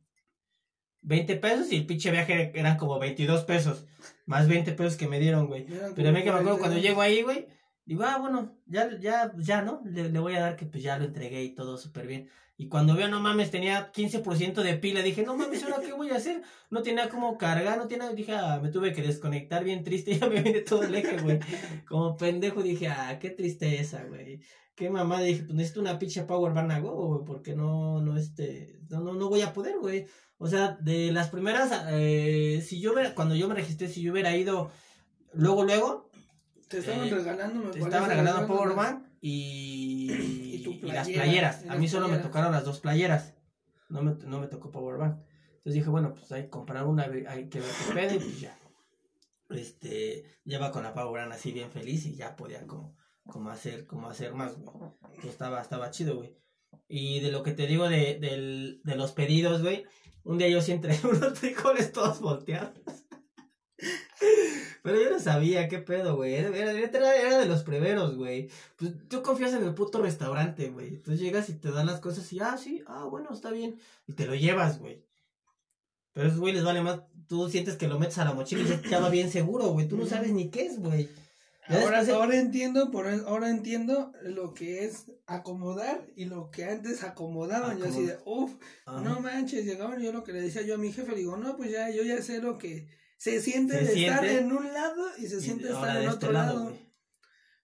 20 1.01 1.35
pesos 1.38 1.71
y 1.71 1.77
el 1.77 1.85
pinche 1.88 2.12
viaje 2.12 2.51
eran 2.53 2.77
como 2.77 2.99
22 2.99 3.45
pesos. 3.45 3.85
Más 4.27 4.47
20 4.47 4.73
pesos 4.73 4.95
que 4.95 5.07
me 5.07 5.19
dieron, 5.19 5.47
güey. 5.47 5.65
Pero 5.95 6.09
a 6.09 6.12
mí 6.12 6.23
que 6.23 6.31
me 6.31 6.38
acuerdo 6.38 6.59
cuando 6.59 6.77
llego 6.77 7.01
ahí, 7.01 7.23
güey. 7.23 7.47
Digo, 7.85 8.03
ah, 8.03 8.19
bueno, 8.19 8.55
ya, 8.67 8.95
ya, 8.99 9.33
ya, 9.38 9.63
¿no? 9.63 9.81
Le, 9.85 10.09
le 10.09 10.19
voy 10.19 10.35
a 10.35 10.41
dar 10.41 10.55
que 10.55 10.67
pues 10.67 10.83
ya 10.83 10.99
lo 10.99 11.05
entregué 11.05 11.41
y 11.43 11.55
todo 11.55 11.75
súper 11.77 12.05
bien. 12.05 12.29
Y 12.59 12.67
cuando 12.67 12.93
veo, 12.93 13.07
no 13.07 13.21
mames, 13.21 13.51
tenía 13.51 13.89
15% 13.93 14.63
de 14.63 14.73
pila, 14.73 15.01
dije, 15.01 15.23
no 15.23 15.37
mames, 15.37 15.63
¿ahora 15.63 15.79
qué 15.79 15.93
voy 15.93 16.09
a 16.09 16.17
hacer? 16.17 16.41
No 16.69 16.81
tenía 16.81 17.07
como 17.07 17.37
cargar, 17.37 17.77
no 17.77 17.87
tenía, 17.87 18.09
dije, 18.11 18.33
ah, 18.33 18.59
me 18.61 18.67
tuve 18.67 18.91
que 18.91 19.01
desconectar 19.01 19.63
bien 19.63 19.81
triste, 19.81 20.13
ya 20.19 20.27
me 20.27 20.41
viene 20.41 20.59
todo 20.59 20.83
el 20.83 20.93
eje, 20.93 21.21
güey. 21.21 21.39
Como 21.87 22.17
pendejo 22.17 22.61
dije, 22.61 22.89
ah, 22.89 23.17
qué 23.17 23.29
tristeza, 23.29 24.03
güey. 24.03 24.41
Qué 24.75 24.89
mamada, 24.89 25.21
dije, 25.21 25.43
pues 25.43 25.53
necesito 25.53 25.79
una 25.79 25.97
pinche 25.97 26.23
Power 26.23 26.51
Bank 26.51 26.81
Go, 26.81 27.07
güey, 27.07 27.25
porque 27.25 27.55
no, 27.55 28.01
no, 28.01 28.17
este, 28.17 28.81
no, 28.89 28.99
no, 28.99 29.13
no 29.13 29.29
voy 29.29 29.39
a 29.39 29.53
poder, 29.53 29.77
güey. 29.79 30.07
O 30.37 30.47
sea, 30.47 30.77
de 30.81 31.13
las 31.13 31.29
primeras, 31.29 31.71
eh, 31.91 32.61
si 32.61 32.81
yo 32.81 32.91
hubiera, 32.91 33.15
cuando 33.15 33.35
yo 33.35 33.47
me 33.47 33.55
registré, 33.55 33.87
si 33.87 34.01
yo 34.01 34.11
hubiera 34.11 34.35
ido 34.35 34.69
luego, 35.31 35.63
luego. 35.63 36.11
Te 36.67 36.79
estaban 36.79 37.07
eh, 37.07 37.09
regalando, 37.09 37.61
me 37.61 37.71
Te 37.71 37.79
estaban 37.79 38.09
regalando 38.09 38.47
Power 38.47 38.75
Bank 38.75 39.08
y, 39.21 40.12
y, 40.82 40.82
las 40.84 41.10
playeras. 41.10 41.65
A 41.69 41.75
mí 41.75 41.88
solo 41.88 42.08
me 42.08 42.17
tocaron 42.17 42.51
las 42.51 42.65
dos 42.65 42.79
playeras. 42.79 43.36
No 43.89 44.01
me, 44.01 44.15
no 44.25 44.39
me 44.39 44.47
tocó 44.47 44.71
Powerbank. 44.71 45.19
Entonces 45.58 45.73
dije, 45.73 45.89
bueno, 45.89 46.13
pues 46.13 46.32
hay 46.32 46.43
que 46.43 46.49
comprar 46.49 46.86
una, 46.86 47.03
hay 47.03 47.49
que 47.49 47.60
ver 47.60 47.69
qué 47.88 47.93
pedo 47.93 48.15
y 48.15 48.19
pues 48.19 48.41
ya. 48.41 48.58
Este, 49.49 50.25
lleva 50.43 50.71
con 50.71 50.84
la 50.84 50.93
Powerbank 50.93 51.34
así 51.34 51.51
bien 51.51 51.71
feliz 51.71 52.05
y 52.05 52.15
ya 52.15 52.36
podía 52.36 52.65
como, 52.67 52.95
como 53.25 53.49
hacer, 53.49 53.86
como 53.86 54.08
hacer 54.08 54.34
más, 54.34 54.58
güey. 54.58 54.91
Entonces 55.03 55.32
estaba, 55.32 55.62
estaba 55.62 55.91
chido, 55.91 56.17
güey. 56.17 56.38
Y 56.88 57.19
de 57.19 57.32
lo 57.32 57.43
que 57.43 57.51
te 57.51 57.67
digo 57.67 57.89
de, 57.89 58.19
de, 58.19 58.79
de 58.84 58.95
los 58.95 59.12
pedidos, 59.12 59.62
güey. 59.62 59.86
Un 60.23 60.38
día 60.38 60.49
yo 60.49 60.62
sí 60.62 60.71
entré 60.71 60.97
unos 61.03 61.39
frijoles 61.39 61.91
todos 61.91 62.21
volteados. 62.21 62.79
Pero 64.81 65.01
yo 65.01 65.09
no 65.09 65.19
sabía 65.19 65.67
qué 65.67 65.79
pedo, 65.79 66.15
güey. 66.15 66.35
Era, 66.35 66.49
era, 66.57 67.37
de 67.37 67.45
los 67.45 67.63
primeros, 67.63 68.15
güey. 68.15 68.49
Pues 68.77 68.91
tú 69.07 69.21
confías 69.21 69.53
en 69.53 69.63
el 69.63 69.73
puto 69.73 70.01
restaurante, 70.01 70.69
güey. 70.69 70.87
Entonces 70.89 71.19
llegas 71.19 71.49
y 71.49 71.53
te 71.53 71.71
dan 71.71 71.87
las 71.87 71.99
cosas 71.99 72.31
y, 72.31 72.39
ah, 72.39 72.57
sí, 72.57 72.83
ah, 72.87 73.05
bueno, 73.05 73.29
está 73.33 73.51
bien. 73.51 73.79
Y 74.07 74.13
te 74.13 74.25
lo 74.25 74.35
llevas, 74.35 74.79
güey. 74.79 75.05
Pero 76.13 76.27
esos 76.27 76.39
güey 76.39 76.53
les 76.53 76.63
vale 76.63 76.81
más. 76.81 77.01
Tú 77.27 77.49
sientes 77.49 77.75
que 77.75 77.87
lo 77.87 77.99
metes 77.99 78.17
a 78.17 78.25
la 78.25 78.33
mochila 78.33 78.63
y 78.63 78.89
ya 78.89 78.99
va 78.99 79.09
bien 79.09 79.29
seguro, 79.29 79.67
güey. 79.69 79.87
Tú 79.87 79.97
no 79.97 80.05
sabes 80.05 80.31
ni 80.31 80.49
qué 80.49 80.65
es, 80.65 80.79
güey. 80.79 81.09
Ahora, 81.69 82.03
ahora 82.13 82.35
entiendo, 82.39 82.89
por 82.89 83.07
ahora 83.07 83.51
entiendo 83.51 84.11
lo 84.23 84.55
que 84.55 84.85
es 84.85 85.11
acomodar 85.27 86.03
y 86.15 86.25
lo 86.25 86.49
que 86.49 86.65
antes 86.65 87.03
acomodaban. 87.03 87.77
Yo 87.77 87.85
así 87.85 88.05
de, 88.07 88.17
uff, 88.25 88.55
no 88.87 89.19
manches, 89.19 89.65
llegaban 89.65 90.01
yo 90.01 90.11
lo 90.11 90.23
que 90.23 90.33
le 90.33 90.41
decía 90.41 90.63
yo 90.63 90.75
a 90.75 90.79
mi 90.79 90.91
jefe, 90.91 91.11
le 91.11 91.19
digo, 91.19 91.37
no, 91.37 91.55
pues 91.57 91.69
ya, 91.69 91.91
yo 91.91 92.01
ya 92.01 92.23
sé 92.23 92.41
lo 92.41 92.57
que 92.57 92.87
se 93.19 93.41
siente 93.41 93.75
de 93.84 94.05
estar 94.05 94.25
en 94.25 94.49
un 94.49 94.73
lado 94.73 95.05
y 95.17 95.27
se 95.27 95.41
siente 95.41 95.67
estar 95.67 95.97
en 95.97 96.03
este 96.03 96.15
otro 96.15 96.32
lado. 96.32 96.73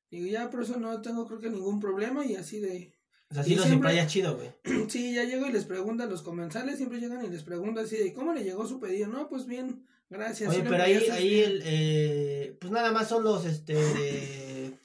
y 0.09 0.29
ya 0.29 0.49
por 0.49 0.63
eso 0.63 0.77
no 0.77 1.01
tengo 1.01 1.25
creo 1.25 1.39
que 1.39 1.49
ningún 1.49 1.79
problema 1.79 2.25
y 2.25 2.35
así 2.35 2.59
de... 2.59 2.93
O 3.31 3.33
sea, 3.33 3.43
sí 3.43 3.55
lo 3.55 3.63
siempre 3.63 4.05
chido, 4.05 4.35
güey. 4.35 4.51
Sí, 4.89 5.15
ya 5.15 5.23
llego 5.23 5.47
y 5.47 5.53
les 5.53 5.63
pregunto 5.63 6.03
a 6.03 6.07
los 6.07 6.23
comensales, 6.23 6.75
siempre 6.75 6.99
llegan 6.99 7.23
y 7.23 7.29
les 7.29 7.43
pregunto 7.43 7.79
así 7.79 7.95
de, 7.95 8.13
¿cómo 8.13 8.33
le 8.33 8.43
llegó 8.43 8.67
su 8.67 8.81
pedido? 8.81 9.07
No, 9.07 9.29
pues 9.29 9.45
bien, 9.45 9.87
gracias. 10.09 10.53
Oye, 10.53 10.61
pero 10.61 10.83
ahí, 10.83 10.95
ahí 11.09 11.39
el, 11.39 11.61
eh, 11.63 12.57
pues 12.59 12.71
nada 12.73 12.91
más 12.91 13.07
son 13.07 13.23
los, 13.23 13.45
este, 13.45 13.75
de... 13.75 14.77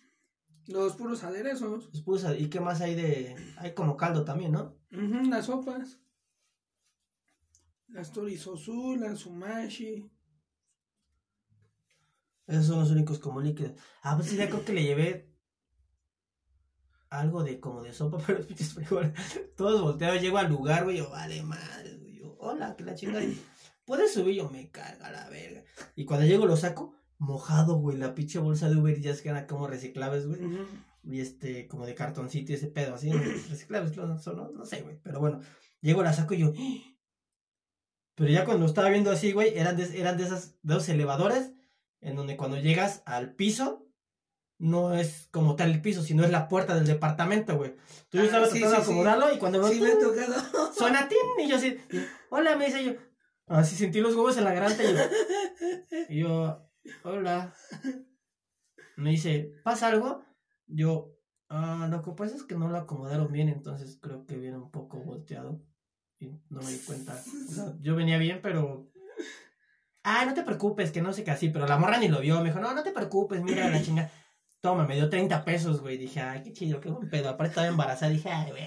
Los 0.68 0.94
puros 0.94 1.24
aderezos. 1.24 1.90
Los 1.92 2.02
puros 2.02 2.24
¿Y 2.38 2.48
qué 2.48 2.60
más 2.60 2.80
hay 2.80 2.94
de...? 2.94 3.34
Hay 3.56 3.74
como 3.74 3.96
caldo 3.96 4.24
también, 4.24 4.52
¿no? 4.52 4.78
las 4.90 5.46
sopas. 5.46 5.98
Las 7.88 8.12
torizosu, 8.12 8.94
las 8.94 9.18
sumashi. 9.18 10.08
Esos 12.50 12.66
son 12.66 12.80
los 12.80 12.90
únicos 12.90 13.18
como 13.20 13.40
líquidos. 13.40 13.72
Ah, 14.02 14.16
pues 14.16 14.28
sí, 14.28 14.36
ya 14.36 14.48
creo 14.48 14.64
que 14.64 14.72
le 14.72 14.82
llevé 14.82 15.30
algo 17.10 17.42
de 17.42 17.60
como 17.60 17.82
de 17.82 17.92
sopa, 17.92 18.18
pero 18.26 18.44
pinches 18.46 18.74
frijoles. 18.74 19.12
Todos 19.56 19.80
volteados, 19.80 20.20
llego 20.20 20.38
al 20.38 20.48
lugar, 20.48 20.84
güey, 20.84 20.98
yo, 20.98 21.10
vale 21.10 21.42
madre, 21.42 21.96
güey. 21.98 22.18
Yo, 22.18 22.36
hola, 22.38 22.74
que 22.76 22.84
la 22.84 22.94
chingada. 22.94 23.24
¿Puedes 23.84 24.12
subir? 24.14 24.36
Yo 24.36 24.50
me 24.50 24.70
carga 24.70 25.10
la 25.10 25.28
verga. 25.28 25.62
Y 25.94 26.04
cuando 26.04 26.26
llego 26.26 26.46
lo 26.46 26.56
saco, 26.56 26.94
mojado, 27.18 27.76
güey, 27.76 27.96
la 27.98 28.14
pinche 28.14 28.38
bolsa 28.38 28.68
de 28.68 28.76
Uber 28.76 29.00
ya 29.00 29.12
es 29.12 29.22
que 29.22 29.28
eran 29.28 29.46
como 29.46 29.66
reciclables, 29.66 30.26
güey. 30.26 30.40
Y 31.04 31.20
este, 31.20 31.66
como 31.68 31.86
de 31.86 31.94
cartoncito 31.94 32.52
y 32.52 32.56
ese 32.56 32.66
pedo, 32.66 32.94
así, 32.94 33.12
reciclables, 33.48 33.96
no, 33.96 34.06
no, 34.06 34.50
no 34.50 34.64
sé, 34.64 34.82
güey. 34.82 34.98
Pero 35.02 35.20
bueno, 35.20 35.40
llego, 35.80 36.02
la 36.02 36.12
saco 36.12 36.34
y 36.34 36.38
yo. 36.38 36.52
Pero 38.14 38.30
ya 38.30 38.44
cuando 38.44 38.66
estaba 38.66 38.90
viendo 38.90 39.10
así, 39.10 39.32
güey, 39.32 39.56
eran 39.56 39.76
de, 39.76 39.98
eran 39.98 40.16
de 40.16 40.24
esas, 40.24 40.56
de 40.62 40.74
esos 40.74 40.88
elevadores 40.88 41.52
en 42.00 42.16
donde 42.16 42.36
cuando 42.36 42.58
llegas 42.58 43.02
al 43.06 43.34
piso, 43.34 43.86
no 44.58 44.94
es 44.94 45.28
como 45.30 45.56
tal 45.56 45.70
el 45.70 45.80
piso, 45.80 46.02
sino 46.02 46.22
es 46.22 46.30
la 46.30 46.48
puerta 46.48 46.74
del 46.74 46.86
departamento, 46.86 47.56
güey. 47.56 47.74
Tú 48.10 48.18
yo 48.18 48.22
ah, 48.22 48.26
estaba 48.26 48.48
tratando 48.48 48.70
de 48.70 48.76
acomodarlo 48.76 49.34
y 49.34 49.38
cuando 49.38 49.62
me 49.62 49.96
tocado. 49.96 50.72
Suena 50.74 51.08
tin 51.08 51.18
y 51.44 51.48
yo 51.48 51.56
así, 51.56 51.78
hola, 52.28 52.56
me 52.56 52.66
dice 52.66 52.84
yo. 52.84 52.92
Así 53.46 53.74
sentí 53.74 54.00
los 54.00 54.14
huevos 54.14 54.36
en 54.36 54.44
la 54.44 54.52
garganta 54.52 54.84
y 54.84 54.92
yo, 54.92 55.00
y 56.08 56.20
yo, 56.20 56.70
hola. 57.02 57.54
Me 58.96 59.10
dice, 59.10 59.54
¿pasa 59.64 59.88
algo? 59.88 60.22
Yo, 60.66 61.16
ah, 61.48 61.88
lo 61.90 62.02
que 62.02 62.12
pasa 62.12 62.36
es 62.36 62.44
que 62.44 62.54
no 62.54 62.68
lo 62.68 62.76
acomodaron 62.76 63.32
bien, 63.32 63.48
entonces 63.48 63.98
creo 64.00 64.26
que 64.26 64.36
viene 64.36 64.58
un 64.58 64.70
poco 64.70 64.98
volteado. 64.98 65.64
Y 66.18 66.28
no 66.50 66.60
me 66.60 66.70
di 66.70 66.78
cuenta. 66.80 67.14
O 67.48 67.50
sea, 67.50 67.74
yo 67.80 67.96
venía 67.96 68.18
bien, 68.18 68.40
pero 68.42 68.92
ah, 70.04 70.24
no 70.24 70.34
te 70.34 70.42
preocupes, 70.42 70.90
que 70.90 71.02
no 71.02 71.12
sé 71.12 71.24
qué 71.24 71.30
así, 71.30 71.48
pero 71.48 71.66
la 71.66 71.78
morra 71.78 71.98
ni 71.98 72.08
lo 72.08 72.20
vio, 72.20 72.38
me 72.40 72.46
dijo, 72.46 72.60
no, 72.60 72.74
no 72.74 72.82
te 72.82 72.92
preocupes, 72.92 73.42
mira 73.42 73.68
la 73.68 73.82
chinga. 73.82 74.10
Toma, 74.60 74.86
me 74.86 74.94
dio 74.94 75.08
30 75.08 75.42
pesos, 75.42 75.80
güey. 75.80 75.96
Dije, 75.96 76.20
ay, 76.20 76.42
qué 76.42 76.52
chido, 76.52 76.80
qué 76.80 76.90
buen 76.90 77.08
pedo. 77.08 77.30
Aparte 77.30 77.52
estaba 77.52 77.66
embarazada. 77.66 78.12
Dije, 78.12 78.28
ay, 78.28 78.50
güey, 78.50 78.64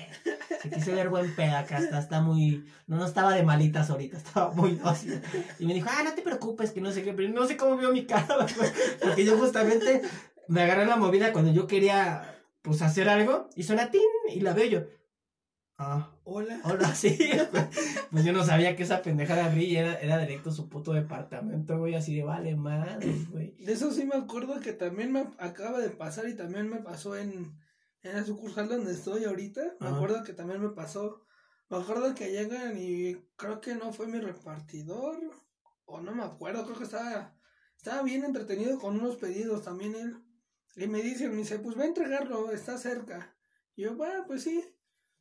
se 0.59 0.71
quise 0.71 0.91
ver 0.91 1.09
buen 1.09 1.35
pedo 1.35 1.55
acá. 1.55 1.77
Está, 1.77 1.99
está 1.99 2.19
muy. 2.19 2.65
No, 2.87 2.97
no 2.97 3.05
estaba 3.05 3.35
de 3.35 3.43
malitas 3.43 3.91
ahorita, 3.91 4.17
estaba 4.17 4.51
muy 4.53 4.71
dócil. 4.71 5.21
Y 5.59 5.67
me 5.67 5.75
dijo, 5.75 5.89
ah, 5.91 6.01
no 6.03 6.15
te 6.15 6.23
preocupes, 6.23 6.71
que 6.71 6.81
no 6.81 6.91
sé 6.91 7.03
qué. 7.03 7.13
Pero 7.13 7.29
no 7.29 7.45
sé 7.45 7.57
cómo 7.57 7.77
vio 7.77 7.91
mi 7.91 8.05
cara, 8.05 8.37
güey. 8.57 8.71
Porque 9.03 9.23
yo 9.23 9.37
justamente 9.37 10.01
me 10.47 10.63
agarré 10.63 10.87
la 10.87 10.95
movida 10.95 11.31
cuando 11.31 11.51
yo 11.51 11.67
quería, 11.67 12.41
pues, 12.63 12.81
hacer 12.81 13.07
algo. 13.07 13.47
Y 13.55 13.61
suena 13.61 13.91
tin 13.91 14.01
y 14.33 14.39
la 14.39 14.53
veo 14.53 14.65
yo. 14.65 14.79
Ah, 15.85 16.09
hola. 16.23 16.61
Hola, 16.63 16.95
sí. 16.95 17.17
pues 18.09 18.23
yo 18.23 18.31
no 18.31 18.45
sabía 18.45 18.73
que 18.73 18.83
esa 18.83 19.01
pendeja 19.01 19.35
de 19.35 19.41
abrí 19.41 19.75
era, 19.75 19.95
era 19.95 20.17
directo 20.17 20.49
su 20.49 20.69
puto 20.69 20.93
departamento, 20.93 21.77
güey, 21.77 21.93
así 21.93 22.15
de 22.15 22.23
vale 22.23 22.55
madre, 22.55 23.13
güey. 23.29 23.57
De 23.57 23.73
eso 23.73 23.91
sí 23.91 24.05
me 24.05 24.15
acuerdo 24.15 24.61
que 24.61 24.71
también 24.71 25.11
me 25.11 25.27
acaba 25.39 25.79
de 25.79 25.89
pasar 25.89 26.29
y 26.29 26.37
también 26.37 26.69
me 26.69 26.77
pasó 26.77 27.17
en, 27.17 27.59
en 28.01 28.13
la 28.15 28.23
sucursal 28.23 28.69
donde 28.69 28.93
estoy 28.93 29.25
ahorita. 29.25 29.75
Me 29.81 29.89
acuerdo 29.89 30.23
que 30.23 30.31
también 30.31 30.61
me 30.61 30.69
pasó. 30.69 31.25
Me 31.69 31.75
acuerdo 31.75 32.15
que 32.15 32.31
llegan 32.31 32.77
y 32.77 33.15
creo 33.35 33.59
que 33.59 33.75
no 33.75 33.91
fue 33.91 34.07
mi 34.07 34.21
repartidor. 34.21 35.19
O 35.83 35.99
no 35.99 36.15
me 36.15 36.23
acuerdo, 36.23 36.63
creo 36.63 36.77
que 36.77 36.85
estaba, 36.85 37.35
estaba 37.75 38.03
bien 38.03 38.23
entretenido 38.23 38.79
con 38.79 38.97
unos 38.97 39.17
pedidos 39.17 39.63
también 39.63 39.95
él. 39.95 40.15
Y 40.77 40.87
me 40.87 41.01
dice, 41.01 41.27
me 41.27 41.35
dice, 41.35 41.59
pues 41.59 41.77
va 41.77 41.83
a 41.83 41.87
entregarlo, 41.87 42.51
está 42.51 42.77
cerca. 42.77 43.35
Y 43.75 43.81
yo, 43.81 43.97
va, 43.97 44.23
pues 44.25 44.43
sí. 44.43 44.63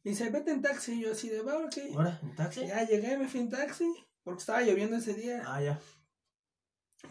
Y 0.04 0.10
dice, 0.10 0.30
vete 0.30 0.50
en 0.50 0.62
taxi. 0.62 0.94
Y 0.94 1.02
yo 1.02 1.12
así 1.12 1.28
de, 1.28 1.42
va, 1.42 1.58
ok. 1.58 1.76
¿Ahora? 1.94 2.20
¿En 2.22 2.34
taxi? 2.34 2.66
Ya 2.66 2.84
llegué, 2.84 3.16
me 3.16 3.28
fui 3.28 3.40
en 3.40 3.50
taxi. 3.50 3.92
Porque 4.22 4.40
estaba 4.40 4.62
lloviendo 4.62 4.96
ese 4.96 5.14
día. 5.14 5.42
Ah, 5.46 5.62
ya. 5.62 5.80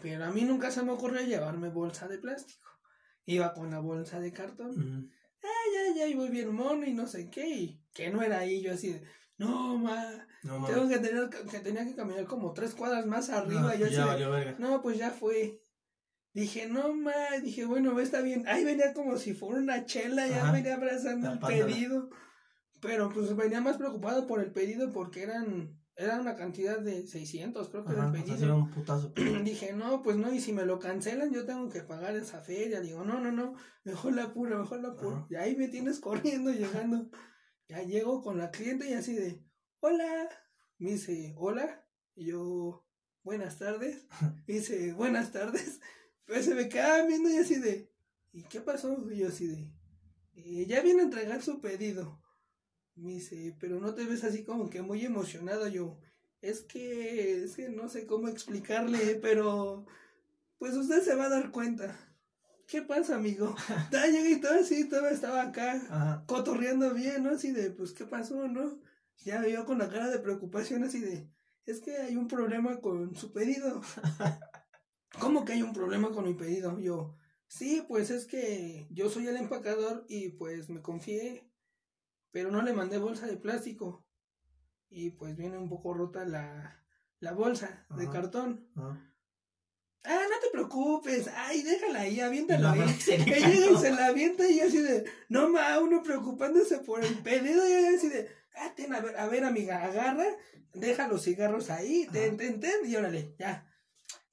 Pero 0.00 0.24
a 0.24 0.30
mí 0.30 0.42
nunca 0.42 0.70
se 0.70 0.82
me 0.82 0.92
ocurrió 0.92 1.20
llevarme 1.22 1.68
bolsa 1.68 2.08
de 2.08 2.18
plástico. 2.18 2.66
Iba 3.24 3.52
con 3.52 3.70
la 3.70 3.80
bolsa 3.80 4.20
de 4.20 4.32
cartón. 4.32 5.12
Ay, 5.42 5.76
ay, 5.76 6.00
ay, 6.00 6.14
voy 6.14 6.30
bien 6.30 6.54
mono 6.54 6.86
y 6.86 6.94
no 6.94 7.06
sé 7.06 7.28
qué. 7.30 7.48
Y 7.48 7.82
que 7.92 8.10
no 8.10 8.22
era 8.22 8.38
ahí. 8.38 8.62
Yo 8.62 8.72
así 8.72 8.92
de, 8.92 9.02
no, 9.36 9.78
ma. 9.78 10.26
No, 10.42 10.64
tengo 10.66 10.88
que 10.88 10.98
tener, 10.98 11.28
que 11.28 11.60
tenía 11.60 11.84
que 11.84 11.94
caminar 11.94 12.24
como 12.24 12.52
tres 12.52 12.74
cuadras 12.74 13.06
más 13.06 13.30
arriba. 13.30 13.60
No, 13.60 13.74
yo 13.74 13.86
ya 13.88 14.12
así 14.12 14.54
no, 14.58 14.82
pues 14.82 14.98
ya 14.98 15.10
fue. 15.10 15.60
Dije, 16.34 16.66
no 16.66 16.94
más, 16.94 17.42
dije, 17.42 17.66
bueno, 17.66 17.98
está 18.00 18.22
bien. 18.22 18.48
Ahí 18.48 18.64
venía 18.64 18.94
como 18.94 19.18
si 19.18 19.34
fuera 19.34 19.60
una 19.60 19.84
chela, 19.84 20.26
ya 20.26 20.50
venía 20.50 20.76
abrazando 20.76 21.30
el 21.30 21.38
pedido. 21.38 22.08
Pero 22.82 23.08
pues 23.08 23.34
venía 23.36 23.60
más 23.60 23.78
preocupado 23.78 24.26
por 24.26 24.40
el 24.40 24.52
pedido 24.52 24.92
porque 24.92 25.22
eran 25.22 25.80
era 25.94 26.20
una 26.20 26.34
cantidad 26.34 26.80
de 26.80 27.06
600, 27.06 27.68
creo 27.68 27.84
que 27.84 27.92
era 27.92 28.06
el 28.06 28.12
pedido. 28.12 28.56
Un 28.56 28.70
putazo. 28.70 29.12
Dije, 29.44 29.72
no, 29.72 30.02
pues 30.02 30.16
no, 30.16 30.32
y 30.32 30.40
si 30.40 30.52
me 30.52 30.64
lo 30.64 30.78
cancelan, 30.78 31.32
yo 31.32 31.44
tengo 31.44 31.68
que 31.68 31.82
pagar 31.82 32.16
esa 32.16 32.40
feria. 32.40 32.80
Digo, 32.80 33.04
no, 33.04 33.20
no, 33.20 33.30
no, 33.30 33.54
mejor 33.84 34.14
la 34.14 34.32
pura, 34.32 34.58
mejor 34.58 34.80
la 34.80 34.96
pura. 34.96 35.26
Y 35.30 35.36
ahí 35.36 35.54
me 35.54 35.68
tienes 35.68 36.00
corriendo, 36.00 36.50
llegando. 36.50 37.08
Ya 37.68 37.82
llego 37.82 38.22
con 38.22 38.38
la 38.38 38.50
cliente 38.50 38.88
y 38.88 38.94
así 38.94 39.14
de, 39.14 39.44
hola. 39.80 40.28
Me 40.78 40.92
dice, 40.92 41.34
hola. 41.36 41.86
Y 42.14 42.26
yo, 42.26 42.84
buenas 43.22 43.58
tardes. 43.58 44.06
Me 44.46 44.54
dice, 44.54 44.92
buenas 44.94 45.30
tardes. 45.30 45.80
Pues 46.26 46.46
se 46.46 46.54
me 46.54 46.68
quedaba 46.68 47.06
viendo 47.06 47.28
y 47.28 47.36
así 47.36 47.56
de, 47.56 47.92
¿y 48.32 48.44
qué 48.44 48.60
pasó? 48.60 48.96
Y 49.10 49.18
yo 49.18 49.28
así 49.28 49.46
de, 49.46 49.72
eh, 50.34 50.66
ya 50.66 50.80
viene 50.80 51.00
a 51.00 51.04
entregar 51.04 51.42
su 51.42 51.60
pedido. 51.60 52.21
Me 52.94 53.12
dice, 53.12 53.56
pero 53.58 53.80
no 53.80 53.94
te 53.94 54.04
ves 54.04 54.24
así 54.24 54.44
como 54.44 54.68
que 54.70 54.82
muy 54.82 55.04
emocionado. 55.04 55.66
Yo, 55.68 55.98
es 56.40 56.62
que, 56.62 57.44
es 57.44 57.56
que 57.56 57.68
no 57.68 57.88
sé 57.88 58.06
cómo 58.06 58.28
explicarle, 58.28 59.18
pero 59.22 59.86
pues 60.58 60.74
usted 60.74 61.02
se 61.02 61.14
va 61.14 61.26
a 61.26 61.30
dar 61.30 61.50
cuenta. 61.50 61.96
¿Qué 62.66 62.82
pasa, 62.82 63.16
amigo? 63.16 63.54
Ya 63.90 64.06
llegué 64.06 64.30
y 64.32 64.40
todo 64.40 64.60
así, 64.60 64.88
todo 64.88 65.08
estaba 65.08 65.42
acá, 65.42 66.24
cotorreando 66.26 66.94
bien, 66.94 67.24
¿no? 67.24 67.30
Así 67.30 67.52
de, 67.52 67.70
pues, 67.70 67.92
¿qué 67.92 68.06
pasó, 68.06 68.48
no? 68.48 68.80
Ya 69.24 69.42
vio 69.42 69.64
con 69.64 69.78
la 69.78 69.88
cara 69.88 70.08
de 70.08 70.18
preocupación, 70.18 70.84
así 70.84 71.00
de, 71.00 71.28
es 71.66 71.80
que 71.80 71.96
hay 71.96 72.16
un 72.16 72.28
problema 72.28 72.80
con 72.80 73.14
su 73.14 73.32
pedido. 73.32 73.82
¿Cómo 75.20 75.44
que 75.44 75.52
hay 75.52 75.62
un 75.62 75.74
problema 75.74 76.10
con 76.10 76.24
mi 76.24 76.34
pedido? 76.34 76.78
Yo, 76.80 77.16
sí, 77.46 77.84
pues 77.86 78.10
es 78.10 78.24
que 78.26 78.86
yo 78.90 79.10
soy 79.10 79.26
el 79.28 79.36
empacador 79.36 80.04
y 80.08 80.30
pues 80.30 80.70
me 80.70 80.80
confié 80.80 81.51
pero 82.32 82.50
no 82.50 82.62
le 82.62 82.72
mandé 82.72 82.98
bolsa 82.98 83.26
de 83.26 83.36
plástico. 83.36 84.04
Y 84.88 85.10
pues 85.10 85.36
viene 85.36 85.56
un 85.58 85.68
poco 85.68 85.94
rota 85.94 86.24
la, 86.24 86.82
la 87.20 87.32
bolsa 87.32 87.86
de 87.96 88.08
cartón. 88.10 88.68
Ah, 90.04 90.20
no 90.28 90.40
te 90.40 90.50
preocupes, 90.50 91.28
ay, 91.28 91.62
déjala 91.62 92.00
ahí, 92.00 92.20
aviéntala 92.20 92.72
ahí. 92.72 92.80
Ella 93.06 93.48
llega 93.48 93.70
y 93.70 93.76
se 93.76 93.92
la 93.92 94.06
avienta 94.06 94.48
y 94.48 94.60
así 94.60 94.78
de, 94.78 95.04
no 95.28 95.48
ma, 95.48 95.78
uno 95.78 96.02
preocupándose 96.02 96.78
por 96.78 97.04
el 97.04 97.18
pedido 97.18 97.66
y 97.68 97.94
así 97.94 98.08
de, 98.08 98.28
ah, 98.56 98.72
ten, 98.74 98.92
a 98.92 99.00
ver, 99.00 99.16
a 99.16 99.28
ver, 99.28 99.44
amiga, 99.44 99.84
agarra, 99.84 100.26
deja 100.74 101.06
los 101.06 101.22
cigarros 101.22 101.70
ahí, 101.70 102.08
ten, 102.12 102.36
ten, 102.36 102.58
ten, 102.58 102.84
y 102.84 102.96
órale, 102.96 103.36
ya. 103.38 103.68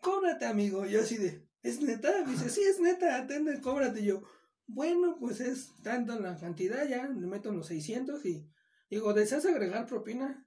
Cóbrate, 0.01 0.45
amigo. 0.45 0.85
yo 0.87 1.01
así 1.01 1.17
de, 1.17 1.47
¿es 1.61 1.81
neta? 1.81 2.23
Me 2.25 2.31
dice, 2.31 2.49
sí, 2.49 2.61
es 2.63 2.79
neta, 2.79 3.17
atende, 3.17 3.61
cóbrate. 3.61 4.03
yo, 4.03 4.23
bueno, 4.71 5.17
pues 5.19 5.41
es 5.41 5.73
tanto 5.81 6.19
la 6.19 6.37
cantidad, 6.37 6.87
ya 6.87 7.07
le 7.07 7.27
meto 7.27 7.51
los 7.51 7.67
600 7.67 8.23
y 8.25 8.47
digo, 8.89 9.13
¿deseas 9.13 9.45
agregar 9.45 9.87
propina? 9.87 10.45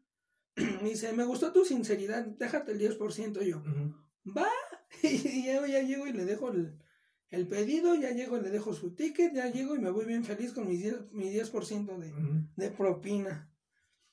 y 0.57 0.63
dice, 0.85 1.13
me 1.13 1.25
gustó 1.25 1.53
tu 1.53 1.65
sinceridad, 1.65 2.25
déjate 2.25 2.73
el 2.73 2.81
10%. 2.81 3.43
yo, 3.43 3.63
va, 4.27 4.49
y 5.03 5.45
ya, 5.45 5.67
ya, 5.67 5.83
llego 5.83 6.07
y 6.07 6.13
le 6.13 6.25
dejo 6.25 6.53
el, 6.53 6.79
el, 7.31 7.49
pedido, 7.49 7.95
ya 7.95 8.11
llego 8.11 8.39
y 8.39 8.43
le 8.43 8.51
dejo 8.51 8.75
su 8.75 8.95
ticket, 8.95 9.35
ya 9.35 9.51
llego 9.51 9.75
y 9.75 9.81
me 9.81 9.91
voy 9.91 10.05
bien 10.05 10.25
feliz 10.25 10.53
con 10.53 10.69
mi 10.69 10.77
10%, 10.77 11.11
mi 11.13 11.31
10 11.31 11.53
de, 11.53 12.13
de 12.57 12.71
propina. 12.71 13.49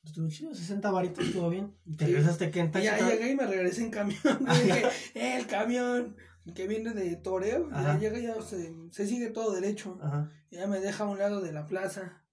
Estuvo 0.03 0.30
chido, 0.30 0.55
60 0.55 0.89
varitos, 0.91 1.26
estuvo 1.26 1.49
bien. 1.49 1.76
¿Y 1.86 1.97
te 1.97 2.05
regresaste 2.05 2.49
que 2.49 2.62
en 2.62 2.72
Ya 2.72 2.97
llegué 2.97 3.32
y 3.32 3.36
me 3.36 3.45
regresé 3.45 3.84
en 3.84 3.91
camión. 3.91 4.20
dije, 4.64 4.86
eh, 5.14 5.36
el 5.38 5.45
camión 5.45 6.16
que 6.54 6.68
viene 6.68 6.93
de 6.93 7.16
Toreo, 7.16 7.70
ya 7.70 7.97
llega 7.97 8.20
ya 8.20 8.41
se, 8.41 8.74
se, 8.91 9.08
sigue 9.08 9.30
todo 9.30 9.52
derecho. 9.52 9.97
Ajá. 10.02 10.32
Ya 10.52 10.68
me 10.68 10.80
deja 10.80 11.04
a 11.04 11.08
un 11.08 11.20
lado 11.20 11.41
de 11.41 11.52
la 11.52 11.66
plaza, 11.66 12.24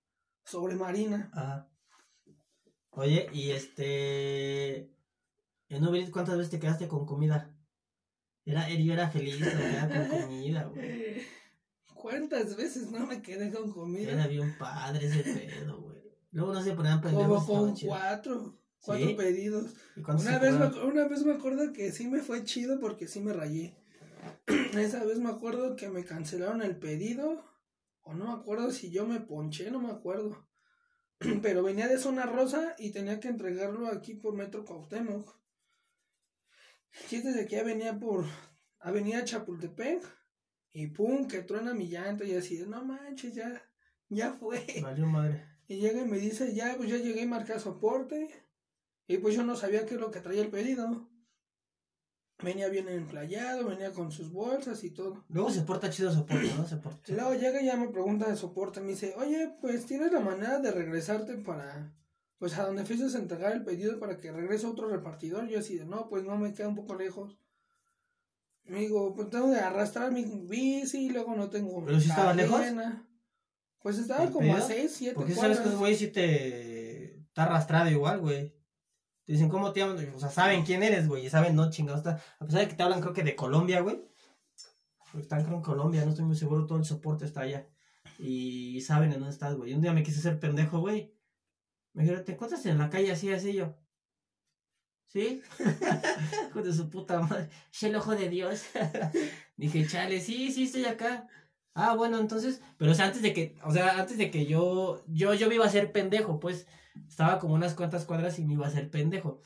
sobre 0.45 0.75
Marina. 0.75 1.31
Ajá. 1.33 1.69
Oye, 2.91 3.29
y 3.33 3.51
este. 3.51 4.91
En 5.69 5.85
Uber 5.85 6.11
¿cuántas 6.11 6.37
veces 6.37 6.51
te 6.51 6.61
quedaste 6.61 6.89
con 6.89 7.05
comida? 7.05 7.55
Era, 8.45 8.69
yo 8.71 8.93
era 8.93 9.11
feliz 9.11 9.39
con 9.39 10.21
comida, 10.21 10.65
güey. 10.65 11.23
¿Cuántas 11.95 12.57
veces 12.57 12.91
no 12.91 13.05
me 13.05 13.21
quedé 13.21 13.51
con 13.53 13.73
comida? 13.73 14.13
Era 14.13 14.29
bien 14.29 14.57
padre 14.57 15.07
ese 15.07 15.25
pedo, 15.25 15.81
güey. 15.81 16.01
Luego 16.31 16.55
no 16.55 16.63
se 16.63 16.73
ponían 16.73 17.01
pendejos. 17.01 17.45
Como 17.45 17.67
con 17.67 17.77
cuatro, 17.77 18.59
cuatro 18.81 19.17
pedidos. 19.17 19.75
Una 19.97 20.39
vez, 20.39 20.55
me, 20.55 20.67
una 20.85 21.09
vez 21.09 21.25
me 21.25 21.35
acuerdo 21.35 21.73
que 21.73 21.91
sí 21.91 22.07
me 22.07 22.21
fue 22.21 22.45
chido 22.45 22.79
porque 22.79 23.09
sí 23.09 23.21
me 23.21 23.33
rayé. 23.33 23.77
Esa 24.79 25.05
vez 25.05 25.19
me 25.19 25.31
acuerdo 25.31 25.77
que 25.77 25.89
me 25.89 26.05
cancelaron 26.05 26.63
el 26.63 26.79
pedido. 26.79 27.45
O 28.03 28.15
no 28.15 28.27
me 28.27 28.41
acuerdo 28.41 28.71
si 28.71 28.91
yo 28.91 29.07
me 29.07 29.21
ponché, 29.21 29.71
no 29.71 29.81
me 29.81 29.91
acuerdo. 29.91 30.49
Pero 31.43 31.63
venía 31.63 31.89
de 31.89 31.99
zona 31.99 32.27
rosa 32.27 32.75
y 32.79 32.93
tenía 32.93 33.21
que 33.21 33.29
entregarlo 33.29 33.89
aquí 33.89 34.15
por 34.15 34.35
Metro 34.35 34.65
Cuauhtémoc. 34.65 35.37
Y 37.11 37.21
desde 37.21 37.47
que 37.47 37.57
ya 37.57 37.63
venía 37.63 37.99
por 37.99 38.25
Avenida 38.81 39.25
Chapultepec. 39.25 40.03
Y 40.73 40.89
pum, 40.89 41.27
que 41.27 41.41
truena 41.41 41.73
mi 41.73 41.89
llanta 41.89 42.25
y 42.25 42.35
así 42.35 42.63
no 42.67 42.85
manches, 42.85 43.35
ya, 43.35 43.63
ya 44.09 44.35
fue. 44.35 44.65
Valió 44.83 45.07
madre. 45.07 45.43
Y 45.69 45.79
llega 45.79 46.03
y 46.03 46.05
me 46.05 46.19
dice, 46.19 46.55
ya, 46.55 46.75
pues 46.77 46.91
ya 46.91 46.99
llegué 46.99 47.23
y 47.23 47.27
marqué 47.27 47.59
soporte. 47.59 48.29
Y 49.09 49.19
pues 49.19 49.35
yo 49.35 49.43
no 49.43 49.57
sabía 49.57 49.87
qué 49.87 49.95
es 49.95 50.01
lo 50.01 50.11
que 50.11 50.21
traía 50.21 50.43
el 50.43 50.51
pedido. 50.51 51.09
Venía 52.43 52.69
bien 52.69 52.89
emplayado, 52.89 53.67
venía 53.67 53.93
con 53.93 54.13
sus 54.13 54.31
bolsas 54.31 54.85
y 54.85 54.91
todo. 54.91 55.25
Luego 55.29 55.51
se 55.51 55.63
porta 55.63 55.89
chido 55.89 56.13
soporte, 56.13 56.53
¿no? 56.55 56.67
Se 56.67 56.77
porta. 56.77 57.13
Luego 57.13 57.35
llega 57.35 57.63
y 57.63 57.67
ya 57.67 57.77
me 57.77 57.89
pregunta 57.89 58.29
de 58.29 58.37
soporte. 58.37 58.81
Me 58.81 58.89
dice, 58.91 59.15
oye, 59.17 59.55
pues 59.61 59.87
tienes 59.87 60.13
la 60.13 60.21
manera 60.21 60.59
de 60.59 60.71
regresarte 60.71 61.37
para. 61.37 61.95
Pues 62.39 62.59
a 62.59 62.67
donde 62.67 62.85
fuiste 62.85 63.07
a 63.17 63.21
entregar 63.21 63.53
el 63.53 63.65
pedido 63.65 63.99
para 63.99 64.19
que 64.19 64.31
regrese 64.31 64.67
otro 64.67 64.89
repartidor. 64.89 65.49
Yo 65.49 65.61
así 65.61 65.79
de, 65.79 65.87
no, 65.87 66.09
pues 66.09 66.25
no 66.25 66.37
me 66.37 66.53
queda 66.53 66.69
un 66.69 66.77
poco 66.77 66.95
lejos. 66.95 67.39
Me 68.65 68.81
digo, 68.81 69.15
pues 69.15 69.31
tengo 69.31 69.51
que 69.51 69.59
arrastrar 69.59 70.13
mi 70.13 70.25
bici 70.25 71.07
y 71.07 71.11
luego 71.11 71.35
no 71.35 71.49
tengo. 71.49 71.83
¿Pero 71.87 71.99
si 71.99 72.11
estaba 72.11 72.35
lejos? 72.35 72.61
Pues 73.79 73.99
estaba 73.99 74.31
como 74.31 74.55
a 74.57 74.61
6, 74.61 74.93
7 74.95 75.15
Porque 75.15 75.35
sabes 75.35 75.61
que 75.61 75.71
güey 75.71 75.95
si 75.95 76.09
te. 76.09 77.21
Está 77.21 77.45
arrastrado 77.45 77.89
igual, 77.89 78.21
güey. 78.21 78.56
Te 79.27 79.33
dicen, 79.33 79.49
¿cómo 79.49 79.73
te 79.73 79.81
llaman? 79.81 80.15
O 80.15 80.21
sea, 80.21 80.31
saben 80.31 80.65
quién 80.65 80.85
eres, 80.85 81.09
güey. 81.09 81.27
Y 81.27 81.31
saben, 81.31 81.57
no, 81.57 81.69
chingados. 81.69 82.07
A 82.07 82.47
pesar 82.47 82.61
de 82.61 82.69
que 82.69 82.75
te 82.75 82.83
hablan, 82.85 83.01
creo 83.01 83.13
que 83.13 83.25
de 83.25 83.35
Colombia, 83.35 83.81
güey. 83.81 84.01
Porque 84.99 85.23
están, 85.23 85.43
creo, 85.43 85.57
en 85.57 85.63
Colombia. 85.63 86.05
No 86.05 86.11
estoy 86.11 86.25
muy 86.25 86.37
seguro. 86.37 86.65
Todo 86.65 86.79
el 86.79 86.85
soporte 86.85 87.25
está 87.25 87.41
allá. 87.41 87.67
Y 88.21 88.81
saben 88.83 89.13
en 89.13 89.19
dónde 89.19 89.35
estás, 89.35 89.57
güey. 89.57 89.75
Un 89.75 89.83
día 89.83 89.93
me 89.93 90.05
quise 90.05 90.21
hacer 90.21 90.39
pendejo, 90.39 90.79
güey. 90.79 91.13
Me 91.93 92.05
dijeron, 92.05 92.25
¿te 92.25 92.33
encuentras 92.33 92.65
en 92.67 92.79
la 92.79 92.89
calle 92.89 93.11
así, 93.11 93.33
así 93.33 93.53
yo? 93.53 93.75
¿Sí? 95.09 95.43
Hijo 96.51 96.63
de 96.63 96.73
su 96.73 96.89
puta 96.89 97.21
madre. 97.21 97.51
Es 97.73 97.83
el 97.83 97.97
ojo 97.97 98.15
de 98.15 98.29
Dios. 98.29 98.67
Dije, 99.57 99.89
chale, 99.89 100.21
sí, 100.21 100.53
sí, 100.53 100.65
estoy 100.65 100.85
acá. 100.85 101.27
Ah, 101.75 101.97
bueno, 101.97 102.21
entonces, 102.21 102.63
pero 102.79 102.93
o 102.93 102.95
sea, 102.95 103.07
antes 103.07 103.23
de 103.23 103.33
que, 103.33 103.59
o 103.65 103.73
sea, 103.73 103.99
antes 103.99 104.19
de 104.19 104.31
que 104.31 104.47
yo, 104.47 105.03
yo, 105.09 105.35
yo 105.35 105.49
me 105.49 105.57
iba 105.57 105.65
a 105.65 105.69
hacer 105.69 105.91
pendejo, 105.91 106.39
pues, 106.39 106.67
estaba 107.09 107.39
como 107.39 107.55
unas 107.55 107.75
cuantas 107.75 108.05
cuadras 108.05 108.39
y 108.39 108.45
me 108.45 108.55
iba 108.55 108.67
a 108.67 108.69
hacer 108.69 108.91
pendejo. 108.91 109.41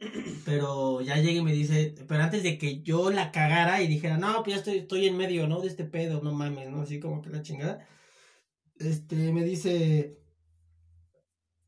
Pero 0.44 1.00
ya 1.00 1.16
llegué 1.16 1.38
y 1.38 1.42
me 1.42 1.52
dice, 1.52 1.94
pero 2.08 2.24
antes 2.24 2.42
de 2.42 2.58
que 2.58 2.82
yo 2.82 3.10
la 3.10 3.30
cagara 3.30 3.82
y 3.82 3.86
dijera, 3.86 4.18
no, 4.18 4.42
pues 4.42 4.54
ya 4.54 4.58
estoy, 4.58 4.78
estoy 4.78 5.06
en 5.06 5.16
medio, 5.16 5.46
¿no? 5.46 5.60
De 5.60 5.68
este 5.68 5.84
pedo, 5.84 6.20
no 6.22 6.32
mames, 6.32 6.70
¿no? 6.70 6.82
Así 6.82 6.98
como 6.98 7.22
que 7.22 7.30
la 7.30 7.42
chingada. 7.42 7.86
Este, 8.78 9.32
me 9.32 9.44
dice, 9.44 10.18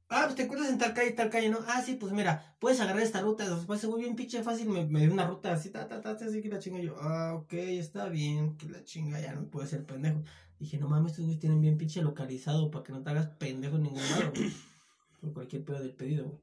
ah, 0.09 0.23
pues 0.25 0.37
te 0.37 0.43
encuentras 0.45 0.71
en 0.71 0.79
tal 0.79 0.95
calle, 0.95 1.13
tal 1.13 1.31
calle, 1.31 1.49
¿no? 1.49 1.59
Ah, 1.67 1.83
sí, 1.83 1.95
pues 1.95 2.13
mira, 2.13 2.57
puedes 2.61 2.81
agarrar 2.81 3.03
esta 3.03 3.21
ruta, 3.21 3.49
después 3.49 3.81
se 3.81 3.89
muy 3.89 4.01
bien 4.03 4.17
pinche 4.17 4.43
fácil, 4.43 4.69
me, 4.69 4.87
me 4.87 5.01
dio 5.01 5.13
una 5.13 5.27
ruta 5.27 5.53
así, 5.53 5.71
ta, 5.71 5.89
ta, 5.89 6.01
ta, 6.01 6.11
así 6.13 6.43
que 6.43 6.49
la 6.49 6.59
chinga 6.59 6.81
yo, 6.81 6.97
ah, 7.01 7.35
ok, 7.35 7.53
está 7.55 8.09
bien, 8.09 8.57
que 8.57 8.69
la 8.69 8.83
chinga 8.85 9.21
ya 9.21 9.35
no 9.35 9.49
puede 9.49 9.69
ser 9.69 9.85
pendejo. 9.85 10.23
Dije, 10.59 10.79
no 10.79 10.89
mames, 10.89 11.13
estos 11.13 11.25
güeyes 11.25 11.41
tienen 11.41 11.61
bien 11.61 11.77
pinche 11.77 12.01
localizado 12.03 12.71
para 12.71 12.85
que 12.85 12.93
no 12.93 13.03
te 13.03 13.11
hagas 13.11 13.27
pendejo 13.39 13.77
en 13.77 13.83
ningún 13.85 14.03
lado, 14.03 14.33
por 15.25 15.33
cualquier 15.33 15.65
pedo 15.65 15.81
del 15.81 15.95
pedido, 15.95 16.29
güey. 16.29 16.41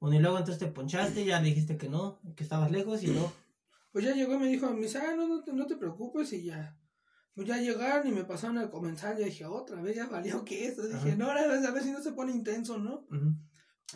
Bueno, 0.00 0.16
y 0.16 0.20
luego 0.20 0.38
entonces 0.38 0.58
te 0.58 0.70
ponchaste, 0.70 1.24
ya 1.24 1.40
le 1.40 1.48
dijiste 1.48 1.78
que 1.78 1.88
no, 1.88 2.20
que 2.36 2.42
estabas 2.42 2.70
lejos 2.70 3.02
y 3.02 3.06
no. 3.06 3.32
Pues 3.92 4.04
ya 4.04 4.12
llegó 4.12 4.34
y 4.34 4.38
me 4.38 4.48
dijo, 4.48 4.68
mis 4.70 4.96
ah, 4.96 5.14
no, 5.16 5.26
no, 5.26 5.42
te, 5.42 5.52
no 5.52 5.66
te 5.66 5.76
preocupes 5.76 6.32
y 6.32 6.42
ya. 6.42 6.76
Pues 7.34 7.48
ya 7.48 7.56
llegaron 7.56 8.06
y 8.06 8.12
me 8.12 8.24
pasaron 8.24 8.58
a 8.58 8.70
comenzar, 8.70 9.16
ya 9.16 9.24
dije, 9.24 9.46
otra 9.46 9.80
vez 9.80 9.96
ya 9.96 10.06
valió 10.06 10.44
que 10.44 10.66
eso. 10.66 10.86
Dije, 10.86 11.16
no, 11.16 11.26
ahora 11.26 11.42
a 11.44 11.70
ver 11.70 11.82
si 11.82 11.90
no 11.90 12.02
se 12.02 12.12
pone 12.12 12.32
intenso, 12.32 12.78
¿no? 12.78 13.06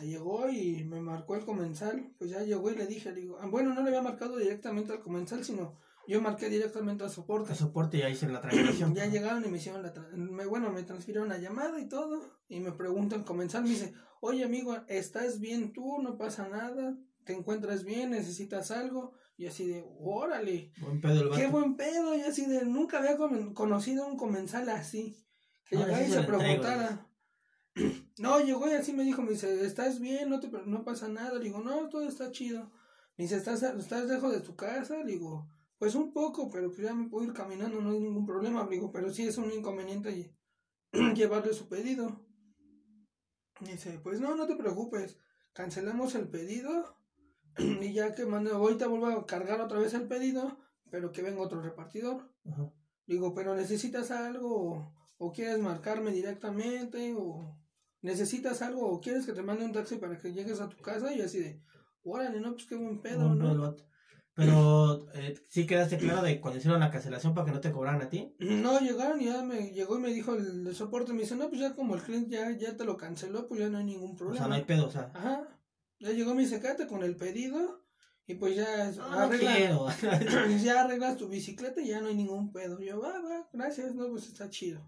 Llegó 0.01 0.49
y 0.49 0.83
me 0.85 1.01
marcó 1.01 1.35
el 1.35 1.45
comensal, 1.45 2.13
pues 2.17 2.31
ya 2.31 2.41
llegó 2.43 2.71
y 2.71 2.75
le 2.75 2.87
dije, 2.87 3.11
le 3.11 3.21
digo, 3.21 3.37
ah, 3.39 3.47
bueno, 3.47 3.73
no 3.73 3.81
le 3.81 3.89
había 3.89 4.01
marcado 4.01 4.37
directamente 4.37 4.93
al 4.93 5.01
comensal, 5.01 5.43
sino 5.43 5.77
yo 6.09 6.21
marqué 6.21 6.49
directamente 6.49 7.03
a 7.03 7.09
soporte. 7.09 7.53
A 7.53 7.55
soporte 7.55 7.97
y 7.97 8.01
ahí 8.01 8.13
hice 8.13 8.27
la 8.27 8.41
transmisión. 8.41 8.95
ya 8.95 9.05
llegaron 9.05 9.45
y 9.45 9.49
me 9.49 9.57
hicieron 9.59 9.83
la, 9.83 9.93
me, 10.15 10.45
bueno, 10.45 10.71
me 10.71 10.81
transfirieron 10.81 11.29
la 11.29 11.37
llamada 11.37 11.79
y 11.79 11.87
todo, 11.87 12.21
y 12.47 12.59
me 12.59 12.71
preguntan 12.71 13.23
comensal, 13.23 13.63
me 13.63 13.69
dice, 13.69 13.93
oye 14.19 14.43
amigo, 14.43 14.75
¿estás 14.87 15.39
bien 15.39 15.71
tú? 15.71 16.01
¿No 16.01 16.17
pasa 16.17 16.49
nada? 16.49 16.97
¿Te 17.25 17.33
encuentras 17.33 17.83
bien? 17.83 18.09
¿Necesitas 18.09 18.71
algo? 18.71 19.13
Y 19.37 19.45
así 19.45 19.67
de, 19.67 19.85
órale. 19.99 20.73
Buen 20.81 20.99
pedo 20.99 21.21
el 21.21 21.29
vato. 21.29 21.39
Qué 21.39 21.47
buen 21.47 21.77
pedo. 21.77 22.15
Y 22.15 22.21
así 22.21 22.45
de, 22.47 22.65
nunca 22.65 22.97
había 22.97 23.15
conocido 23.53 24.07
un 24.07 24.17
comensal 24.17 24.67
así. 24.67 25.15
Que 25.65 25.75
No, 25.75 25.83
llegara 25.83 26.01
ese 26.01 26.09
y 26.09 26.13
se 26.13 26.23
preguntara. 26.23 27.05
No, 28.17 28.41
llegó 28.41 28.67
y 28.67 28.73
así 28.73 28.91
me 28.91 29.05
dijo, 29.05 29.21
me 29.21 29.31
dice, 29.31 29.65
¿estás 29.65 30.01
bien? 30.01 30.29
No 30.29 30.41
te 30.41 30.49
no 30.49 30.83
pasa 30.83 31.07
nada. 31.07 31.35
Le 31.35 31.45
digo, 31.45 31.59
no, 31.59 31.87
todo 31.87 32.05
está 32.05 32.31
chido. 32.31 32.69
Me 33.15 33.23
dice, 33.23 33.37
¿estás, 33.37 33.63
¿estás 33.63 34.05
lejos 34.07 34.33
de 34.33 34.41
tu 34.41 34.57
casa? 34.57 34.97
Le 34.97 35.13
digo, 35.13 35.47
pues 35.79 35.95
un 35.95 36.11
poco, 36.13 36.49
pero 36.51 36.67
pues 36.69 36.81
ya 36.81 36.93
me 36.93 37.09
puedo 37.09 37.25
ir 37.25 37.33
caminando, 37.33 37.81
no 37.81 37.91
hay 37.91 37.99
ningún 38.01 38.25
problema. 38.25 38.63
Le 38.65 38.71
digo, 38.71 38.91
pero 38.91 39.11
sí 39.11 39.25
es 39.25 39.37
un 39.37 39.51
inconveniente 39.51 40.11
lle- 40.13 40.35
llevarle 41.15 41.53
su 41.53 41.67
pedido. 41.67 42.27
Dice, 43.61 43.99
pues 44.03 44.19
no, 44.19 44.35
no 44.35 44.45
te 44.45 44.55
preocupes. 44.55 45.17
Cancelamos 45.53 46.15
el 46.15 46.27
pedido 46.29 46.97
y 47.81 47.93
ya 47.93 48.13
que 48.13 48.25
mande, 48.25 48.51
ahorita 48.51 48.87
vuelvo 48.87 49.07
a 49.07 49.25
cargar 49.25 49.61
otra 49.61 49.79
vez 49.79 49.93
el 49.93 50.07
pedido, 50.07 50.59
pero 50.91 51.11
que 51.11 51.21
venga 51.21 51.41
otro 51.41 51.61
repartidor. 51.61 52.31
Ajá. 52.45 52.71
Digo, 53.07 53.33
pero 53.33 53.55
necesitas 53.55 54.11
algo 54.11 54.55
o, 54.55 54.93
o 55.17 55.31
quieres 55.31 55.59
marcarme 55.59 56.11
directamente 56.11 57.15
o 57.17 57.57
necesitas 58.01 58.61
algo 58.61 58.87
o 58.87 59.01
quieres 59.01 59.25
que 59.25 59.33
te 59.33 59.41
mande 59.41 59.65
un 59.65 59.73
taxi 59.73 59.95
para 59.95 60.19
que 60.19 60.31
llegues 60.33 60.59
a 60.61 60.69
tu 60.69 60.77
casa 60.77 61.13
y 61.13 61.21
así 61.21 61.39
de, 61.39 61.63
órale, 62.03 62.39
no, 62.39 62.53
pues 62.53 62.65
qué 62.65 62.75
buen 62.75 63.01
pedo, 63.01 63.33
¿no? 63.33 63.75
Pero, 64.39 65.07
eh, 65.13 65.35
¿sí 65.47 65.65
quedaste 65.65 65.97
claro 65.97 66.21
de 66.21 66.39
cuando 66.41 66.57
hicieron 66.59 66.79
la 66.79 66.89
cancelación 66.91 67.33
para 67.33 67.45
que 67.45 67.51
no 67.51 67.59
te 67.61 67.71
cobraran 67.71 68.01
a 68.01 68.09
ti? 68.09 68.33
No, 68.39 68.79
llegaron 68.79 69.21
y 69.21 69.25
ya 69.25 69.41
me 69.43 69.71
llegó 69.71 69.97
y 69.97 70.01
me 70.01 70.13
dijo 70.13 70.33
el 70.35 70.63
de 70.63 70.73
soporte, 70.73 71.13
me 71.13 71.21
dice, 71.21 71.35
no, 71.35 71.49
pues 71.49 71.61
ya 71.61 71.75
como 71.75 71.95
el 71.95 72.01
cliente 72.01 72.31
ya, 72.35 72.51
ya 72.57 72.75
te 72.77 72.85
lo 72.85 72.97
canceló, 72.97 73.47
pues 73.47 73.59
ya 73.59 73.69
no 73.69 73.77
hay 73.77 73.85
ningún 73.85 74.11
O 74.11 74.15
problema. 74.15 74.39
sea, 74.39 74.47
no 74.47 74.55
hay 74.55 74.63
pedo, 74.63 74.87
o 74.87 74.91
sea. 74.91 75.11
Ajá, 75.13 75.47
ya 75.99 76.11
llegó 76.11 76.33
mi 76.33 76.45
secate 76.45 76.87
con 76.87 77.03
el 77.03 77.15
pedido 77.15 77.83
y 78.25 78.35
pues 78.35 78.55
ya 78.55 78.91
No, 78.91 79.03
arregla- 79.19 79.55
quiero. 79.55 79.87
ya 80.63 80.81
arreglas 80.83 81.17
tu 81.17 81.27
bicicleta 81.27 81.81
y 81.81 81.87
ya 81.87 81.99
no 82.01 82.07
hay 82.07 82.15
ningún 82.15 82.51
pedo. 82.51 82.79
Yo, 82.79 82.99
va, 83.01 83.19
va, 83.19 83.49
gracias, 83.53 83.93
no, 83.95 84.07
pues 84.09 84.27
está 84.27 84.49
chido. 84.49 84.81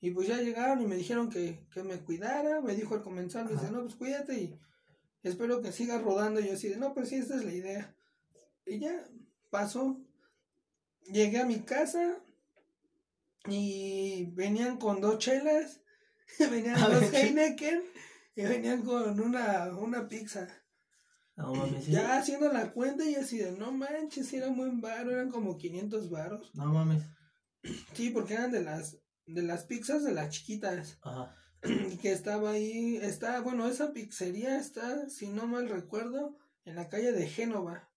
Y 0.00 0.10
pues 0.10 0.26
ya 0.26 0.38
llegaron 0.38 0.80
y 0.82 0.86
me 0.86 0.96
dijeron 0.96 1.30
que, 1.30 1.64
que 1.72 1.84
me 1.84 1.98
cuidara, 2.00 2.60
me 2.60 2.74
dijo 2.74 2.96
el 2.96 3.02
comensal, 3.02 3.44
me 3.44 3.52
dice, 3.52 3.70
no, 3.70 3.82
pues 3.82 3.94
cuídate 3.94 4.34
y 4.40 4.58
espero 5.22 5.62
que 5.62 5.70
sigas 5.70 6.02
rodando. 6.02 6.40
Y 6.40 6.48
yo 6.48 6.54
así 6.54 6.68
de, 6.68 6.76
no, 6.76 6.92
pues 6.92 7.08
sí, 7.10 7.14
esta 7.14 7.36
es 7.36 7.44
la 7.44 7.52
idea. 7.52 7.94
Y 8.66 8.78
ya 8.78 9.04
pasó. 9.50 10.00
Llegué 11.04 11.40
a 11.40 11.46
mi 11.46 11.60
casa 11.60 12.18
y 13.46 14.26
venían 14.32 14.78
con 14.78 15.00
dos 15.00 15.18
chelas, 15.18 15.80
venían 16.38 16.76
A 16.78 16.88
dos. 16.88 17.12
Heineken 17.12 17.82
y 18.36 18.42
venían 18.42 18.82
con 18.82 19.18
una, 19.20 19.76
una 19.76 20.08
pizza. 20.08 20.48
No 21.34 21.54
mames, 21.54 21.84
¿sí? 21.86 21.92
Ya 21.92 22.18
haciendo 22.18 22.52
la 22.52 22.72
cuenta 22.72 23.04
y 23.04 23.14
así 23.14 23.38
de, 23.38 23.52
no 23.52 23.72
manches, 23.72 24.32
era 24.32 24.48
buen 24.48 24.80
varo, 24.80 25.10
eran 25.10 25.30
como 25.30 25.56
500 25.56 26.10
varos. 26.10 26.54
No 26.54 26.66
mames. 26.66 27.02
Sí, 27.94 28.10
porque 28.10 28.34
eran 28.34 28.52
de 28.52 28.62
las 28.62 28.98
de 29.26 29.42
las 29.42 29.64
pizzas 29.64 30.04
de 30.04 30.12
las 30.12 30.30
chiquitas. 30.30 30.98
Ajá. 31.02 31.36
Que 32.02 32.10
estaba 32.10 32.50
ahí, 32.50 32.96
está, 32.96 33.40
bueno, 33.40 33.68
esa 33.68 33.92
pizzería 33.92 34.58
está, 34.58 35.08
si 35.08 35.28
no 35.28 35.46
mal 35.46 35.68
recuerdo, 35.68 36.36
en 36.64 36.74
la 36.74 36.88
calle 36.88 37.12
de 37.12 37.28
Génova, 37.28 37.88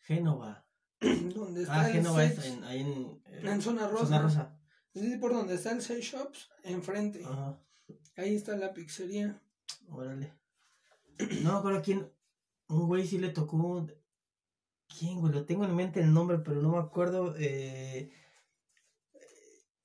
Génova. 0.00 0.66
donde 1.00 1.62
está 1.62 1.80
Ah, 1.82 1.86
el 1.88 1.92
Génova 1.94 2.24
es 2.24 2.44
en, 2.46 2.64
ahí 2.64 2.80
en... 2.80 3.22
eh, 3.26 3.40
en 3.44 3.62
Zona 3.62 3.88
Rosa. 3.88 4.04
Zona 4.06 4.22
Rosa. 4.22 4.60
Sí, 4.94 5.16
por 5.18 5.32
donde 5.32 5.54
está 5.54 5.72
el 5.72 5.82
Sex 5.82 6.04
Shops, 6.04 6.48
enfrente. 6.64 7.22
Ajá. 7.24 7.60
Ahí 8.16 8.34
está 8.34 8.56
la 8.56 8.72
pizzería. 8.74 9.40
Órale. 9.88 10.34
No, 11.42 11.62
pero 11.62 11.82
quién. 11.82 12.10
Un 12.68 12.86
güey 12.86 13.06
sí 13.06 13.18
le 13.18 13.30
tocó. 13.30 13.86
¿Quién, 14.98 15.20
güey? 15.20 15.32
Lo 15.32 15.44
tengo 15.44 15.64
en 15.64 15.74
mente 15.74 16.00
el 16.00 16.12
nombre, 16.12 16.38
pero 16.38 16.60
no 16.62 16.70
me 16.70 16.78
acuerdo. 16.78 17.34
Eh... 17.38 18.10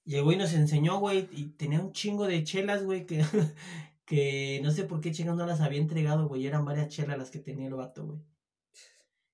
Llegó 0.06 0.32
y 0.34 0.36
nos 0.36 0.54
enseñó, 0.54 1.00
güey, 1.00 1.30
y 1.32 1.52
tenía 1.52 1.80
un 1.80 1.94
chingo 1.94 2.28
de 2.28 2.44
chelas, 2.44 2.84
güey, 2.84 3.06
que, 3.06 3.24
que 4.06 4.60
no 4.62 4.72
sé 4.72 4.84
por 4.84 5.00
qué 5.00 5.12
chingados 5.14 5.40
no 5.40 5.46
las 5.46 5.62
había 5.62 5.80
entregado, 5.80 6.28
güey. 6.28 6.46
Eran 6.46 6.66
varias 6.66 6.90
chelas 6.90 7.18
las 7.18 7.32
que 7.32 7.40
tenía 7.40 7.68
el 7.68 7.74
vato, 7.76 8.06
güey. 8.06 8.20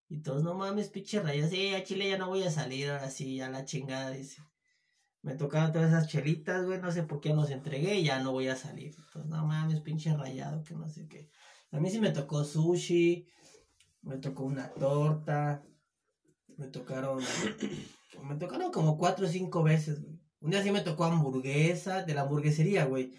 Y 0.10 0.22
todos, 0.22 0.44
no 0.44 0.56
mames, 0.56 0.90
pinche 0.90 1.22
rayas. 1.22 1.52
Sí, 1.52 1.74
a 1.76 1.84
Chile 1.84 2.10
ya 2.10 2.18
no 2.18 2.28
voy 2.28 2.44
a 2.44 2.50
salir, 2.50 2.90
ahora 2.90 3.12
sí, 3.12 3.38
ya 3.38 3.50
la 3.50 3.64
chingada, 3.64 4.10
dice. 4.10 4.42
Me 5.22 5.36
tocaban 5.36 5.72
todas 5.72 5.90
esas 5.90 6.08
chelitas, 6.08 6.66
güey, 6.66 6.82
no 6.82 6.92
sé 6.92 7.04
por 7.04 7.22
qué 7.22 7.34
los 7.34 7.52
entregué 7.52 7.96
y 8.00 8.06
ya 8.06 8.20
no 8.20 8.32
voy 8.32 8.48
a 8.48 8.56
salir. 8.56 8.96
Entonces, 8.98 9.26
no 9.30 9.46
mames, 9.46 9.82
pinche 9.82 10.16
rayado, 10.16 10.64
que 10.64 10.74
no 10.74 10.90
sé 10.90 11.08
qué. 11.08 11.30
A 11.72 11.80
mí 11.80 11.92
sí 11.92 12.00
me 12.00 12.10
tocó 12.10 12.44
sushi, 12.44 13.28
me 14.02 14.18
tocó 14.18 14.46
una 14.46 14.70
torta, 14.70 15.62
me 16.58 16.68
tocaron, 16.68 17.22
me 18.28 18.36
tocaron 18.36 18.72
como 18.72 18.98
cuatro 18.98 19.28
o 19.28 19.30
cinco 19.30 19.62
veces, 19.62 20.02
güey. 20.02 20.20
Un 20.42 20.52
día 20.52 20.64
sí 20.64 20.72
me 20.72 20.82
tocó 20.82 21.04
hamburguesa, 21.04 22.04
de 22.04 22.14
la 22.16 22.22
hamburguesería, 22.22 22.86
güey. 22.86 23.14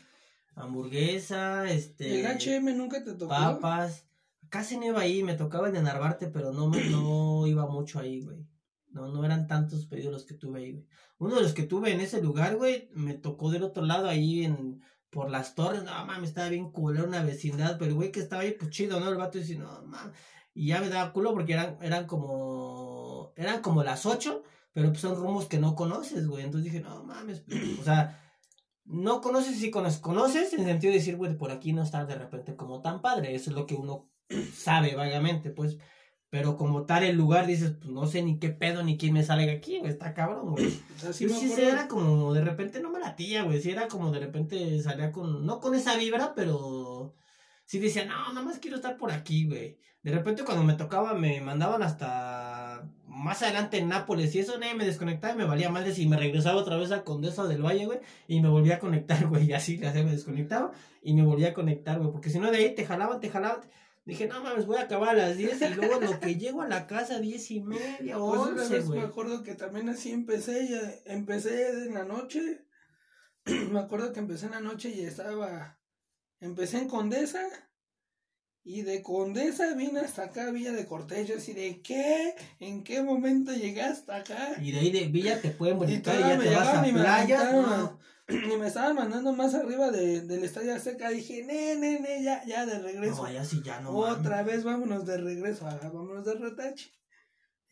Hamburguesa, 0.55 1.71
este... 1.71 2.21
¿El 2.21 2.27
HM 2.27 2.77
nunca 2.77 3.05
te 3.05 3.13
tocó? 3.13 3.29
papas. 3.29 4.07
Casi 4.51 4.77
no 4.77 4.87
iba 4.87 5.01
ahí, 5.01 5.23
me 5.23 5.35
tocaba 5.35 5.69
el 5.69 5.73
de 5.73 5.83
Narvarte, 5.83 6.27
pero 6.29 6.53
no, 6.53 6.69
me, 6.69 6.85
no 6.91 7.47
iba 7.47 7.67
mucho 7.67 7.99
ahí, 8.01 8.21
güey. 8.21 8.47
No, 8.91 9.07
no 9.09 9.25
eran 9.25 9.47
tantos 9.47 9.87
pedidos 9.87 10.13
los 10.13 10.25
que 10.25 10.35
tuve 10.35 10.61
ahí, 10.61 10.73
güey. 10.73 10.87
Uno 11.19 11.37
de 11.37 11.43
los 11.43 11.55
que 11.55 11.63
tuve 11.63 11.93
en 11.93 12.01
ese 12.01 12.21
lugar, 12.21 12.57
güey, 12.57 12.91
me 12.93 13.15
tocó 13.15 13.51
del 13.51 13.63
otro 13.63 13.85
lado, 13.85 14.09
ahí 14.09 14.45
en, 14.45 14.83
por 15.11 15.31
las 15.31 15.55
torres. 15.55 15.85
No, 15.85 15.93
mames, 16.05 16.31
estaba 16.31 16.49
bien 16.49 16.73
culero 16.73 17.07
una 17.07 17.23
vecindad, 17.23 17.79
pero 17.79 17.91
el 17.91 17.95
güey 17.95 18.11
que 18.11 18.21
estaba 18.21 18.43
ahí, 18.43 18.53
pues 18.59 18.71
chido, 18.71 18.99
¿no? 18.99 19.09
El 19.09 19.17
vato 19.17 19.39
dice, 19.39 19.57
no, 19.57 19.83
mames. 19.83 20.15
Y 20.53 20.69
ya 20.69 20.81
me 20.81 20.89
daba 20.89 21.13
culo 21.13 21.33
porque 21.33 21.53
eran, 21.53 21.79
eran 21.81 22.07
como, 22.07 23.33
eran 23.37 23.63
como 23.63 23.85
las 23.85 24.05
ocho, 24.07 24.43
pero 24.73 24.89
pues 24.89 25.01
son 25.01 25.17
rumos 25.17 25.47
que 25.47 25.59
no 25.59 25.77
conoces, 25.77 26.27
güey. 26.27 26.45
Entonces 26.45 26.73
dije, 26.73 26.83
no, 26.83 27.05
mames, 27.05 27.41
pues, 27.41 27.79
o 27.81 27.85
sea, 27.85 28.21
no 28.85 29.21
conoces 29.21 29.63
y 29.63 29.71
conoces, 29.71 30.01
conoces 30.01 30.53
en 30.53 30.61
el 30.61 30.67
sentido 30.67 30.93
de 30.93 30.99
decir, 30.99 31.17
güey, 31.17 31.37
por 31.37 31.53
aquí 31.53 31.73
no 31.73 31.83
está 31.83 32.05
de 32.05 32.17
repente 32.17 32.57
como 32.57 32.83
tan 32.83 33.01
padre. 33.01 33.35
Eso 33.35 33.51
es 33.51 33.57
lo 33.57 33.67
que 33.67 33.77
uno 33.77 34.11
sabe 34.55 34.95
vagamente, 34.95 35.51
pues. 35.51 35.79
Pero 36.31 36.57
como 36.57 36.87
tal 36.87 37.03
el 37.03 37.17
lugar, 37.17 37.47
dices, 37.47 37.73
pues 37.73 37.91
no 37.91 38.07
sé 38.07 38.23
ni 38.23 38.39
qué 38.39 38.51
pedo 38.51 38.85
ni 38.85 38.97
quién 38.97 39.15
me 39.15 39.25
salga 39.25 39.53
aquí, 39.53 39.79
güey, 39.79 39.91
está 39.91 40.15
cabrón, 40.15 40.53
güey. 40.53 40.67
O 40.97 41.01
sea, 41.01 41.13
sí 41.13 41.27
era 41.59 41.89
como 41.89 42.33
de 42.35 42.43
repente 42.43 42.81
no 42.81 42.91
me 42.91 43.01
latía, 43.01 43.43
güey. 43.43 43.61
Sí, 43.61 43.71
era 43.71 43.89
como 43.89 44.13
de 44.13 44.21
repente 44.21 44.81
salía 44.81 45.11
con, 45.11 45.45
no 45.45 45.61
con 45.61 45.75
esa 45.75 45.97
vibra, 45.97 46.35
pero 46.35 47.15
sí 47.65 47.79
decía, 47.79 48.05
no, 48.05 48.33
nada 48.33 48.43
más 48.43 48.59
quiero 48.59 48.77
estar 48.77 48.97
por 48.97 49.11
aquí, 49.11 49.47
güey. 49.47 49.79
De 50.03 50.13
repente 50.13 50.45
cuando 50.45 50.65
me 50.65 50.75
tocaba 50.75 51.15
me 51.15 51.41
mandaban 51.41 51.83
hasta 51.83 52.89
más 53.07 53.43
adelante 53.43 53.79
en 53.79 53.89
Nápoles 53.89 54.35
y 54.35 54.39
eso, 54.39 54.59
nadie 54.59 54.75
me 54.75 54.87
desconectaba 54.87 55.35
y 55.35 55.37
me 55.37 55.45
valía 55.45 55.69
madre 55.69 55.95
si 55.95 56.09
me 56.09 56.17
regresaba 56.17 56.59
otra 56.59 56.77
vez 56.79 56.91
a 56.91 57.05
Condesa 57.05 57.47
del 57.47 57.63
Valle, 57.63 57.85
güey, 57.85 58.01
y 58.27 58.41
me 58.41 58.49
volvía 58.49 58.77
a 58.77 58.79
conectar, 58.79 59.27
güey, 59.29 59.47
y 59.47 59.53
así, 59.53 59.83
así 59.85 60.03
me 60.03 60.13
desconectaba 60.13 60.73
y 61.03 61.13
me 61.13 61.23
volvía 61.23 61.49
a 61.49 61.55
conectar, 61.55 61.99
güey, 61.99 62.13
porque 62.13 62.31
si 62.31 62.39
no 62.39 62.51
de 62.51 62.59
ahí 62.59 62.75
te 62.75 62.87
jalaban, 62.87 63.21
te 63.21 63.29
jalaban. 63.29 63.61
Dije, 64.11 64.27
no 64.27 64.43
mames, 64.43 64.67
voy 64.67 64.77
a 64.77 64.83
acabar 64.83 65.11
a 65.11 65.29
las 65.29 65.37
10 65.37 65.63
y 65.63 65.75
luego 65.75 66.01
lo 66.01 66.19
que 66.19 66.35
llego 66.35 66.63
a 66.63 66.69
la 66.69 66.89
casa, 66.89 67.21
10 67.21 67.51
y 67.53 67.61
media, 67.61 68.19
Pues 68.19 68.41
una 68.41 68.63
11, 68.63 68.75
vez 68.75 68.87
güey. 68.89 69.01
me 69.01 69.07
acuerdo 69.07 69.45
que 69.45 69.55
también 69.55 69.89
así 69.89 70.11
empecé, 70.11 70.67
ya 70.69 70.81
empecé 71.05 71.87
en 71.87 71.95
la 71.95 72.03
noche, 72.03 72.67
me 73.71 73.79
acuerdo 73.79 74.13
que 74.13 74.19
empecé 74.19 74.47
en 74.47 74.53
la 74.53 74.61
noche 74.61 74.89
y 74.89 75.03
estaba, 75.03 75.79
empecé 76.41 76.79
en 76.79 76.89
Condesa, 76.89 77.41
y 78.65 78.83
de 78.83 79.01
Condesa 79.01 79.75
vine 79.75 80.01
hasta 80.01 80.25
acá, 80.25 80.51
Villa 80.51 80.73
de 80.73 80.87
Cortés, 80.87 81.29
yo 81.29 81.37
así 81.37 81.53
de, 81.53 81.81
¿qué? 81.81 82.35
¿En 82.59 82.83
qué 82.83 83.03
momento 83.05 83.53
llegaste 83.53 84.13
acá? 84.13 84.57
Y 84.61 84.73
de 84.73 84.81
ahí 84.81 84.91
de 84.91 85.07
Villa 85.07 85.41
te 85.41 85.51
pueden 85.51 85.77
Y 85.77 85.87
brincar 85.87 86.17
y, 86.17 86.19
todavía 86.19 86.35
ya 86.35 86.39
me 86.39 86.45
te 86.45 86.55
vas 86.57 86.69
a 86.69 86.89
y 86.89 86.93
¿no? 86.93 87.99
Y 88.31 88.57
me 88.57 88.67
estaban 88.69 88.97
mandando 88.97 89.33
más 89.33 89.55
arriba 89.55 89.91
de, 89.91 90.23
del 90.23 90.45
Estadio 90.45 90.75
Azteca, 90.75 91.11
dije, 91.11 91.45
ne, 91.45 91.77
ne, 91.77 92.01
ne, 92.01 92.23
ya, 92.23 92.45
ya 92.45 92.67
de 92.67 92.79
regreso. 92.79 93.17
No, 93.17 93.25
allá 93.25 93.45
sí 93.45 93.61
ya 93.65 93.81
no. 93.81 93.91
Otra 93.97 94.43
vez 94.43 94.65
vámonos 94.65 95.07
de 95.07 95.17
regreso, 95.19 95.67
ah, 95.67 95.79
vámonos 95.83 96.25
de 96.25 96.35
retache. 96.35 96.91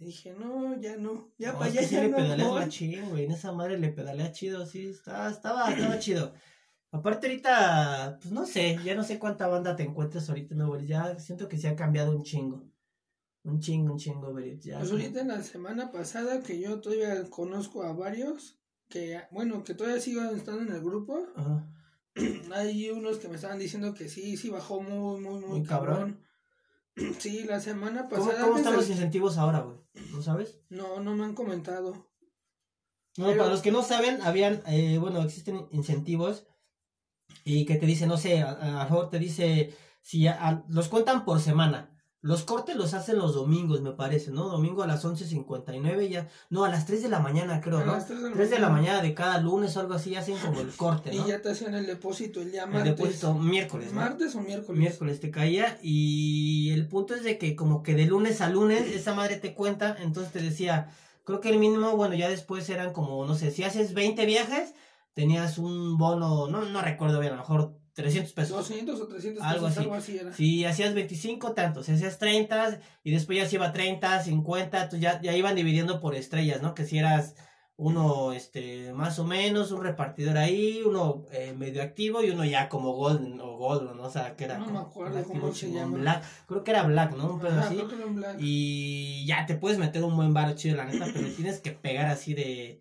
Y 0.00 0.06
dije, 0.06 0.32
no, 0.32 0.80
ya 0.80 0.96
no, 0.96 1.32
ya 1.38 1.52
No, 1.52 1.58
para 1.58 1.70
es 1.70 1.76
allá 1.76 1.80
que 1.82 1.86
sí 1.88 1.94
ya 1.96 2.02
le 2.02 2.08
no 2.10 2.16
pedaleas 2.16 2.48
voy. 2.48 2.60
machín, 2.60 3.10
güey. 3.10 3.24
En 3.24 3.32
esa 3.32 3.52
madre 3.52 3.78
le 3.78 3.88
pedalea 3.90 4.30
chido, 4.32 4.64
sí. 4.66 4.88
Estaba, 4.88 5.28
estaba, 5.30 5.70
estaba 5.72 5.98
chido. 5.98 6.32
Aparte 6.90 7.26
ahorita, 7.26 8.18
pues 8.20 8.32
no 8.32 8.46
sé, 8.46 8.78
ya 8.84 8.94
no 8.94 9.02
sé 9.04 9.18
cuánta 9.18 9.46
banda 9.46 9.76
te 9.76 9.82
encuentras 9.82 10.28
ahorita 10.28 10.54
en 10.54 10.62
Uber 10.62 10.86
Ya 10.86 11.18
siento 11.18 11.48
que 11.48 11.58
se 11.58 11.68
ha 11.68 11.76
cambiado 11.76 12.12
un 12.12 12.22
chingo. 12.22 12.64
Un 13.44 13.60
chingo, 13.60 13.92
un 13.92 13.98
chingo, 13.98 14.30
Uber 14.30 14.58
ya 14.58 14.78
Pues 14.78 14.90
ahorita 14.92 15.20
en 15.20 15.28
la 15.28 15.42
semana 15.42 15.90
pasada 15.92 16.42
que 16.42 16.60
yo 16.60 16.80
todavía 16.80 17.28
conozco 17.28 17.82
a 17.82 17.92
varios, 17.92 18.57
que 18.88 19.20
bueno, 19.30 19.64
que 19.64 19.74
todavía 19.74 20.00
sigo 20.00 20.22
estando 20.22 20.62
en 20.62 20.72
el 20.72 20.80
grupo, 20.82 21.26
Ajá. 21.36 21.66
hay 22.54 22.90
unos 22.90 23.18
que 23.18 23.28
me 23.28 23.36
estaban 23.36 23.58
diciendo 23.58 23.94
que 23.94 24.08
sí, 24.08 24.36
sí 24.36 24.50
bajó 24.50 24.80
muy, 24.80 25.20
muy, 25.20 25.40
muy, 25.40 25.48
Muy 25.60 25.62
cabrón. 25.64 25.96
cabrón. 25.96 26.24
Sí, 27.20 27.44
la 27.44 27.60
semana 27.60 28.08
¿Cómo, 28.08 28.24
pasada. 28.26 28.40
cómo 28.40 28.56
antes 28.56 28.60
están 28.66 28.76
los 28.76 28.90
incentivos 28.90 29.38
ahora, 29.38 29.60
güey? 29.60 29.78
¿No 30.12 30.20
sabes? 30.20 30.58
No, 30.68 30.98
no 30.98 31.14
me 31.14 31.24
han 31.24 31.34
comentado. 31.34 32.10
No, 33.16 33.26
Pero- 33.26 33.38
para 33.38 33.50
los 33.50 33.62
que 33.62 33.70
no 33.70 33.82
saben, 33.84 34.20
habían, 34.22 34.62
eh, 34.66 34.98
bueno, 34.98 35.22
existen 35.22 35.68
incentivos 35.70 36.46
y 37.44 37.66
que 37.66 37.76
te 37.76 37.86
dice, 37.86 38.06
no 38.08 38.16
sé, 38.16 38.42
a, 38.42 38.50
a 38.50 38.66
lo 38.72 38.78
mejor 38.90 39.10
te 39.10 39.20
dice, 39.20 39.72
si 40.02 40.26
a- 40.26 40.44
a- 40.48 40.64
los 40.68 40.88
cuentan 40.88 41.24
por 41.24 41.38
semana. 41.40 41.96
Los 42.20 42.42
cortes 42.42 42.74
los 42.74 42.94
hacen 42.94 43.16
los 43.16 43.32
domingos, 43.32 43.80
me 43.80 43.92
parece, 43.92 44.32
¿no? 44.32 44.48
Domingo 44.48 44.82
a 44.82 44.88
las 44.88 45.04
11.59 45.04 46.08
ya. 46.08 46.28
No, 46.50 46.64
a 46.64 46.68
las 46.68 46.84
3 46.84 47.04
de 47.04 47.08
la 47.08 47.20
mañana, 47.20 47.60
creo, 47.60 47.78
A 47.78 47.84
¿no? 47.84 47.92
las 47.92 48.06
3 48.08 48.22
de 48.22 48.28
la 48.30 48.34
3 48.34 48.50
de 48.50 48.58
la 48.58 48.68
mañana. 48.68 48.88
mañana 48.94 49.02
de 49.08 49.14
cada 49.14 49.38
lunes 49.38 49.76
o 49.76 49.80
algo 49.80 49.94
así, 49.94 50.16
hacen 50.16 50.36
como 50.38 50.60
el 50.60 50.74
corte, 50.74 51.14
¿no? 51.14 51.24
Y 51.24 51.28
ya 51.28 51.40
te 51.40 51.50
hacían 51.52 51.74
el 51.74 51.86
depósito 51.86 52.40
el 52.42 52.50
día 52.50 52.64
el 52.64 52.70
martes. 52.70 52.96
depósito 52.96 53.34
miércoles, 53.34 53.92
¿no? 53.92 54.00
¿Martes 54.00 54.34
o 54.34 54.40
miércoles? 54.40 54.80
Miércoles 54.80 55.20
te 55.20 55.30
caía 55.30 55.78
y 55.80 56.70
el 56.72 56.88
punto 56.88 57.14
es 57.14 57.22
de 57.22 57.38
que 57.38 57.54
como 57.54 57.84
que 57.84 57.94
de 57.94 58.06
lunes 58.06 58.40
a 58.40 58.48
lunes 58.50 58.88
esa 58.88 59.14
madre 59.14 59.36
te 59.36 59.54
cuenta, 59.54 59.96
entonces 60.00 60.32
te 60.32 60.40
decía, 60.40 60.90
creo 61.22 61.40
que 61.40 61.50
el 61.50 61.58
mínimo, 61.58 61.94
bueno, 61.96 62.14
ya 62.16 62.28
después 62.28 62.68
eran 62.68 62.92
como, 62.92 63.24
no 63.26 63.36
sé, 63.36 63.52
si 63.52 63.62
haces 63.62 63.94
20 63.94 64.26
viajes, 64.26 64.74
tenías 65.14 65.56
un 65.58 65.96
bono, 65.98 66.48
no, 66.48 66.64
no 66.64 66.80
recuerdo 66.82 67.20
bien, 67.20 67.32
a 67.34 67.36
lo 67.36 67.42
mejor 67.42 67.78
300 68.02 68.32
pesos. 68.32 68.56
200 68.56 69.00
o 69.00 69.06
300 69.08 69.42
Algo 69.42 69.66
pesos, 69.66 69.70
así. 69.70 69.80
algo 69.80 69.94
así 69.94 70.18
era. 70.18 70.32
Si 70.32 70.64
hacías 70.64 70.94
25, 70.94 71.52
tanto. 71.52 71.82
Si 71.82 71.92
hacías 71.92 72.18
30 72.18 72.80
y 73.04 73.10
después 73.10 73.36
ya 73.38 73.48
se 73.48 73.56
iba 73.56 73.72
30, 73.72 74.22
50, 74.22 74.76
entonces 74.84 75.00
ya, 75.00 75.20
ya 75.20 75.36
iban 75.36 75.56
dividiendo 75.56 76.00
por 76.00 76.14
estrellas, 76.14 76.62
¿no? 76.62 76.74
Que 76.74 76.84
si 76.84 76.98
eras 76.98 77.34
uno, 77.76 78.32
este, 78.32 78.92
más 78.92 79.18
o 79.20 79.24
menos, 79.24 79.70
un 79.70 79.82
repartidor 79.84 80.36
ahí, 80.36 80.82
uno 80.84 81.26
eh, 81.30 81.54
medio 81.56 81.80
activo 81.82 82.24
y 82.24 82.30
uno 82.30 82.44
ya 82.44 82.68
como 82.68 82.92
golden 82.92 83.40
o 83.40 83.56
golden, 83.56 83.96
¿no? 83.96 84.04
O 84.04 84.10
sea, 84.10 84.34
que 84.36 84.44
era 84.44 84.58
No 84.58 84.66
me 84.66 84.72
como 84.72 84.78
acuerdo 84.80 85.18
un 85.18 85.24
cómo 85.40 85.54
se 85.54 85.70
llama. 85.72 85.98
Black. 85.98 86.24
Creo 86.46 86.64
que 86.64 86.70
era 86.72 86.82
black, 86.84 87.16
¿no? 87.16 87.34
Un 87.34 87.40
pedo 87.40 87.50
Ajá, 87.52 87.66
así. 87.66 87.76
creo 87.76 87.88
que 87.88 87.94
era 87.96 88.06
un 88.06 88.14
black. 88.16 88.36
Y 88.40 89.24
ya 89.26 89.46
te 89.46 89.54
puedes 89.54 89.78
meter 89.78 90.02
un 90.04 90.16
buen 90.16 90.34
bar 90.34 90.54
chido, 90.56 90.76
la 90.76 90.86
neta, 90.86 91.06
pero 91.12 91.28
tienes 91.34 91.60
que 91.60 91.70
pegar 91.72 92.06
así 92.06 92.34
de, 92.34 92.80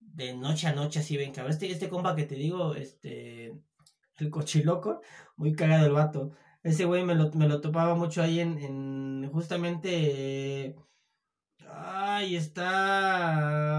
de 0.00 0.34
noche 0.36 0.66
a 0.66 0.72
noche, 0.74 0.98
así 1.00 1.16
ven, 1.16 1.32
cabrón. 1.32 1.52
Este, 1.52 1.70
este 1.70 1.88
compa 1.88 2.16
que 2.16 2.24
te 2.24 2.34
digo, 2.34 2.74
este, 2.74 3.52
el 4.18 4.30
cochiloco, 4.30 5.00
muy 5.36 5.54
cagado 5.54 5.86
el 5.86 5.92
vato. 5.92 6.32
Ese 6.62 6.84
güey 6.86 7.04
me 7.04 7.14
lo, 7.14 7.30
me 7.32 7.48
lo 7.48 7.60
topaba 7.60 7.94
mucho 7.94 8.22
ahí 8.22 8.40
en, 8.40 8.58
en 8.58 9.30
justamente, 9.32 10.66
eh, 10.68 10.76
ay, 11.70 12.36
está, 12.36 13.74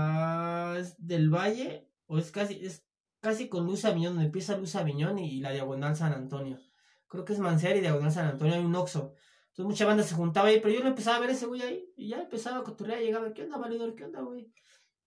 es 0.78 0.96
del 0.98 1.30
Valle, 1.30 1.90
o 2.08 2.18
es 2.20 2.32
casi, 2.32 2.66
es 2.66 2.86
casi 3.20 3.50
con 3.50 3.66
Luz 3.66 3.86
Aviñón, 3.86 4.14
donde 4.14 4.26
empieza 4.26 4.58
Luz 4.58 4.76
Aviñón 4.76 5.18
y, 5.20 5.40
la 5.40 5.52
Diagonal 5.52 5.96
San 5.96 6.14
Antonio. 6.14 6.60
Creo 7.08 7.26
que 7.26 7.34
es 7.34 7.40
Mancera 7.40 7.76
y 7.78 7.82
Diagonal 7.82 8.12
San 8.12 8.28
Antonio, 8.28 8.56
hay 8.56 8.64
un 8.64 8.76
Oxxo. 8.76 9.14
Entonces 9.48 9.66
mucha 9.66 9.86
banda 9.86 10.04
se 10.04 10.16
juntaba 10.16 10.50
ahí, 10.50 10.60
pero 10.60 10.74
yo 10.74 10.82
lo 10.82 10.90
empezaba 10.90 11.18
a 11.18 11.20
ver 11.22 11.30
ese 11.32 11.46
güey 11.46 11.62
ahí, 11.62 11.94
y 11.96 12.10
ya 12.10 12.22
empezaba 12.22 12.58
a 12.60 12.64
cotorrear, 12.64 13.00
llegaba, 13.00 13.34
¿qué 13.34 13.44
onda, 13.44 13.58
valedor? 13.58 13.96
¿Qué 13.96 14.04
onda, 14.06 14.22
güey? 14.22 14.52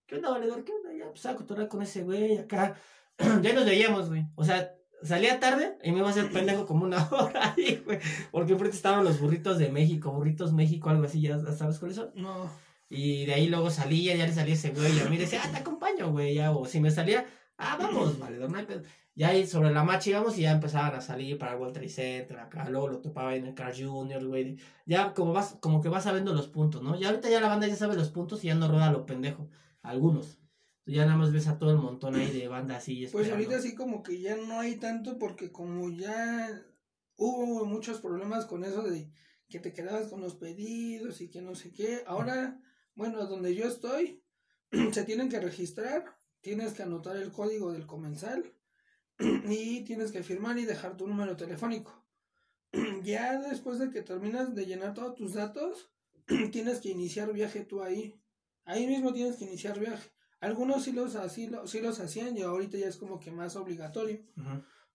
¿Qué 0.05 0.15
onda, 0.15 0.31
valedor? 0.31 0.63
¿Qué 0.63 0.73
onda? 0.73 0.91
Ya 0.93 1.05
empezaba 1.05 1.35
a 1.35 1.37
cotorrear 1.37 1.69
con 1.69 1.81
ese 1.83 2.03
güey 2.03 2.39
acá. 2.39 2.75
ya 3.41 3.53
nos 3.53 3.65
veíamos, 3.65 4.09
güey. 4.09 4.25
O 4.35 4.43
sea, 4.43 4.73
salía 5.03 5.39
tarde 5.39 5.77
y 5.83 5.91
me 5.91 5.99
iba 5.99 6.07
a 6.07 6.11
hacer 6.11 6.31
pendejo 6.31 6.65
como 6.65 6.85
una 6.85 7.07
hora 7.11 7.53
ahí, 7.55 7.81
güey. 7.85 7.99
Porque 8.31 8.53
enfrente 8.53 8.75
estaban 8.75 9.03
los 9.03 9.19
burritos 9.19 9.57
de 9.57 9.69
México, 9.69 10.11
burritos 10.11 10.53
México, 10.53 10.89
algo 10.89 11.05
así, 11.05 11.21
¿ya 11.21 11.39
sabes 11.39 11.79
cuáles 11.79 11.97
son? 11.97 12.11
No. 12.15 12.49
Y 12.89 13.25
de 13.25 13.35
ahí 13.35 13.47
luego 13.47 13.69
salía, 13.69 14.15
ya 14.15 14.25
le 14.25 14.33
salía 14.33 14.55
ese 14.55 14.71
güey, 14.71 14.97
y 14.97 14.99
a 14.99 15.09
mí 15.09 15.17
decía, 15.17 15.41
ah, 15.43 15.49
te 15.51 15.57
acompaño, 15.57 16.11
güey, 16.11 16.33
ya, 16.33 16.51
o 16.51 16.65
si 16.65 16.79
me 16.79 16.89
salía, 16.89 17.25
ah, 17.57 17.77
vamos, 17.79 18.17
valedor, 18.19 18.51
no 18.51 18.57
hay 18.57 18.65
pedo. 18.65 18.81
Ya 19.15 19.29
ahí 19.29 19.45
sobre 19.45 19.71
la 19.71 19.83
marcha 19.83 20.11
íbamos 20.11 20.37
y 20.37 20.43
ya 20.43 20.51
empezaban 20.51 20.95
a 20.95 21.01
salir 21.01 21.37
para 21.37 21.51
el 21.51 21.59
World 21.59 21.73
Trade 21.73 21.89
Center, 21.89 22.39
acá, 22.39 22.69
luego 22.69 22.87
lo 22.87 22.99
topaba 22.99 23.35
en 23.35 23.47
el 23.47 23.53
Car 23.53 23.73
Junior, 23.77 24.25
güey. 24.25 24.57
Ya 24.85 25.13
como 25.13 25.33
vas, 25.33 25.57
como 25.59 25.81
que 25.81 25.89
vas 25.89 26.05
sabiendo 26.05 26.33
los 26.33 26.47
puntos, 26.47 26.81
¿no? 26.81 26.97
Ya 26.97 27.09
ahorita 27.09 27.29
ya 27.29 27.41
la 27.41 27.49
banda 27.49 27.67
ya 27.67 27.75
sabe 27.75 27.95
los 27.95 28.09
puntos 28.09 28.43
y 28.43 28.47
ya 28.47 28.55
no 28.55 28.69
rueda 28.69 28.91
lo 28.91 29.05
pendejo. 29.05 29.49
Algunos. 29.81 30.38
Ya 30.89 31.05
nada 31.05 31.17
más 31.17 31.31
ves 31.31 31.47
a 31.47 31.59
todo 31.59 31.71
el 31.71 31.77
montón 31.77 32.15
ahí 32.15 32.31
de 32.31 32.47
banda 32.47 32.77
así. 32.77 33.07
Pues 33.11 33.27
esperando. 33.27 33.35
ahorita 33.35 33.61
sí 33.61 33.75
como 33.75 34.01
que 34.01 34.19
ya 34.19 34.35
no 34.35 34.59
hay 34.59 34.75
tanto 34.77 35.19
porque 35.19 35.51
como 35.51 35.89
ya 35.89 36.65
hubo 37.15 37.65
muchos 37.65 37.99
problemas 38.01 38.45
con 38.45 38.63
eso 38.63 38.81
de 38.83 39.11
que 39.49 39.59
te 39.59 39.73
quedabas 39.73 40.07
con 40.07 40.21
los 40.21 40.35
pedidos 40.35 41.21
y 41.21 41.29
que 41.29 41.41
no 41.41 41.55
sé 41.55 41.71
qué. 41.71 42.03
Ahora, 42.07 42.61
bueno, 42.95 43.25
donde 43.25 43.55
yo 43.55 43.65
estoy, 43.65 44.23
se 44.91 45.03
tienen 45.03 45.29
que 45.29 45.39
registrar, 45.39 46.17
tienes 46.41 46.73
que 46.73 46.83
anotar 46.83 47.17
el 47.17 47.31
código 47.31 47.71
del 47.71 47.85
comensal 47.85 48.53
y 49.49 49.83
tienes 49.83 50.11
que 50.11 50.23
firmar 50.23 50.57
y 50.57 50.65
dejar 50.65 50.97
tu 50.97 51.07
número 51.07 51.35
telefónico. 51.35 52.05
Ya 53.03 53.39
después 53.39 53.79
de 53.79 53.89
que 53.89 54.03
terminas 54.03 54.53
de 54.53 54.65
llenar 54.65 54.93
todos 54.93 55.15
tus 55.15 55.33
datos, 55.33 55.91
tienes 56.51 56.79
que 56.79 56.89
iniciar 56.89 57.33
viaje 57.33 57.61
tú 57.61 57.81
ahí. 57.81 58.21
Ahí 58.65 58.85
mismo 58.85 59.13
tienes 59.13 59.37
que 59.37 59.45
iniciar 59.45 59.79
viaje. 59.79 60.11
Algunos 60.41 60.83
sí 60.83 60.91
los, 60.93 61.15
así, 61.15 61.47
lo- 61.47 61.67
sí 61.67 61.81
los 61.81 61.99
hacían 61.99 62.37
y 62.37 62.41
ahorita 62.41 62.77
ya 62.77 62.87
es 62.87 62.97
como 62.97 63.19
que 63.19 63.31
más 63.31 63.55
obligatorio 63.55 64.19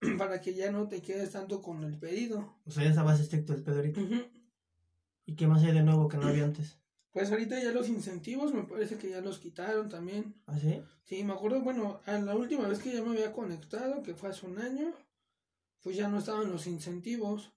para 0.19 0.41
que 0.41 0.55
ya 0.55 0.71
no 0.73 0.89
te 0.89 1.03
quedes 1.03 1.31
tanto 1.33 1.61
con 1.63 1.85
el 1.85 1.99
pedido. 1.99 2.59
O 2.67 2.71
sea, 2.71 2.85
ya 2.85 2.91
está 2.91 3.05
más 3.05 3.21
estricto 3.21 3.53
el 3.55 3.63
pedo 3.63 3.77
ahorita. 3.77 4.01
¿Y 5.27 5.37
qué 5.37 5.47
más 5.47 5.63
hay 5.63 5.73
de 5.73 5.83
nuevo 5.83 6.09
que 6.09 6.17
no 6.17 6.27
había 6.27 6.45
antes? 6.45 6.79
Pues 7.15 7.31
ahorita 7.31 7.63
ya 7.63 7.71
los 7.71 7.89
incentivos 7.89 8.53
me 8.53 8.65
parece 8.65 8.99
que 8.99 9.09
ya 9.09 9.21
los 9.21 9.39
quitaron 9.39 9.89
también. 9.89 10.35
¿Ah, 10.47 10.59
sí? 10.59 10.83
Sí, 11.05 11.23
me 11.23 11.33
acuerdo, 11.33 11.61
bueno, 11.61 12.01
a 12.07 12.19
la 12.19 12.35
última 12.35 12.67
vez 12.67 12.81
que 12.81 12.93
ya 12.93 13.05
me 13.05 13.11
había 13.11 13.33
conectado, 13.33 14.03
que 14.03 14.15
fue 14.15 14.31
hace 14.31 14.47
un 14.47 14.59
año, 14.59 14.93
pues 15.81 15.97
ya 15.97 16.09
no 16.09 16.19
estaban 16.19 16.51
los 16.51 16.67
incentivos. 16.67 17.53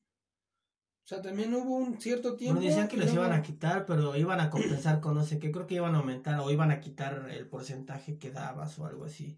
O 1.07 1.09
sea, 1.09 1.21
también 1.21 1.53
hubo 1.53 1.77
un 1.77 2.01
cierto 2.01 2.35
tiempo. 2.35 2.55
Bueno, 2.55 2.69
decían 2.69 2.89
que 2.89 2.97
los 2.97 3.13
iban 3.13 3.31
a 3.31 3.41
quitar, 3.41 3.85
pero 3.85 4.17
iban 4.17 4.41
a 4.41 4.49
compensar 4.49 4.99
con 4.99 5.15
no 5.15 5.23
sé 5.23 5.39
qué. 5.39 5.53
Creo 5.53 5.65
que 5.65 5.75
iban 5.75 5.95
a 5.95 5.99
aumentar 5.99 6.37
o 6.41 6.51
iban 6.51 6.69
a 6.69 6.81
quitar 6.81 7.29
el 7.31 7.47
porcentaje 7.47 8.17
que 8.17 8.29
dabas 8.29 8.77
o 8.77 8.85
algo 8.85 9.05
así. 9.05 9.37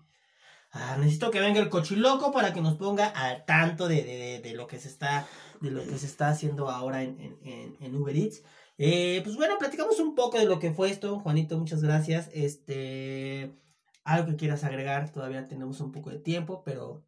Ah, 0.71 0.97
necesito 0.97 1.29
que 1.29 1.39
venga 1.39 1.59
el 1.59 1.69
cochiloco 1.69 2.31
para 2.31 2.53
que 2.53 2.61
nos 2.61 2.75
ponga 2.77 3.05
al 3.09 3.45
tanto 3.45 3.87
de, 3.87 4.01
de, 4.01 4.17
de, 4.17 4.39
de 4.39 4.53
lo 4.55 4.65
que 4.65 4.79
se 4.79 4.87
está 4.87 5.27
de 5.61 5.69
lo 5.69 5.85
que 5.85 5.99
se 5.99 6.07
está 6.07 6.29
haciendo 6.29 6.71
ahora 6.71 7.03
en, 7.03 7.19
en, 7.19 7.37
en, 7.43 7.77
en 7.79 7.95
Uber 7.95 8.17
Eats. 8.17 8.41
Eh, 8.79 9.21
pues 9.23 9.35
bueno, 9.35 9.59
platicamos 9.59 9.99
un 9.99 10.15
poco 10.15 10.39
de 10.39 10.45
lo 10.45 10.57
que 10.57 10.71
fue 10.71 10.89
esto, 10.89 11.19
Juanito, 11.19 11.55
muchas 11.59 11.83
gracias. 11.83 12.31
Este, 12.33 13.55
algo 14.03 14.27
que 14.27 14.37
quieras 14.37 14.63
agregar, 14.63 15.11
todavía 15.11 15.47
tenemos 15.47 15.81
un 15.81 15.91
poco 15.91 16.09
de 16.09 16.17
tiempo, 16.17 16.63
pero 16.65 17.05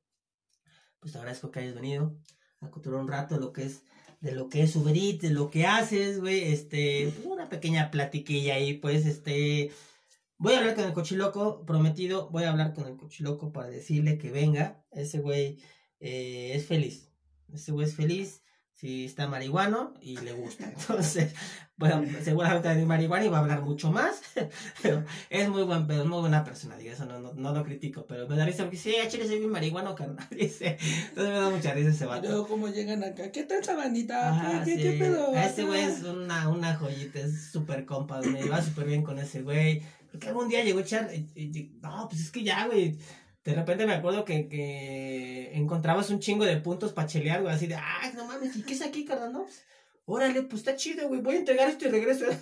pues 1.00 1.14
te 1.14 1.18
agradezco 1.18 1.50
que 1.50 1.62
hayas 1.62 1.74
venido 1.74 2.16
a 2.60 2.70
contar 2.70 2.94
un 2.94 3.08
rato 3.08 3.34
de 3.34 3.42
lo 3.42 3.54
que 3.54 3.64
es 3.64 3.86
de 4.22 4.32
lo 4.34 4.50
que 4.50 4.64
es 4.64 4.76
Uber 4.76 4.96
de 4.96 5.30
lo 5.32 5.50
que 5.50 5.66
haces, 5.66 6.20
güey, 6.20 6.54
este, 6.54 7.14
una 7.26 7.50
pequeña 7.50 7.92
platiquilla 7.92 8.56
ahí, 8.56 8.76
pues, 8.76 9.06
este, 9.06 9.72
voy 10.38 10.54
a 10.54 10.60
hablar 10.60 10.76
con 10.76 10.86
el 10.86 10.94
cochiloco, 10.94 11.66
prometido, 11.66 12.30
voy 12.30 12.44
a 12.44 12.52
hablar 12.52 12.74
con 12.74 12.88
el 12.88 12.98
cochiloco 12.98 13.52
para 13.52 13.70
decirle 13.70 14.18
que 14.18 14.32
venga, 14.32 14.86
ese 14.92 15.20
güey 15.20 15.60
eh, 16.00 16.54
es 16.56 16.66
feliz, 16.68 17.12
ese 17.54 17.72
güey 17.72 17.88
es 17.88 17.96
feliz, 17.96 18.41
si 18.82 19.06
está 19.06 19.28
marihuano 19.28 19.94
y 20.02 20.18
le 20.18 20.34
gusta, 20.34 20.66
entonces, 20.76 21.36
bueno, 21.78 22.04
seguramente 22.24 22.68
va 22.68 22.74
a 22.74 22.86
marihuana 22.86 23.26
y 23.26 23.30
va 23.30 23.38
a 23.38 23.42
hablar 23.42 23.62
mucho 23.62 23.92
más, 23.92 24.22
pero 24.82 25.06
es 25.30 25.50
muy 25.50 25.62
buen 25.62 25.86
pedo, 25.86 26.02
es 26.02 26.10
muy 26.10 26.20
buena 26.20 26.44
persona, 26.44 26.76
digo, 26.78 26.92
eso 26.92 27.06
no, 27.06 27.20
no, 27.20 27.32
no 27.36 27.54
lo 27.54 27.64
critico, 27.64 28.08
pero 28.08 28.28
me 28.28 28.36
da 28.36 28.44
risa 28.44 28.64
porque 28.64 28.78
sí, 28.78 28.96
Chile 29.08 29.28
soy 29.28 29.38
bien 29.38 29.52
marihuano, 29.52 29.94
carnal, 29.94 30.28
dice, 30.32 30.80
entonces 31.10 31.32
me 31.32 31.40
da 31.40 31.50
mucha 31.52 31.74
risa 31.76 31.92
ese 31.92 32.08
vato. 32.08 32.28
luego 32.28 32.48
cómo 32.48 32.70
llegan 32.70 33.04
acá, 33.04 33.32
¿qué 33.32 33.44
tal 33.44 33.64
sabanita? 33.64 34.64
¿Qué, 34.66 34.76
sí. 34.78 34.82
qué 34.82 34.92
pedo? 34.94 35.32
A 35.36 35.46
Ese 35.46 35.64
güey 35.64 35.82
es 35.84 36.02
una, 36.04 36.50
una 36.50 36.74
joyita, 36.76 37.20
es 37.20 37.52
súper 37.52 37.86
compa, 37.86 38.20
me 38.22 38.44
va 38.46 38.64
súper 38.64 38.88
bien 38.88 39.04
con 39.04 39.20
ese 39.20 39.44
güey. 39.44 39.84
Porque 40.12 40.28
algún 40.28 40.50
día 40.50 40.62
llegó 40.64 40.80
a 40.80 40.82
echar, 40.82 41.10
y- 41.14 41.30
y- 41.36 41.80
no, 41.82 42.08
pues 42.10 42.20
es 42.22 42.32
que 42.32 42.44
ya, 42.44 42.68
güey. 42.68 42.98
De 43.44 43.56
repente 43.56 43.88
me 43.88 43.94
acuerdo 43.94 44.24
que, 44.24 44.48
que 44.48 45.52
encontrabas 45.56 46.10
un 46.10 46.20
chingo 46.20 46.46
de 46.46 46.58
puntos 46.58 46.94
para 46.94 47.08
chelear, 47.08 47.42
güey, 47.42 47.54
así 47.54 47.68
de, 47.68 47.76
ay, 47.76 48.12
no 48.16 48.26
mames, 48.26 48.56
¿y 48.56 48.64
qué 48.64 48.74
es 48.74 48.82
aquí, 48.82 49.04
carnal? 49.04 49.34
No, 49.34 49.48
órale, 50.06 50.44
pues 50.44 50.62
está 50.62 50.76
chido, 50.76 51.08
güey, 51.08 51.22
voy 51.22 51.36
a 51.36 51.40
entregar 51.40 51.70
esto 51.70 51.86
y 51.86 51.90
regreso. 51.90 52.26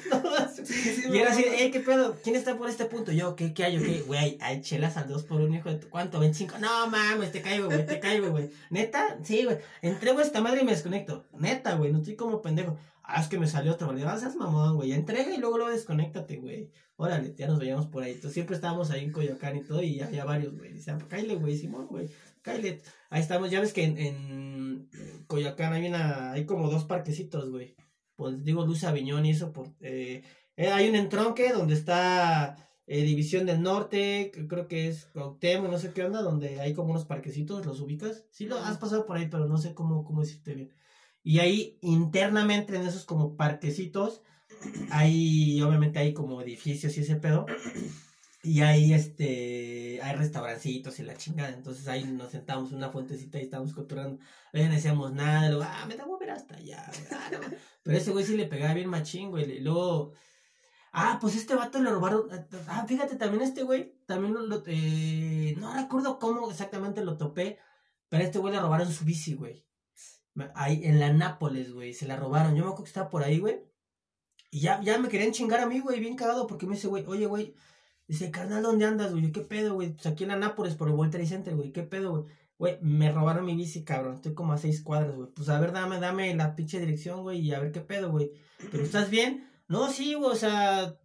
Sí, 0.55 0.65
sí, 0.65 1.03
y 1.11 1.17
era 1.17 1.31
así, 1.31 1.43
eh, 1.45 1.71
¿qué 1.71 1.79
pedo? 1.79 2.17
¿Quién 2.21 2.35
está 2.35 2.57
por 2.57 2.69
este 2.69 2.85
punto? 2.85 3.11
Yo, 3.11 3.35
¿qué, 3.35 3.53
qué 3.53 3.63
hay? 3.63 3.77
o 3.77 3.81
¿Qué? 3.81 4.01
Güey, 4.01 4.37
hay 4.41 4.61
chelas 4.61 4.97
al 4.97 5.07
dos 5.07 5.23
por 5.23 5.41
uno, 5.41 5.55
hijo 5.55 5.69
de 5.69 5.77
tu, 5.77 5.89
¿cuánto? 5.89 6.21
¿25? 6.21 6.59
No 6.59 6.87
mames, 6.87 7.31
te 7.31 7.41
caigo, 7.41 7.67
güey, 7.67 7.85
te 7.85 7.99
caigo, 7.99 8.29
güey. 8.31 8.49
¿Neta? 8.69 9.17
Sí, 9.23 9.45
güey. 9.45 9.57
Entrego 9.81 10.19
esta 10.19 10.41
madre 10.41 10.61
y 10.61 10.65
me 10.65 10.71
desconecto. 10.71 11.25
Neta, 11.37 11.75
güey, 11.75 11.91
no 11.91 11.99
estoy 11.99 12.15
como 12.15 12.41
pendejo. 12.41 12.77
Ah, 13.03 13.21
es 13.21 13.27
que 13.27 13.39
me 13.39 13.47
salió 13.47 13.73
otro, 13.73 13.87
güey. 13.87 14.01
Seas 14.01 14.35
mamón, 14.35 14.75
güey. 14.75 14.91
Entrega 14.91 15.33
y 15.33 15.37
luego 15.37 15.57
luego 15.57 15.71
desconéctate, 15.71 16.37
güey. 16.37 16.69
Órale, 17.01 17.33
ya 17.37 17.47
nos 17.47 17.59
veíamos 17.59 17.87
por 17.87 18.03
ahí. 18.03 18.11
Entonces 18.11 18.33
siempre 18.33 18.57
estábamos 18.57 18.91
ahí 18.91 19.05
en 19.05 19.13
Coyoacán 19.13 19.55
y 19.55 19.63
todo, 19.63 19.81
y 19.81 20.01
había 20.01 20.25
varios, 20.25 20.57
güey. 20.57 20.73
Dice, 20.73 20.91
ah, 20.91 20.97
cállale, 21.07 21.35
güey, 21.35 21.57
Simón, 21.57 21.87
güey. 21.87 22.09
Cállale. 22.41 22.81
Ahí 23.09 23.21
estamos, 23.21 23.49
ya 23.49 23.61
ves 23.61 23.71
que 23.71 23.85
en, 23.85 23.97
en 23.97 24.89
Coyoacán 25.25 25.71
hay 25.71 25.87
una, 25.87 26.33
hay 26.33 26.45
como 26.45 26.69
dos 26.69 26.83
parquecitos, 26.83 27.51
güey. 27.51 27.77
Pues 28.17 28.43
digo 28.43 28.65
Luz 28.65 28.83
Aviñón 28.83 29.25
y 29.25 29.31
eso 29.31 29.53
por 29.53 29.67
eh, 29.79 30.23
eh, 30.57 30.67
hay 30.67 30.89
un 30.89 30.95
entronque 30.95 31.53
donde 31.53 31.73
está 31.73 32.69
eh, 32.85 33.03
División 33.03 33.45
del 33.45 33.61
Norte, 33.61 34.33
creo 34.49 34.67
que 34.67 34.89
es 34.89 35.05
Cuauhtémoc, 35.13 35.71
no 35.71 35.79
sé 35.79 35.93
qué 35.93 36.03
onda, 36.03 36.21
donde 36.21 36.59
hay 36.59 36.73
como 36.73 36.91
unos 36.91 37.05
parquecitos, 37.05 37.65
¿los 37.65 37.79
ubicas? 37.79 38.25
Sí, 38.29 38.45
lo 38.45 38.57
has 38.57 38.77
pasado 38.77 39.05
por 39.05 39.15
ahí, 39.15 39.29
pero 39.29 39.45
no 39.45 39.57
sé 39.57 39.73
cómo, 39.73 40.03
cómo 40.03 40.19
decirte 40.19 40.53
bien. 40.53 40.73
Y 41.23 41.39
ahí 41.39 41.77
internamente 41.81 42.75
en 42.75 42.81
esos 42.81 43.05
como 43.05 43.37
parquecitos, 43.37 44.21
hay, 44.91 45.61
obviamente 45.61 45.99
hay 45.99 46.13
como 46.13 46.41
edificios 46.41 46.97
y 46.97 47.01
ese 47.01 47.15
pedo. 47.15 47.45
Y 48.41 48.61
ahí 48.61 48.93
este 48.93 49.99
hay 50.01 50.15
restaurancitos 50.15 50.99
y 50.99 51.03
la 51.03 51.17
chingada. 51.17 51.49
Entonces 51.49 51.87
ahí 51.87 52.05
nos 52.05 52.31
sentamos 52.31 52.71
en 52.71 52.77
una 52.77 52.89
fuentecita 52.89 53.37
y 53.37 53.43
estábamos 53.43 53.73
cotorreando. 53.73 54.19
Ahí 54.53 54.65
no 54.65 54.73
decíamos 54.73 55.11
nada, 55.13 55.49
luego, 55.49 55.65
ah, 55.67 55.85
me 55.87 55.95
da 55.95 56.05
mover 56.05 56.31
hasta 56.31 56.55
allá. 56.55 56.89
ah, 57.11 57.29
no". 57.31 57.39
Pero 57.83 57.97
ese 57.97 58.11
güey 58.11 58.25
sí 58.25 58.37
le 58.37 58.45
pegaba 58.45 58.73
bien 58.73 58.89
machín, 58.89 59.29
güey. 59.29 59.49
Y 59.57 59.59
luego. 59.59 60.13
Ah, 60.91 61.19
pues 61.21 61.35
este 61.35 61.55
vato 61.55 61.79
le 61.81 61.91
robaron. 61.91 62.29
Ah, 62.67 62.85
fíjate, 62.87 63.15
también 63.17 63.43
este 63.43 63.63
güey. 63.63 63.95
También 64.05 64.33
lo. 64.33 64.63
Eh, 64.67 65.55
no 65.57 65.73
recuerdo 65.75 66.17
cómo 66.17 66.49
exactamente 66.49 67.03
lo 67.03 67.17
topé. 67.17 67.59
Pero 68.09 68.23
a 68.23 68.25
este 68.25 68.39
güey 68.39 68.53
le 68.53 68.61
robaron 68.61 68.91
su 68.91 69.05
bici, 69.05 69.33
güey. 69.35 69.65
Ahí 70.55 70.81
en 70.85 70.99
la 70.99 71.11
Nápoles, 71.13 71.73
güey. 71.73 71.93
Se 71.93 72.07
la 72.07 72.15
robaron. 72.15 72.55
Yo 72.55 72.63
me 72.63 72.69
acuerdo 72.69 72.85
que 72.85 72.89
estaba 72.89 73.09
por 73.09 73.23
ahí, 73.23 73.39
güey. 73.39 73.68
Y 74.51 74.61
ya, 74.61 74.81
ya 74.81 74.97
me 74.97 75.09
querían 75.09 75.31
chingar 75.31 75.59
a 75.59 75.67
mí, 75.67 75.79
güey. 75.79 75.99
Bien 75.99 76.15
cagado 76.15 76.47
porque 76.47 76.65
me 76.65 76.75
dice, 76.75 76.87
güey, 76.87 77.05
oye, 77.07 77.25
güey. 77.25 77.55
Dice, 78.07 78.31
carnal, 78.31 78.63
¿dónde 78.63 78.85
andas, 78.85 79.11
güey? 79.11 79.31
¿Qué 79.31 79.41
pedo, 79.41 79.75
güey? 79.75 79.93
Pues 79.93 80.07
aquí 80.07 80.23
en 80.23 80.29
la 80.29 80.35
Nápoles 80.35 80.75
por 80.75 80.87
el 80.87 80.95
World 80.95 81.11
Trade 81.11 81.27
Center, 81.27 81.55
güey. 81.55 81.71
¿Qué 81.71 81.83
pedo, 81.83 82.11
güey? 82.11 82.23
Güey, 82.57 82.77
me 82.81 83.11
robaron 83.11 83.45
mi 83.45 83.55
bici, 83.55 83.83
cabrón. 83.83 84.15
Estoy 84.15 84.33
como 84.33 84.53
a 84.53 84.57
seis 84.57 84.81
cuadras, 84.81 85.15
güey. 85.15 85.29
Pues 85.33 85.47
a 85.49 85.59
ver, 85.59 85.71
dame, 85.71 85.99
dame 85.99 86.35
la 86.35 86.55
pinche 86.55 86.79
dirección, 86.79 87.21
güey. 87.21 87.39
Y 87.39 87.53
a 87.53 87.59
ver 87.59 87.71
qué 87.71 87.81
pedo, 87.81 88.09
güey. 88.09 88.31
¿Pero 88.71 88.83
estás 88.83 89.09
bien? 89.09 89.47
No, 89.67 89.91
sí, 89.91 90.15
güey. 90.15 90.31
O 90.31 90.35
sea, 90.35 90.99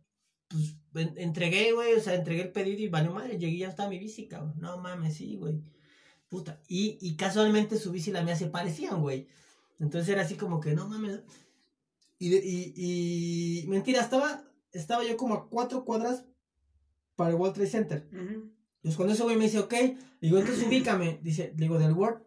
pues 0.93 1.11
entregué, 1.17 1.73
güey. 1.73 1.93
O 1.95 2.01
sea, 2.01 2.15
entregué 2.15 2.43
el 2.43 2.53
pedido 2.53 2.81
y 2.81 2.89
vale 2.89 3.11
madre. 3.11 3.39
Llegué 3.39 3.53
y 3.53 3.59
ya 3.59 3.69
está 3.69 3.89
mi 3.89 3.99
bici, 3.99 4.27
cabrón. 4.27 4.55
No 4.57 4.79
mames, 4.79 5.15
sí, 5.15 5.37
güey. 5.37 5.63
Puta. 6.31 6.61
Y, 6.67 6.99
y 7.01 7.17
casualmente 7.17 7.77
su 7.79 7.93
bici 7.93 8.11
y 8.11 8.15
la 8.15 8.23
mía 8.23 8.35
se 8.35 8.47
parecían, 8.47 9.01
güey. 9.03 9.29
Entonces 9.79 10.09
era 10.09 10.23
así 10.23 10.37
como 10.37 10.59
que, 10.61 10.75
no 10.75 10.89
mames. 10.89 11.21
Y, 12.19 12.35
y, 12.35 13.63
y 13.65 13.67
mentira, 13.69 14.01
estaba, 14.01 14.45
estaba 14.73 15.05
yo 15.05 15.17
como 15.17 15.35
a 15.35 15.49
cuatro 15.49 15.85
cuadras 15.85 16.25
para 17.17 17.31
el 17.31 17.37
World 17.37 17.55
Trade 17.55 17.71
Center. 17.71 18.09
Entonces 18.13 18.97
cuando 18.97 19.15
ese 19.15 19.23
güey 19.23 19.37
me 19.37 19.45
dice, 19.45 19.59
ok, 19.59 19.75
digo, 20.21 20.39
entonces 20.39 20.67
ubícame, 20.67 21.21
dice, 21.23 21.53
digo, 21.55 21.79
del 21.79 21.93
World, 21.93 22.23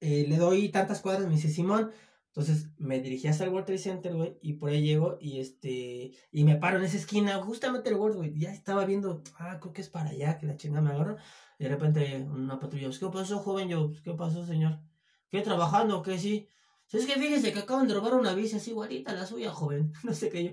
eh, 0.00 0.26
le 0.28 0.36
doy 0.36 0.68
tantas 0.70 1.00
cuadras, 1.00 1.26
me 1.26 1.34
dice 1.34 1.48
Simón. 1.48 1.90
Entonces 2.34 2.70
me 2.78 2.98
dirigí 2.98 3.28
hasta 3.28 3.44
el 3.44 3.50
World 3.50 3.66
Trade 3.66 3.78
Center, 3.78 4.14
güey, 4.14 4.38
y 4.40 4.54
por 4.54 4.70
ahí 4.70 4.82
llego 4.82 5.18
y 5.20 5.38
este, 5.38 6.12
y 6.30 6.44
me 6.44 6.56
paro 6.56 6.78
en 6.78 6.84
esa 6.84 6.96
esquina, 6.96 7.34
justamente 7.42 7.90
el 7.90 7.96
World, 7.96 8.16
güey, 8.16 8.38
ya 8.38 8.50
estaba 8.50 8.86
viendo, 8.86 9.22
ah, 9.38 9.58
creo 9.60 9.74
que 9.74 9.82
es 9.82 9.90
para 9.90 10.08
allá, 10.08 10.38
que 10.38 10.46
la 10.46 10.56
chingada 10.56 10.80
me 10.80 10.92
agarra. 10.92 11.18
Y 11.58 11.64
de 11.64 11.68
repente 11.68 12.26
una 12.32 12.58
patrulla, 12.58 12.88
¿qué 12.98 13.06
pasó, 13.12 13.38
joven? 13.38 13.68
Yo, 13.68 13.92
¿qué 14.02 14.14
pasó, 14.14 14.46
señor? 14.46 14.80
¿Qué, 15.28 15.42
trabajando? 15.42 16.00
¿Qué, 16.02 16.18
sí? 16.18 16.48
Es 16.92 17.06
que 17.06 17.14
fíjese 17.14 17.52
que 17.52 17.60
acaban 17.60 17.88
de 17.88 17.94
robar 17.94 18.14
una 18.14 18.34
bici 18.34 18.56
así 18.56 18.70
igualita 18.70 19.14
la 19.14 19.26
suya, 19.26 19.50
joven. 19.50 19.92
No 20.04 20.12
sé 20.12 20.28
qué 20.28 20.44
yo. 20.44 20.52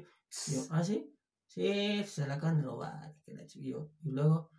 ¿ah, 0.70 0.84
sí? 0.84 1.14
Sí, 1.48 2.04
se 2.06 2.28
la 2.28 2.36
acaban 2.36 2.58
de 2.58 2.64
robar. 2.64 3.16
Yo. 3.56 3.92
Y 4.04 4.12
luego, 4.12 4.52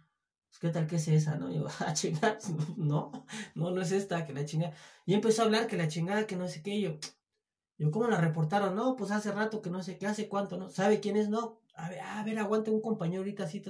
pues, 0.48 0.58
¿qué 0.60 0.68
tal 0.70 0.86
que 0.86 0.96
es 0.96 1.08
esa, 1.08 1.36
no? 1.36 1.50
Yo, 1.50 1.66
ah, 1.80 1.94
chingada, 1.94 2.38
no, 2.76 3.12
no, 3.54 3.70
no 3.70 3.80
es 3.80 3.92
esta, 3.92 4.26
que 4.26 4.34
la 4.34 4.44
chingada. 4.44 4.74
Y 5.06 5.14
empezó 5.14 5.42
a 5.42 5.44
hablar 5.46 5.66
que 5.66 5.76
la 5.76 5.88
chingada, 5.88 6.26
que 6.26 6.36
no 6.36 6.48
sé 6.48 6.62
qué. 6.62 6.80
yo, 6.80 6.98
yo, 7.78 7.90
¿cómo 7.90 8.08
la 8.08 8.20
reportaron? 8.20 8.74
No, 8.74 8.96
pues 8.96 9.10
hace 9.10 9.32
rato 9.32 9.62
que 9.62 9.70
no 9.70 9.82
sé 9.82 9.96
qué, 9.96 10.06
hace 10.06 10.28
cuánto, 10.28 10.58
¿no? 10.58 10.68
¿Sabe 10.68 11.00
quién 11.00 11.16
es? 11.16 11.28
No. 11.28 11.62
A 11.74 11.88
ver, 11.88 12.00
a 12.00 12.22
ver, 12.24 12.38
aguante 12.38 12.70
un 12.70 12.82
compañero 12.82 13.22
ahorita 13.22 13.44
así. 13.44 13.62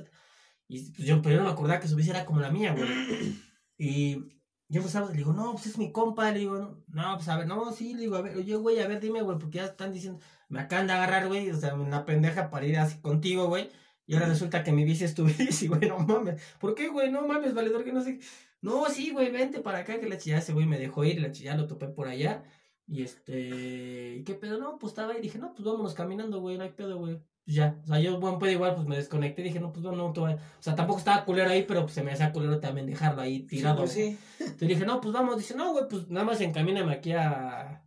Y 0.67 0.91
pues 0.91 1.07
yo, 1.07 1.23
pero 1.23 1.37
yo 1.37 1.41
no 1.43 1.47
me 1.47 1.53
acordaba 1.53 1.81
que 1.81 1.87
su 1.89 1.95
bici 1.97 2.11
era 2.11 2.25
como 2.25 2.41
la 2.41 2.51
mía, 2.51 2.75
güey. 2.75 2.89
Y 3.83 4.40
yo 4.71 4.83
pues, 4.83 4.95
le 4.95 5.17
digo, 5.17 5.33
no, 5.33 5.53
pues 5.53 5.67
es 5.67 5.79
mi 5.79 5.91
compa, 5.91 6.31
le 6.31 6.39
digo, 6.39 6.85
no, 6.87 7.17
pues 7.17 7.29
a 7.29 7.37
ver, 7.37 7.49
no, 7.49 7.73
sí, 7.73 7.93
le 7.93 8.03
digo, 8.03 8.15
a 8.15 8.23
ver, 8.23 8.37
oye, 8.37 8.55
güey, 8.55 8.79
a 8.79 8.87
ver, 8.87 9.01
dime, 9.01 9.21
güey, 9.21 9.37
porque 9.37 9.59
ya 9.59 9.65
están 9.65 9.93
diciendo, 9.93 10.21
me 10.49 10.61
acaban 10.61 10.87
de 10.87 10.93
agarrar, 10.93 11.27
güey, 11.27 11.51
o 11.51 11.57
sea, 11.57 11.75
una 11.75 12.05
pendeja 12.05 12.51
para 12.51 12.67
ir 12.67 12.79
así 12.79 13.01
contigo, 13.01 13.49
güey, 13.49 13.69
y 14.07 14.15
ahora 14.15 14.29
resulta 14.29 14.63
que 14.63 14.71
mi 14.71 14.85
bici 14.85 15.05
es 15.05 15.15
tu 15.17 15.25
bici, 15.39 15.67
güey, 15.67 15.89
no 15.89 15.99
mames, 15.99 16.41
¿por 16.61 16.77
qué, 16.77 16.89
güey? 16.89 17.11
No 17.11 17.27
mames, 17.27 17.53
valedor, 17.53 17.83
que 17.83 17.93
no 17.93 18.01
sé, 18.01 18.21
no, 18.61 18.89
sí, 18.89 19.11
güey, 19.11 19.33
vente 19.33 19.59
para 19.61 19.79
acá, 19.79 19.99
que 19.99 20.09
la 20.09 20.19
chilla, 20.19 20.39
ese 20.39 20.53
güey 20.53 20.67
me 20.67 20.79
dejó 20.79 21.05
ir, 21.05 21.21
la 21.21 21.33
chilla 21.33 21.57
lo 21.57 21.67
topé 21.67 21.89
por 21.89 22.07
allá, 22.07 22.45
y 22.87 23.03
este, 23.03 24.17
¿y 24.19 24.25
qué 24.25 24.35
pedo? 24.35 24.59
No, 24.59 24.79
pues 24.79 24.93
estaba 24.93 25.15
ahí, 25.15 25.21
dije, 25.21 25.39
no, 25.39 25.53
pues 25.53 25.65
vámonos 25.65 25.95
caminando, 25.95 26.41
güey, 26.41 26.59
no 26.59 26.63
hay 26.65 26.71
pedo, 26.71 26.99
güey, 26.99 27.21
pues 27.51 27.57
ya, 27.57 27.77
o 27.83 27.87
sea, 27.89 27.99
yo, 27.99 28.21
bueno, 28.21 28.39
pues 28.39 28.53
igual, 28.53 28.77
pues 28.77 28.87
me 28.87 28.95
desconecté, 28.95 29.43
dije, 29.43 29.59
no, 29.59 29.73
pues 29.73 29.83
no, 29.83 29.91
no, 29.91 30.07
o 30.07 30.39
sea, 30.61 30.77
tampoco 30.77 31.01
estaba 31.01 31.25
culero 31.25 31.51
ahí, 31.51 31.65
pero 31.67 31.83
pues 31.83 31.95
se 31.95 32.05
me 32.05 32.13
hacía 32.13 32.31
culero 32.31 32.61
también 32.61 32.87
dejarlo 32.87 33.23
ahí 33.23 33.41
tirado. 33.41 33.89
Sí, 33.89 34.17
pues, 34.39 34.39
sí. 34.39 34.45
Entonces 34.45 34.69
dije, 34.69 34.87
no, 34.87 35.01
pues 35.01 35.13
vamos, 35.13 35.37
dice, 35.37 35.57
no, 35.57 35.73
güey, 35.73 35.89
pues 35.91 36.09
nada 36.09 36.25
más 36.25 36.41
encamíname 36.41 36.93
aquí 36.93 37.11
a, 37.11 37.83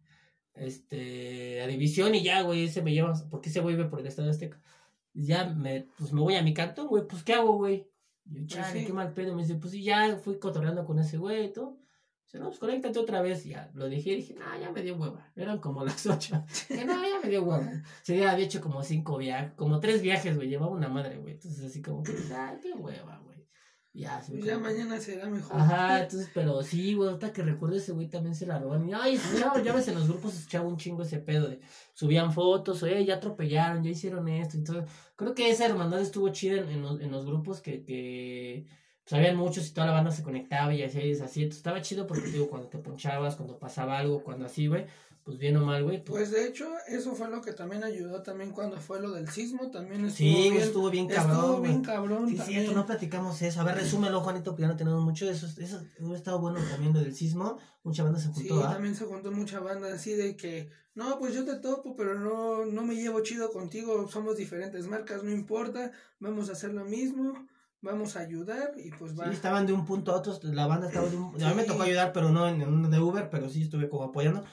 este, 0.54 1.62
a 1.62 1.68
División 1.68 2.14
y 2.14 2.24
ya, 2.24 2.42
güey, 2.42 2.66
ese 2.66 2.82
me 2.82 2.92
lleva, 2.92 3.14
porque 3.30 3.48
ese 3.48 3.62
güey 3.62 3.78
por 3.90 4.02
el 4.02 4.08
Estado 4.08 4.30
Azteca. 4.30 4.62
Ya 5.14 5.46
me, 5.46 5.88
pues 5.98 6.12
me 6.12 6.20
voy 6.20 6.36
a 6.36 6.44
mi 6.44 6.54
cantón, 6.54 6.88
güey, 6.88 7.08
pues 7.08 7.24
¿qué 7.24 7.34
hago, 7.34 7.56
güey? 7.56 7.88
Yo, 8.26 8.40
pues 8.40 8.48
chale, 8.48 8.84
qué 8.84 8.92
mal 8.92 9.14
pedo, 9.14 9.34
me 9.34 9.44
dice, 9.44 9.56
pues 9.56 9.72
sí, 9.72 9.82
ya 9.82 10.18
fui 10.18 10.40
cotorreando 10.40 10.84
con 10.84 11.00
ese 11.00 11.18
güey 11.18 11.46
y 11.46 11.54
todo 11.54 11.83
no, 12.40 12.48
pues 12.48 12.60
conéctate 12.60 13.00
otra 13.00 13.22
vez. 13.22 13.44
Ya 13.44 13.70
lo 13.74 13.88
dije 13.88 14.12
y 14.12 14.16
dije, 14.18 14.36
no, 14.36 14.60
ya 14.60 14.72
me 14.72 14.82
dio 14.82 14.96
hueva. 14.96 15.32
Eran 15.36 15.60
como 15.60 15.84
las 15.86 16.06
ocho. 16.06 16.44
que 16.68 16.86
no, 16.86 17.02
ya 17.04 17.20
me 17.22 17.30
dio 17.30 17.44
hueva. 17.44 17.72
Se 18.02 18.14
había 18.14 18.46
hecho 18.46 18.62
como 18.62 18.84
cinco 18.84 19.18
viajes, 19.18 19.54
como 19.56 19.80
tres 19.80 20.02
viajes, 20.02 20.36
güey. 20.36 20.50
Llevaba 20.50 20.72
una 20.72 20.90
madre, 20.90 21.18
güey. 21.18 21.34
Entonces, 21.34 21.64
así 21.64 21.82
como, 21.82 22.04
ay, 22.08 22.58
qué 22.62 22.74
hueva, 22.74 23.20
güey. 23.20 23.34
Ya, 23.96 24.24
pues 24.28 24.44
ya 24.44 24.58
mañana 24.58 25.00
será 25.00 25.30
mejor. 25.30 25.56
Ajá, 25.56 26.02
entonces, 26.02 26.28
pero 26.34 26.64
sí, 26.64 26.96
güey, 26.96 27.10
ahorita 27.10 27.32
que 27.32 27.44
recuerdo 27.44 27.76
ese 27.76 27.92
güey 27.92 28.10
también 28.10 28.34
se 28.34 28.48
la 28.48 28.58
robaron. 28.58 28.90
Y, 28.90 28.94
ay, 28.94 29.20
ya, 29.38 29.54
ya 29.62 29.72
ves, 29.72 29.88
en 29.88 29.94
los 29.94 30.08
grupos 30.08 30.34
escuchaba 30.34 30.68
un 30.68 30.78
chingo 30.78 31.04
ese 31.04 31.20
pedo 31.20 31.48
de 31.48 31.60
subían 31.94 32.34
fotos, 32.34 32.82
oye, 32.82 33.06
ya 33.06 33.18
atropellaron, 33.18 33.84
ya 33.84 33.92
hicieron 33.92 34.28
esto. 34.30 34.58
Entonces, 34.58 34.92
creo 35.16 35.36
que 35.36 35.52
esa 35.52 35.68
hermandad 35.68 36.02
estuvo 36.02 36.30
chida 36.30 36.62
en, 36.62 36.70
en, 36.70 36.82
los, 36.82 37.00
en 37.02 37.12
los 37.12 37.24
grupos 37.28 37.62
que, 37.62 37.84
que 37.84 38.66
sabían 39.06 39.36
muchos 39.36 39.68
y 39.68 39.74
toda 39.74 39.88
la 39.88 39.94
banda 39.94 40.12
se 40.12 40.24
conectaba 40.24 40.74
y 40.74 40.84
así, 40.84 41.12
así. 41.22 41.44
estaba 41.44 41.82
chido 41.82 42.08
porque, 42.08 42.30
digo, 42.30 42.50
cuando 42.50 42.70
te 42.70 42.78
ponchabas, 42.78 43.36
cuando 43.36 43.60
pasaba 43.60 43.98
algo, 43.98 44.24
cuando 44.24 44.46
así, 44.46 44.68
güey, 44.68 44.86
pues 45.24 45.38
bien 45.38 45.56
o 45.56 45.66
mal, 45.66 45.84
güey. 45.84 46.04
Pues... 46.04 46.30
pues... 46.30 46.32
de 46.32 46.48
hecho, 46.48 46.70
eso 46.88 47.16
fue 47.16 47.30
lo 47.30 47.42
que 47.42 47.54
también 47.54 47.84
ayudó 47.84 48.22
también 48.22 48.52
cuando 48.52 48.78
fue 48.78 49.00
lo 49.00 49.12
del 49.12 49.30
sismo, 49.30 49.72
también 49.72 50.06
estuvo 50.06 50.28
sí, 50.28 50.50
bien. 50.50 50.58
estuvo 50.58 50.90
bien 50.90 51.08
cabrón. 51.08 51.36
Estuvo 51.36 51.62
bien 51.62 51.82
cabrón 51.82 52.30
Sí, 52.30 52.38
cierto, 52.38 52.74
no 52.74 52.86
platicamos 52.86 53.42
eso. 53.42 53.62
A 53.62 53.64
ver, 53.64 53.76
resúmelo, 53.76 54.22
Juanito, 54.22 54.52
porque 54.52 54.64
ya 54.64 54.68
no 54.68 54.76
tenemos 54.76 55.02
mucho. 55.02 55.30
Eso, 55.30 55.48
eso 55.58 55.82
ha 56.12 56.16
estado 56.16 56.40
bueno 56.40 56.60
también 56.70 56.94
lo 56.94 57.00
del 57.00 57.16
sismo. 57.16 57.58
Mucha 57.84 58.04
banda 58.04 58.20
se 58.20 58.28
juntó, 58.28 58.58
Sí, 58.58 58.64
también 58.64 58.96
se 58.96 59.06
juntó 59.06 59.32
mucha 59.32 59.60
banda 59.60 59.94
así 59.94 60.14
de 60.14 60.36
que, 60.36 60.70
no, 60.94 61.20
pues 61.20 61.34
yo 61.34 61.46
te 61.46 61.56
topo, 61.56 61.96
pero 61.96 62.20
no, 62.20 62.66
no 62.66 62.84
me 62.84 62.96
llevo 62.96 63.22
chido 63.22 63.52
contigo, 63.52 64.08
somos 64.10 64.38
diferentes 64.38 64.88
marcas, 64.88 65.24
no 65.24 65.32
importa, 65.32 65.92
vamos 66.20 66.50
a 66.50 66.54
hacer 66.54 66.74
lo 66.74 66.86
mismo 66.86 67.34
vamos 67.84 68.16
a 68.16 68.22
ayudar 68.22 68.72
y 68.78 68.90
pues 68.92 69.18
va. 69.18 69.26
Sí, 69.26 69.34
estaban 69.34 69.68
de 69.68 69.74
un 69.74 69.86
punto 69.86 70.12
a 70.12 70.16
otro, 70.16 70.40
la 70.42 70.66
banda 70.66 70.88
estaba 70.88 71.08
de 71.08 71.18
un... 71.18 71.44
A 71.44 71.50
mí 71.50 71.56
me 71.56 71.64
tocó 71.64 71.84
ayudar, 71.84 72.12
pero 72.14 72.32
no 72.32 72.48
en, 72.48 72.64
un 72.64 72.90
de 72.90 73.00
Uber, 73.00 73.30
pero 73.30 73.50
sí 73.50 73.62
estuve 73.62 73.90
como 73.90 74.06
apoyando. 74.06 74.44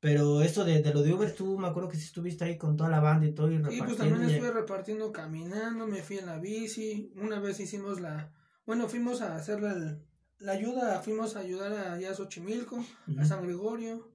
Pero 0.00 0.42
eso 0.42 0.64
de, 0.64 0.80
de, 0.80 0.94
lo 0.94 1.02
de 1.02 1.12
Uber, 1.12 1.34
tú 1.34 1.58
me 1.58 1.68
acuerdo 1.68 1.88
que 1.88 1.96
sí 1.96 2.04
estuviste 2.04 2.44
ahí 2.44 2.56
con 2.56 2.76
toda 2.76 2.88
la 2.88 3.00
banda 3.00 3.26
y 3.26 3.32
todo 3.32 3.50
y 3.50 3.58
repartiendo. 3.58 3.86
Sí, 3.86 3.94
pues 3.96 4.10
también 4.10 4.30
estuve 4.30 4.52
repartiendo 4.52 5.12
caminando, 5.12 5.86
me 5.86 6.02
fui 6.02 6.18
en 6.18 6.26
la 6.26 6.38
bici, 6.38 7.12
una 7.16 7.38
vez 7.40 7.60
hicimos 7.60 8.00
la... 8.00 8.32
Bueno, 8.64 8.88
fuimos 8.88 9.22
a 9.22 9.34
hacer 9.34 9.60
la, 9.60 9.98
la 10.38 10.52
ayuda, 10.52 11.00
fuimos 11.00 11.36
a 11.36 11.40
ayudar 11.40 11.72
a, 11.72 11.94
a 11.94 12.14
Xochimilco, 12.14 12.84
a 13.18 13.24
San 13.24 13.42
Gregorio. 13.42 14.08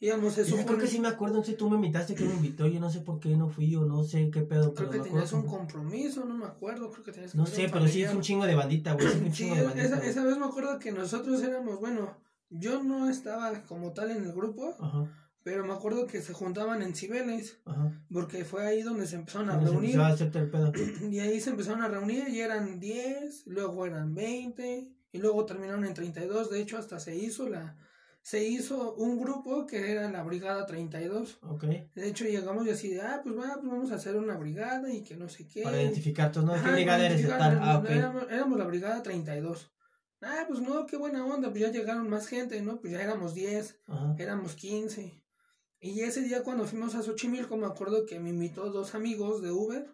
Íbamos, 0.00 0.38
eso 0.38 0.56
yo 0.56 0.64
creo 0.64 0.78
que 0.78 0.86
sí 0.86 1.00
me 1.00 1.08
acuerdo, 1.08 1.38
no 1.38 1.44
sé, 1.44 1.54
tú 1.54 1.68
me 1.68 1.74
invitaste 1.74 2.14
que 2.14 2.24
me 2.24 2.34
invitó, 2.34 2.68
yo 2.68 2.78
no 2.78 2.88
sé 2.88 3.00
por 3.00 3.18
qué 3.18 3.36
no 3.36 3.48
fui 3.48 3.74
o 3.74 3.84
no 3.84 4.04
sé 4.04 4.30
qué 4.30 4.42
pedo. 4.42 4.72
Creo 4.72 4.90
que 4.90 5.00
tenías 5.00 5.32
un 5.32 5.44
compromiso, 5.44 6.24
no 6.24 6.36
me 6.36 6.46
acuerdo, 6.46 6.92
creo 6.92 7.04
que 7.04 7.10
tenías 7.10 7.34
No 7.34 7.46
sé, 7.46 7.68
pero 7.72 7.88
sí 7.88 8.04
es 8.04 8.14
un 8.14 8.20
chingo 8.20 8.46
de 8.46 8.54
bandita, 8.54 8.92
güey. 8.92 9.06
un 9.06 9.32
chingo 9.32 9.56
de 9.56 9.62
bandita, 9.62 9.86
esa, 9.86 10.06
esa, 10.06 10.24
vez 10.24 10.38
me 10.38 10.46
acuerdo 10.46 10.78
que 10.78 10.92
nosotros 10.92 11.42
éramos, 11.42 11.80
bueno, 11.80 12.16
yo 12.48 12.84
no 12.84 13.10
estaba 13.10 13.62
como 13.64 13.92
tal 13.92 14.12
en 14.12 14.22
el 14.22 14.32
grupo, 14.32 14.76
Ajá. 14.78 15.10
pero 15.42 15.66
me 15.66 15.72
acuerdo 15.72 16.06
que 16.06 16.22
se 16.22 16.32
juntaban 16.32 16.80
en 16.82 16.94
Cibeles, 16.94 17.58
Ajá. 17.64 18.00
porque 18.12 18.44
fue 18.44 18.64
ahí 18.64 18.82
donde 18.82 19.08
se 19.08 19.16
empezaron 19.16 19.50
a 19.50 19.58
reunir. 19.58 19.98
a 19.98 20.12
el 20.12 20.30
pedo. 20.30 20.72
Y 21.10 21.18
ahí 21.18 21.40
se 21.40 21.50
empezaron 21.50 21.82
a 21.82 21.88
reunir 21.88 22.28
y 22.28 22.38
eran 22.38 22.78
10, 22.78 23.48
luego 23.48 23.84
eran 23.84 24.14
20, 24.14 24.92
y 25.10 25.18
luego 25.18 25.44
terminaron 25.44 25.84
en 25.84 25.94
32, 25.94 26.50
de 26.50 26.60
hecho 26.60 26.78
hasta 26.78 27.00
se 27.00 27.16
hizo 27.16 27.48
la 27.48 27.76
se 28.22 28.44
hizo 28.44 28.94
un 28.94 29.18
grupo 29.18 29.66
que 29.66 29.90
era 29.90 30.10
la 30.10 30.22
Brigada 30.22 30.66
32. 30.66 31.38
Ok. 31.42 31.64
De 31.94 32.08
hecho, 32.08 32.24
llegamos 32.24 32.66
y 32.66 32.70
así 32.70 32.90
de, 32.90 33.00
ah, 33.00 33.20
pues, 33.22 33.34
va, 33.36 33.54
pues 33.54 33.70
vamos 33.70 33.90
a 33.90 33.94
hacer 33.94 34.16
una 34.16 34.36
brigada 34.36 34.92
y 34.92 35.02
que 35.02 35.16
no 35.16 35.28
sé 35.28 35.46
qué. 35.46 35.62
Para 35.62 35.82
identificar, 35.82 36.36
¿no? 36.36 36.52
¿Qué 36.52 36.70
brigada 36.70 37.06
eres 37.06 37.26
tal? 37.26 37.58
Ah, 37.62 37.82
éramos, 38.30 38.58
la 38.58 38.66
Brigada 38.66 39.02
32. 39.02 39.72
Ah, 40.20 40.44
pues 40.48 40.60
no, 40.60 40.84
qué 40.84 40.96
buena 40.96 41.24
onda, 41.24 41.50
pues 41.50 41.62
ya 41.62 41.70
llegaron 41.70 42.08
más 42.10 42.26
gente, 42.26 42.60
¿no? 42.60 42.80
Pues 42.80 42.92
ya 42.92 43.02
éramos 43.02 43.34
10, 43.34 43.80
éramos 44.18 44.56
15. 44.56 45.24
Y 45.80 46.00
ese 46.00 46.22
día 46.22 46.42
cuando 46.42 46.66
fuimos 46.66 46.96
a 46.96 47.02
Xochimilco, 47.02 47.56
me 47.56 47.66
acuerdo 47.66 48.04
que 48.04 48.18
me 48.18 48.30
invitó 48.30 48.70
dos 48.70 48.94
amigos 48.94 49.42
de 49.42 49.52
Uber. 49.52 49.86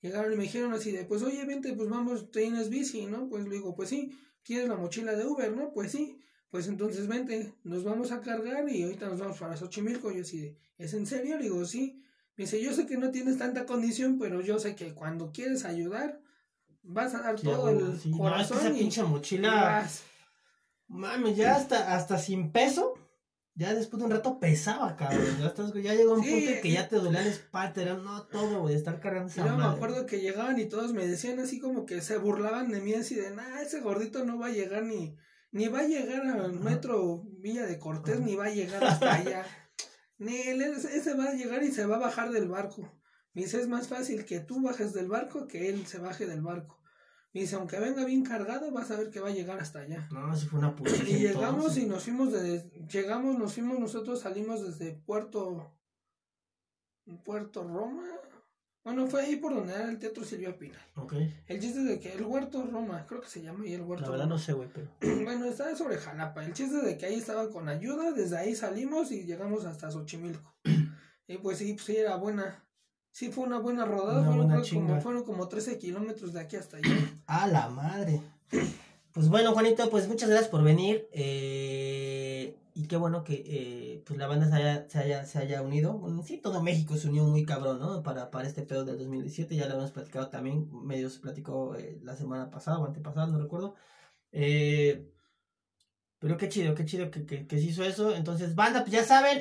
Llegaron 0.00 0.32
y 0.32 0.36
me 0.36 0.44
dijeron 0.44 0.72
así 0.72 0.92
de, 0.92 1.04
pues 1.04 1.22
oye, 1.22 1.44
vente, 1.44 1.72
pues 1.72 1.88
vamos, 1.88 2.30
tienes 2.30 2.70
bici, 2.70 3.06
¿no? 3.06 3.28
Pues 3.28 3.44
le 3.44 3.50
digo, 3.50 3.74
pues 3.74 3.88
sí, 3.88 4.16
¿quieres 4.44 4.68
la 4.68 4.76
mochila 4.76 5.16
de 5.16 5.26
Uber, 5.26 5.54
no? 5.56 5.72
Pues 5.72 5.92
sí 5.92 6.20
pues 6.50 6.68
entonces 6.68 7.08
vente, 7.08 7.54
nos 7.64 7.84
vamos 7.84 8.12
a 8.12 8.20
cargar 8.20 8.68
y 8.68 8.82
ahorita 8.82 9.08
nos 9.08 9.18
vamos 9.18 9.38
para 9.38 9.56
Xochimilco. 9.56 10.12
Yo 10.12 10.22
así, 10.22 10.56
¿es 10.78 10.94
en 10.94 11.06
serio? 11.06 11.36
Le 11.36 11.44
digo, 11.44 11.64
sí. 11.64 12.00
Me 12.36 12.44
dice, 12.44 12.60
yo 12.62 12.72
sé 12.72 12.86
que 12.86 12.96
no 12.96 13.10
tienes 13.10 13.38
tanta 13.38 13.64
condición, 13.64 14.18
pero 14.18 14.40
yo 14.40 14.58
sé 14.58 14.74
que 14.74 14.92
cuando 14.92 15.30
quieres 15.32 15.64
ayudar, 15.64 16.20
vas 16.82 17.14
a 17.14 17.22
dar 17.22 17.40
todo 17.40 17.70
el 17.70 17.98
corazón. 18.16 18.58
esa 18.58 18.72
pinche 18.72 19.02
mochila. 19.02 19.88
Mami, 20.88 21.34
ya 21.34 21.56
hasta, 21.56 21.94
hasta 21.94 22.18
sin 22.18 22.52
peso. 22.52 22.94
ya 23.54 23.72
después 23.74 23.98
de 23.98 24.06
un 24.06 24.10
rato 24.10 24.38
pesaba, 24.38 24.96
cabrón. 24.96 25.24
Ya, 25.40 25.46
estás, 25.46 25.72
ya 25.74 25.94
llegó 25.94 26.14
un 26.14 26.22
punto 26.22 26.50
en 26.50 26.60
que 26.60 26.72
ya 26.72 26.88
te 26.88 26.96
dolía 26.96 27.22
la 27.22 27.28
espalda, 27.28 27.82
era 27.82 27.94
no 27.94 28.24
todo, 28.24 28.62
güey, 28.62 28.74
estar 28.74 29.00
cargando 29.00 29.28
esa 29.28 29.46
Yo 29.46 29.56
me 29.56 29.64
acuerdo 29.64 30.06
que 30.06 30.20
llegaban 30.20 30.58
y 30.58 30.66
todos 30.66 30.92
me 30.92 31.06
decían 31.06 31.38
así 31.38 31.58
como 31.58 31.86
que 31.86 32.02
se 32.02 32.18
burlaban 32.18 32.70
de 32.70 32.80
mí 32.80 32.94
así 32.94 33.14
de, 33.14 33.30
nah, 33.30 33.60
ese 33.60 33.80
gordito 33.80 34.24
no 34.24 34.38
va 34.38 34.46
a 34.46 34.50
llegar 34.50 34.84
ni, 34.84 35.16
ni 35.54 35.68
va 35.68 35.80
a 35.80 35.86
llegar 35.86 36.26
al 36.26 36.58
metro 36.58 37.22
Villa 37.38 37.64
de 37.64 37.78
Cortés, 37.78 38.18
ni 38.20 38.34
va 38.34 38.46
a 38.46 38.50
llegar 38.50 38.82
hasta 38.82 39.14
allá. 39.14 39.46
Ni 40.18 40.36
él, 40.36 40.60
ese 40.60 41.14
va 41.14 41.26
a 41.26 41.34
llegar 41.34 41.62
y 41.62 41.70
se 41.70 41.86
va 41.86 41.96
a 41.96 42.00
bajar 42.00 42.32
del 42.32 42.48
barco. 42.48 42.92
Me 43.34 43.42
dice, 43.42 43.60
es 43.60 43.68
más 43.68 43.86
fácil 43.86 44.24
que 44.24 44.40
tú 44.40 44.60
bajes 44.60 44.92
del 44.92 45.06
barco 45.06 45.46
que 45.46 45.68
él 45.68 45.86
se 45.86 45.98
baje 45.98 46.26
del 46.26 46.42
barco. 46.42 46.82
Me 47.32 47.42
dice, 47.42 47.54
aunque 47.54 47.78
venga 47.78 48.04
bien 48.04 48.24
cargado, 48.24 48.72
vas 48.72 48.90
a 48.90 48.96
ver 48.96 49.10
que 49.10 49.20
va 49.20 49.28
a 49.28 49.32
llegar 49.32 49.60
hasta 49.60 49.80
allá. 49.80 50.08
No, 50.10 50.34
si 50.34 50.46
fue 50.46 50.58
una 50.58 50.74
puta. 50.74 50.90
Y 51.06 51.20
llegamos 51.20 51.78
y 51.78 51.86
nos 51.86 52.02
fuimos 52.02 52.32
de, 52.32 52.68
llegamos, 52.90 53.38
nos 53.38 53.54
fuimos 53.54 53.78
nosotros, 53.78 54.20
salimos 54.20 54.66
desde 54.66 55.00
Puerto, 55.06 55.72
Puerto 57.24 57.62
Roma. 57.62 58.04
Bueno, 58.84 59.06
fue 59.06 59.22
ahí 59.22 59.36
por 59.36 59.54
donde 59.54 59.72
era 59.72 59.88
el 59.88 59.98
Teatro 59.98 60.24
Silvia 60.24 60.58
Pina. 60.58 60.78
Ok. 60.96 61.14
El 61.46 61.58
chiste 61.58 61.80
de 61.80 61.98
que 61.98 62.12
el 62.12 62.22
Huerto 62.22 62.62
Roma, 62.70 63.06
creo 63.08 63.22
que 63.22 63.28
se 63.28 63.42
llama 63.42 63.64
ahí 63.64 63.72
el 63.72 63.80
Huerto 63.80 64.04
La 64.04 64.10
verdad 64.10 64.26
no 64.26 64.38
sé, 64.38 64.52
güey, 64.52 64.68
pero... 64.72 64.88
bueno, 65.24 65.46
estaba 65.46 65.74
sobre 65.74 65.96
Jalapa. 65.96 66.44
El 66.44 66.52
chiste 66.52 66.76
de 66.82 66.98
que 66.98 67.06
ahí 67.06 67.14
estaba 67.14 67.48
con 67.48 67.70
ayuda, 67.70 68.12
desde 68.12 68.36
ahí 68.36 68.54
salimos 68.54 69.10
y 69.10 69.24
llegamos 69.24 69.64
hasta 69.64 69.90
Xochimilco. 69.90 70.54
y 71.26 71.38
pues 71.38 71.58
sí, 71.58 71.72
pues 71.72 71.86
sí, 71.86 71.96
era 71.96 72.16
buena. 72.16 72.62
Sí, 73.10 73.32
fue 73.32 73.44
una 73.44 73.58
buena 73.58 73.86
rodada. 73.86 74.22
fueron, 74.26 74.62
como, 74.62 75.00
fueron 75.00 75.24
como 75.24 75.48
13 75.48 75.78
kilómetros 75.78 76.34
de 76.34 76.40
aquí 76.40 76.56
hasta 76.56 76.76
allá. 76.76 76.94
A 77.26 77.46
la 77.46 77.70
madre. 77.70 78.20
Pues 79.14 79.28
bueno, 79.28 79.52
Juanito, 79.52 79.88
pues 79.88 80.08
muchas 80.08 80.28
gracias 80.28 80.50
por 80.50 80.62
venir. 80.62 81.08
Eh, 81.12 81.73
y 82.84 82.86
qué 82.86 82.96
bueno 82.98 83.24
que 83.24 83.42
eh, 83.46 84.02
pues 84.06 84.18
la 84.18 84.26
banda 84.26 84.46
se 84.46 84.56
haya, 84.56 84.88
se 84.88 84.98
haya, 84.98 85.24
se 85.24 85.38
haya 85.38 85.62
unido. 85.62 85.94
Bueno, 85.94 86.22
sí, 86.22 86.36
todo 86.36 86.62
México 86.62 86.96
se 86.96 87.08
unió 87.08 87.24
muy 87.24 87.46
cabrón, 87.46 87.80
¿no? 87.80 88.02
Para, 88.02 88.30
para 88.30 88.46
este 88.46 88.62
pedo 88.62 88.84
del 88.84 88.98
2017. 88.98 89.56
Ya 89.56 89.66
lo 89.66 89.74
hemos 89.74 89.90
platicado 89.90 90.28
también. 90.28 90.68
Medio 90.84 91.08
se 91.08 91.20
platicó 91.20 91.74
eh, 91.76 91.98
la 92.02 92.14
semana 92.14 92.50
pasada 92.50 92.78
o 92.78 92.84
antepasada, 92.84 93.26
no 93.26 93.40
recuerdo. 93.40 93.74
Eh, 94.32 95.10
pero 96.18 96.36
qué 96.36 96.50
chido, 96.50 96.74
qué 96.74 96.84
chido 96.84 97.10
que, 97.10 97.24
que, 97.24 97.46
que, 97.46 97.58
se 97.58 97.64
hizo 97.64 97.84
eso. 97.84 98.14
Entonces, 98.14 98.54
banda, 98.54 98.80
pues 98.80 98.92
ya 98.92 99.04
saben, 99.04 99.38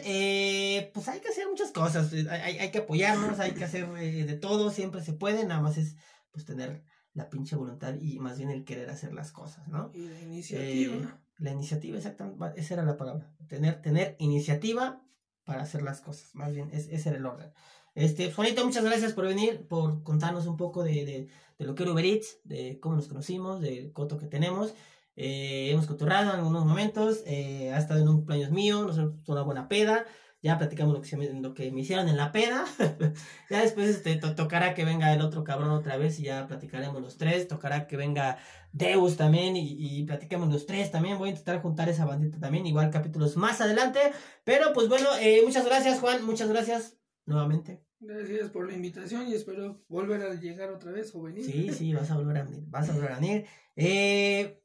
pues 0.94 1.08
hay 1.10 1.20
que 1.20 1.30
hacer 1.30 1.48
muchas 1.50 1.72
cosas. 1.72 2.14
Hay, 2.14 2.60
hay 2.60 2.72
que 2.72 2.80
apoyarnos, 2.80 3.40
hay 3.40 3.52
que 3.52 3.66
hacer 3.66 3.90
de 3.92 4.38
todo, 4.38 4.72
siempre 4.72 5.02
se 5.04 5.12
puede. 5.12 5.46
Nada 5.46 5.62
más 5.62 5.78
es 5.78 5.98
pues 6.32 6.46
tener 6.46 6.84
la 7.14 7.30
pinche 7.30 7.58
voluntad 7.58 7.96
y 8.00 8.20
más 8.20 8.38
bien 8.38 8.50
el 8.50 8.64
querer 8.64 8.90
hacer 8.90 9.14
las 9.14 9.34
cosas, 9.34 9.68
¿no? 9.68 9.92
Y 9.94 10.08
la 10.08 10.22
iniciativa. 10.22 11.20
La 11.38 11.52
iniciativa, 11.52 11.98
exactamente, 11.98 12.60
esa 12.60 12.74
era 12.76 12.84
la 12.84 12.98
palabra. 12.98 13.32
Tener, 13.48 13.82
tener 13.82 14.16
iniciativa 14.20 15.04
para 15.44 15.64
hacer 15.64 15.82
las 15.82 16.02
cosas. 16.02 16.34
Más 16.36 16.54
bien, 16.54 16.70
es, 16.72 16.88
ese 16.90 17.10
era 17.10 17.18
el 17.18 17.26
orden. 17.26 17.52
Este, 17.96 18.32
Juanito, 18.32 18.66
muchas 18.66 18.84
gracias 18.84 19.14
por 19.14 19.28
venir, 19.28 19.68
por 19.68 20.04
contarnos 20.04 20.48
un 20.48 20.58
poco 20.58 20.84
de, 20.84 21.06
de, 21.06 21.28
de 21.60 21.66
lo 21.66 21.76
que 21.76 21.84
era 21.84 21.92
Uber 21.92 22.06
Eats, 22.06 22.40
de 22.44 22.80
cómo 22.80 22.96
nos 22.96 23.08
conocimos, 23.08 23.62
del 23.62 23.92
coto 23.92 24.18
que 24.18 24.28
tenemos. 24.28 24.74
Eh, 25.16 25.70
hemos 25.72 25.86
coturrado 25.86 26.32
en 26.32 26.40
algunos 26.40 26.66
momentos, 26.66 27.22
eh, 27.28 27.72
ha 27.72 27.78
estado 27.78 28.02
en 28.02 28.08
un 28.08 28.16
cumpleaños 28.18 28.52
mío, 28.52 28.84
nos 28.84 28.98
hemos 28.98 29.28
una 29.28 29.44
buena 29.44 29.68
peda, 29.68 30.06
ya 30.44 30.58
platicamos 30.58 30.94
lo 30.94 31.02
que, 31.02 31.08
se 31.08 31.18
me, 31.18 31.28
lo 31.30 31.54
que 31.54 31.72
me 31.72 31.82
hicieron 31.82 32.10
en 32.10 32.18
la 32.18 32.32
peda, 32.34 32.66
ya 33.50 33.62
después 33.62 33.88
este, 33.88 34.18
to 34.18 34.36
tocará 34.36 34.74
que 34.76 34.84
venga 34.84 35.14
el 35.14 35.22
otro 35.22 35.44
cabrón 35.44 35.72
otra 35.72 35.98
vez 35.98 36.20
y 36.20 36.24
ya 36.24 36.48
platicaremos 36.48 37.02
los 37.02 37.18
tres, 37.18 37.48
tocará 37.48 37.88
que 37.88 37.96
venga 37.96 38.38
Deus 38.74 39.16
también 39.16 39.56
y, 39.56 39.76
y 39.80 40.04
platiquemos 40.04 40.50
los 40.50 40.66
tres 40.66 40.92
también, 40.92 41.18
voy 41.18 41.30
a 41.30 41.32
intentar 41.32 41.62
juntar 41.62 41.88
esa 41.88 42.06
bandita 42.06 42.40
también, 42.40 42.68
igual 42.68 42.92
capítulos 42.92 43.38
más 43.38 43.62
adelante, 43.62 44.00
pero 44.44 44.74
pues 44.74 44.90
bueno, 44.90 45.08
eh, 45.22 45.42
muchas 45.46 45.66
gracias 45.66 46.00
Juan, 46.02 46.26
muchas 46.26 46.50
gracias 46.50 46.98
nuevamente. 47.26 47.82
Gracias 48.06 48.50
por 48.50 48.68
la 48.68 48.76
invitación 48.76 49.30
y 49.30 49.34
espero 49.34 49.82
volver 49.88 50.22
a 50.24 50.34
llegar 50.34 50.70
otra 50.72 50.92
vez 50.92 51.16
o 51.16 51.22
venir. 51.22 51.46
Sí, 51.46 51.72
sí, 51.72 51.94
vas 51.94 52.12
a 52.12 52.18
volver 52.18 52.38
a 52.38 52.44
venir, 52.44 52.64
vas 52.68 52.90
a 52.90 52.94
volver 52.94 53.14
a 53.14 53.20
venir. 53.20 53.46
Eh, 53.76 54.62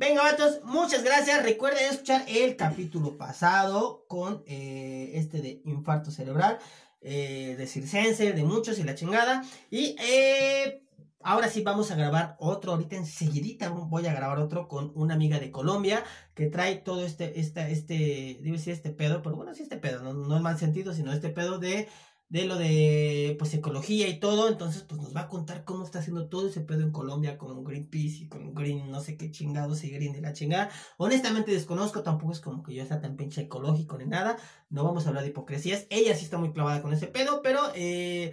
Venga, 0.00 0.22
vatos, 0.22 0.60
muchas 0.64 1.04
gracias. 1.04 1.42
Recuerden 1.42 1.90
escuchar 1.90 2.24
el 2.26 2.56
capítulo 2.56 3.18
pasado 3.18 4.06
con 4.08 4.42
eh, 4.46 5.10
este 5.12 5.42
de 5.42 5.60
infarto 5.66 6.10
cerebral, 6.10 6.58
eh, 7.02 7.54
de 7.58 7.66
circense, 7.66 8.32
de 8.32 8.42
muchos 8.42 8.78
y 8.78 8.84
la 8.84 8.94
chingada. 8.94 9.44
Y 9.70 9.96
eh, 10.02 10.82
ahora 11.22 11.50
sí 11.50 11.60
vamos 11.60 11.90
a 11.90 11.96
grabar 11.96 12.34
otro, 12.38 12.72
ahorita 12.72 12.96
enseguidita 12.96 13.68
voy 13.68 14.06
a 14.06 14.14
grabar 14.14 14.38
otro 14.38 14.68
con 14.68 14.90
una 14.94 15.12
amiga 15.12 15.38
de 15.38 15.50
Colombia 15.50 16.02
que 16.32 16.46
trae 16.46 16.76
todo 16.76 17.04
este, 17.04 17.38
este, 17.38 17.70
este, 17.70 18.38
decir 18.40 18.72
este 18.72 18.88
pedo, 18.92 19.20
pero 19.20 19.36
bueno, 19.36 19.52
sí 19.52 19.64
este 19.64 19.76
pedo, 19.76 20.02
no, 20.02 20.14
no 20.14 20.34
en 20.34 20.42
mal 20.42 20.58
sentido, 20.58 20.94
sino 20.94 21.12
este 21.12 21.28
pedo 21.28 21.58
de 21.58 21.88
de 22.30 22.44
lo 22.44 22.56
de 22.56 23.34
pues 23.38 23.52
ecología 23.54 24.06
y 24.08 24.20
todo, 24.20 24.48
entonces 24.48 24.84
pues 24.84 25.00
nos 25.00 25.14
va 25.14 25.22
a 25.22 25.28
contar 25.28 25.64
cómo 25.64 25.84
está 25.84 25.98
haciendo 25.98 26.28
todo 26.28 26.48
ese 26.48 26.60
pedo 26.60 26.82
en 26.82 26.92
Colombia 26.92 27.36
con 27.36 27.64
Greenpeace 27.64 28.22
y 28.22 28.28
con 28.28 28.54
Green, 28.54 28.88
no 28.88 29.00
sé 29.00 29.16
qué 29.16 29.32
chingados 29.32 29.82
y 29.82 29.90
Green 29.90 30.12
de 30.12 30.20
la 30.20 30.32
chingada. 30.32 30.70
Honestamente 30.96 31.50
desconozco, 31.50 32.02
tampoco 32.02 32.32
es 32.32 32.40
como 32.40 32.62
que 32.62 32.72
yo 32.72 32.86
sea 32.86 33.00
tan 33.00 33.16
pinche 33.16 33.42
ecológico 33.42 33.98
ni 33.98 34.06
nada, 34.06 34.36
no 34.70 34.84
vamos 34.84 35.04
a 35.04 35.08
hablar 35.08 35.24
de 35.24 35.30
hipocresías, 35.30 35.86
ella 35.90 36.14
sí 36.14 36.24
está 36.24 36.38
muy 36.38 36.52
clavada 36.52 36.82
con 36.82 36.92
ese 36.92 37.08
pedo, 37.08 37.42
pero 37.42 37.60
eh, 37.74 38.32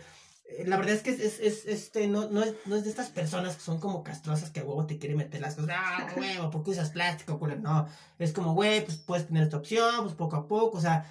la 0.67 0.77
verdad 0.77 0.93
es 0.93 1.01
que 1.01 1.09
es, 1.09 1.19
es, 1.19 1.39
es, 1.39 1.65
este, 1.65 2.07
no, 2.07 2.29
no, 2.29 2.43
es, 2.43 2.53
no 2.67 2.75
es 2.75 2.83
de 2.83 2.91
estas 2.91 3.09
personas 3.09 3.55
que 3.55 3.63
son 3.63 3.79
como 3.79 4.03
castrosas 4.03 4.51
que 4.51 4.59
a 4.59 4.63
huevo 4.63 4.85
te 4.85 4.99
quieren 4.99 5.17
meter 5.17 5.41
las 5.41 5.55
cosas, 5.55 5.71
ah, 5.73 6.07
huevo, 6.15 6.51
¿por 6.51 6.63
qué 6.63 6.69
usas 6.69 6.91
plástico? 6.91 7.39
No, 7.61 7.87
es 8.19 8.31
como, 8.31 8.53
güey, 8.53 8.85
pues 8.85 8.97
puedes 8.97 9.25
tener 9.25 9.41
esta 9.41 9.57
opción, 9.57 10.03
pues 10.03 10.13
poco 10.13 10.35
a 10.35 10.47
poco, 10.47 10.77
o 10.77 10.81
sea, 10.81 11.05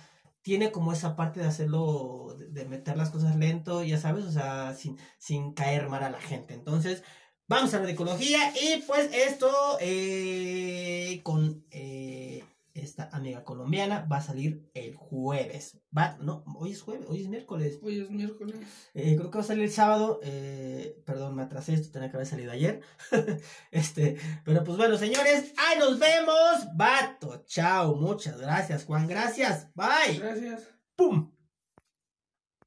tiene 0.46 0.70
como 0.70 0.92
esa 0.92 1.16
parte 1.16 1.40
de 1.40 1.46
hacerlo, 1.46 2.36
de, 2.38 2.64
meter 2.66 2.96
las 2.96 3.10
cosas 3.10 3.34
lento, 3.34 3.82
ya 3.82 3.98
sabes, 3.98 4.24
o 4.24 4.30
sea, 4.30 4.74
sin, 4.74 4.96
sin 5.18 5.54
caer 5.54 5.88
mal 5.88 6.04
a 6.04 6.10
la 6.10 6.20
gente. 6.20 6.54
Entonces, 6.54 7.02
vamos 7.48 7.74
a 7.74 7.80
de 7.80 7.90
ecología 7.90 8.52
y 8.54 8.80
pues 8.82 9.10
esto 9.12 9.50
eh, 9.80 11.20
con 11.24 11.64
eh, 11.72 12.44
esta 12.82 13.08
amiga 13.12 13.44
colombiana 13.44 14.06
va 14.10 14.18
a 14.18 14.22
salir 14.22 14.68
el 14.74 14.94
jueves. 14.94 15.78
Va, 15.96 16.16
no, 16.20 16.44
hoy 16.58 16.72
es 16.72 16.82
jueves, 16.82 17.06
hoy 17.08 17.22
es 17.22 17.28
miércoles. 17.28 17.78
Hoy 17.82 18.00
es 18.00 18.10
miércoles. 18.10 18.56
Eh, 18.94 19.16
creo 19.16 19.30
que 19.30 19.38
va 19.38 19.44
a 19.44 19.46
salir 19.46 19.64
el 19.64 19.70
sábado. 19.70 20.20
Eh, 20.22 21.02
perdón, 21.04 21.36
me 21.36 21.42
atrasé, 21.42 21.74
esto 21.74 21.90
tenía 21.90 22.10
que 22.10 22.16
haber 22.16 22.26
salido 22.26 22.52
ayer. 22.52 22.80
este, 23.70 24.16
pero 24.44 24.64
pues 24.64 24.76
bueno, 24.76 24.96
señores, 24.96 25.52
¡ay, 25.56 25.78
nos 25.78 25.98
vemos! 25.98 26.66
Vato, 26.74 27.44
chao, 27.46 27.94
muchas 27.96 28.40
gracias, 28.40 28.84
Juan, 28.84 29.06
gracias, 29.06 29.68
bye. 29.74 30.18
Gracias. 30.18 30.68
¡Pum! 30.96 31.35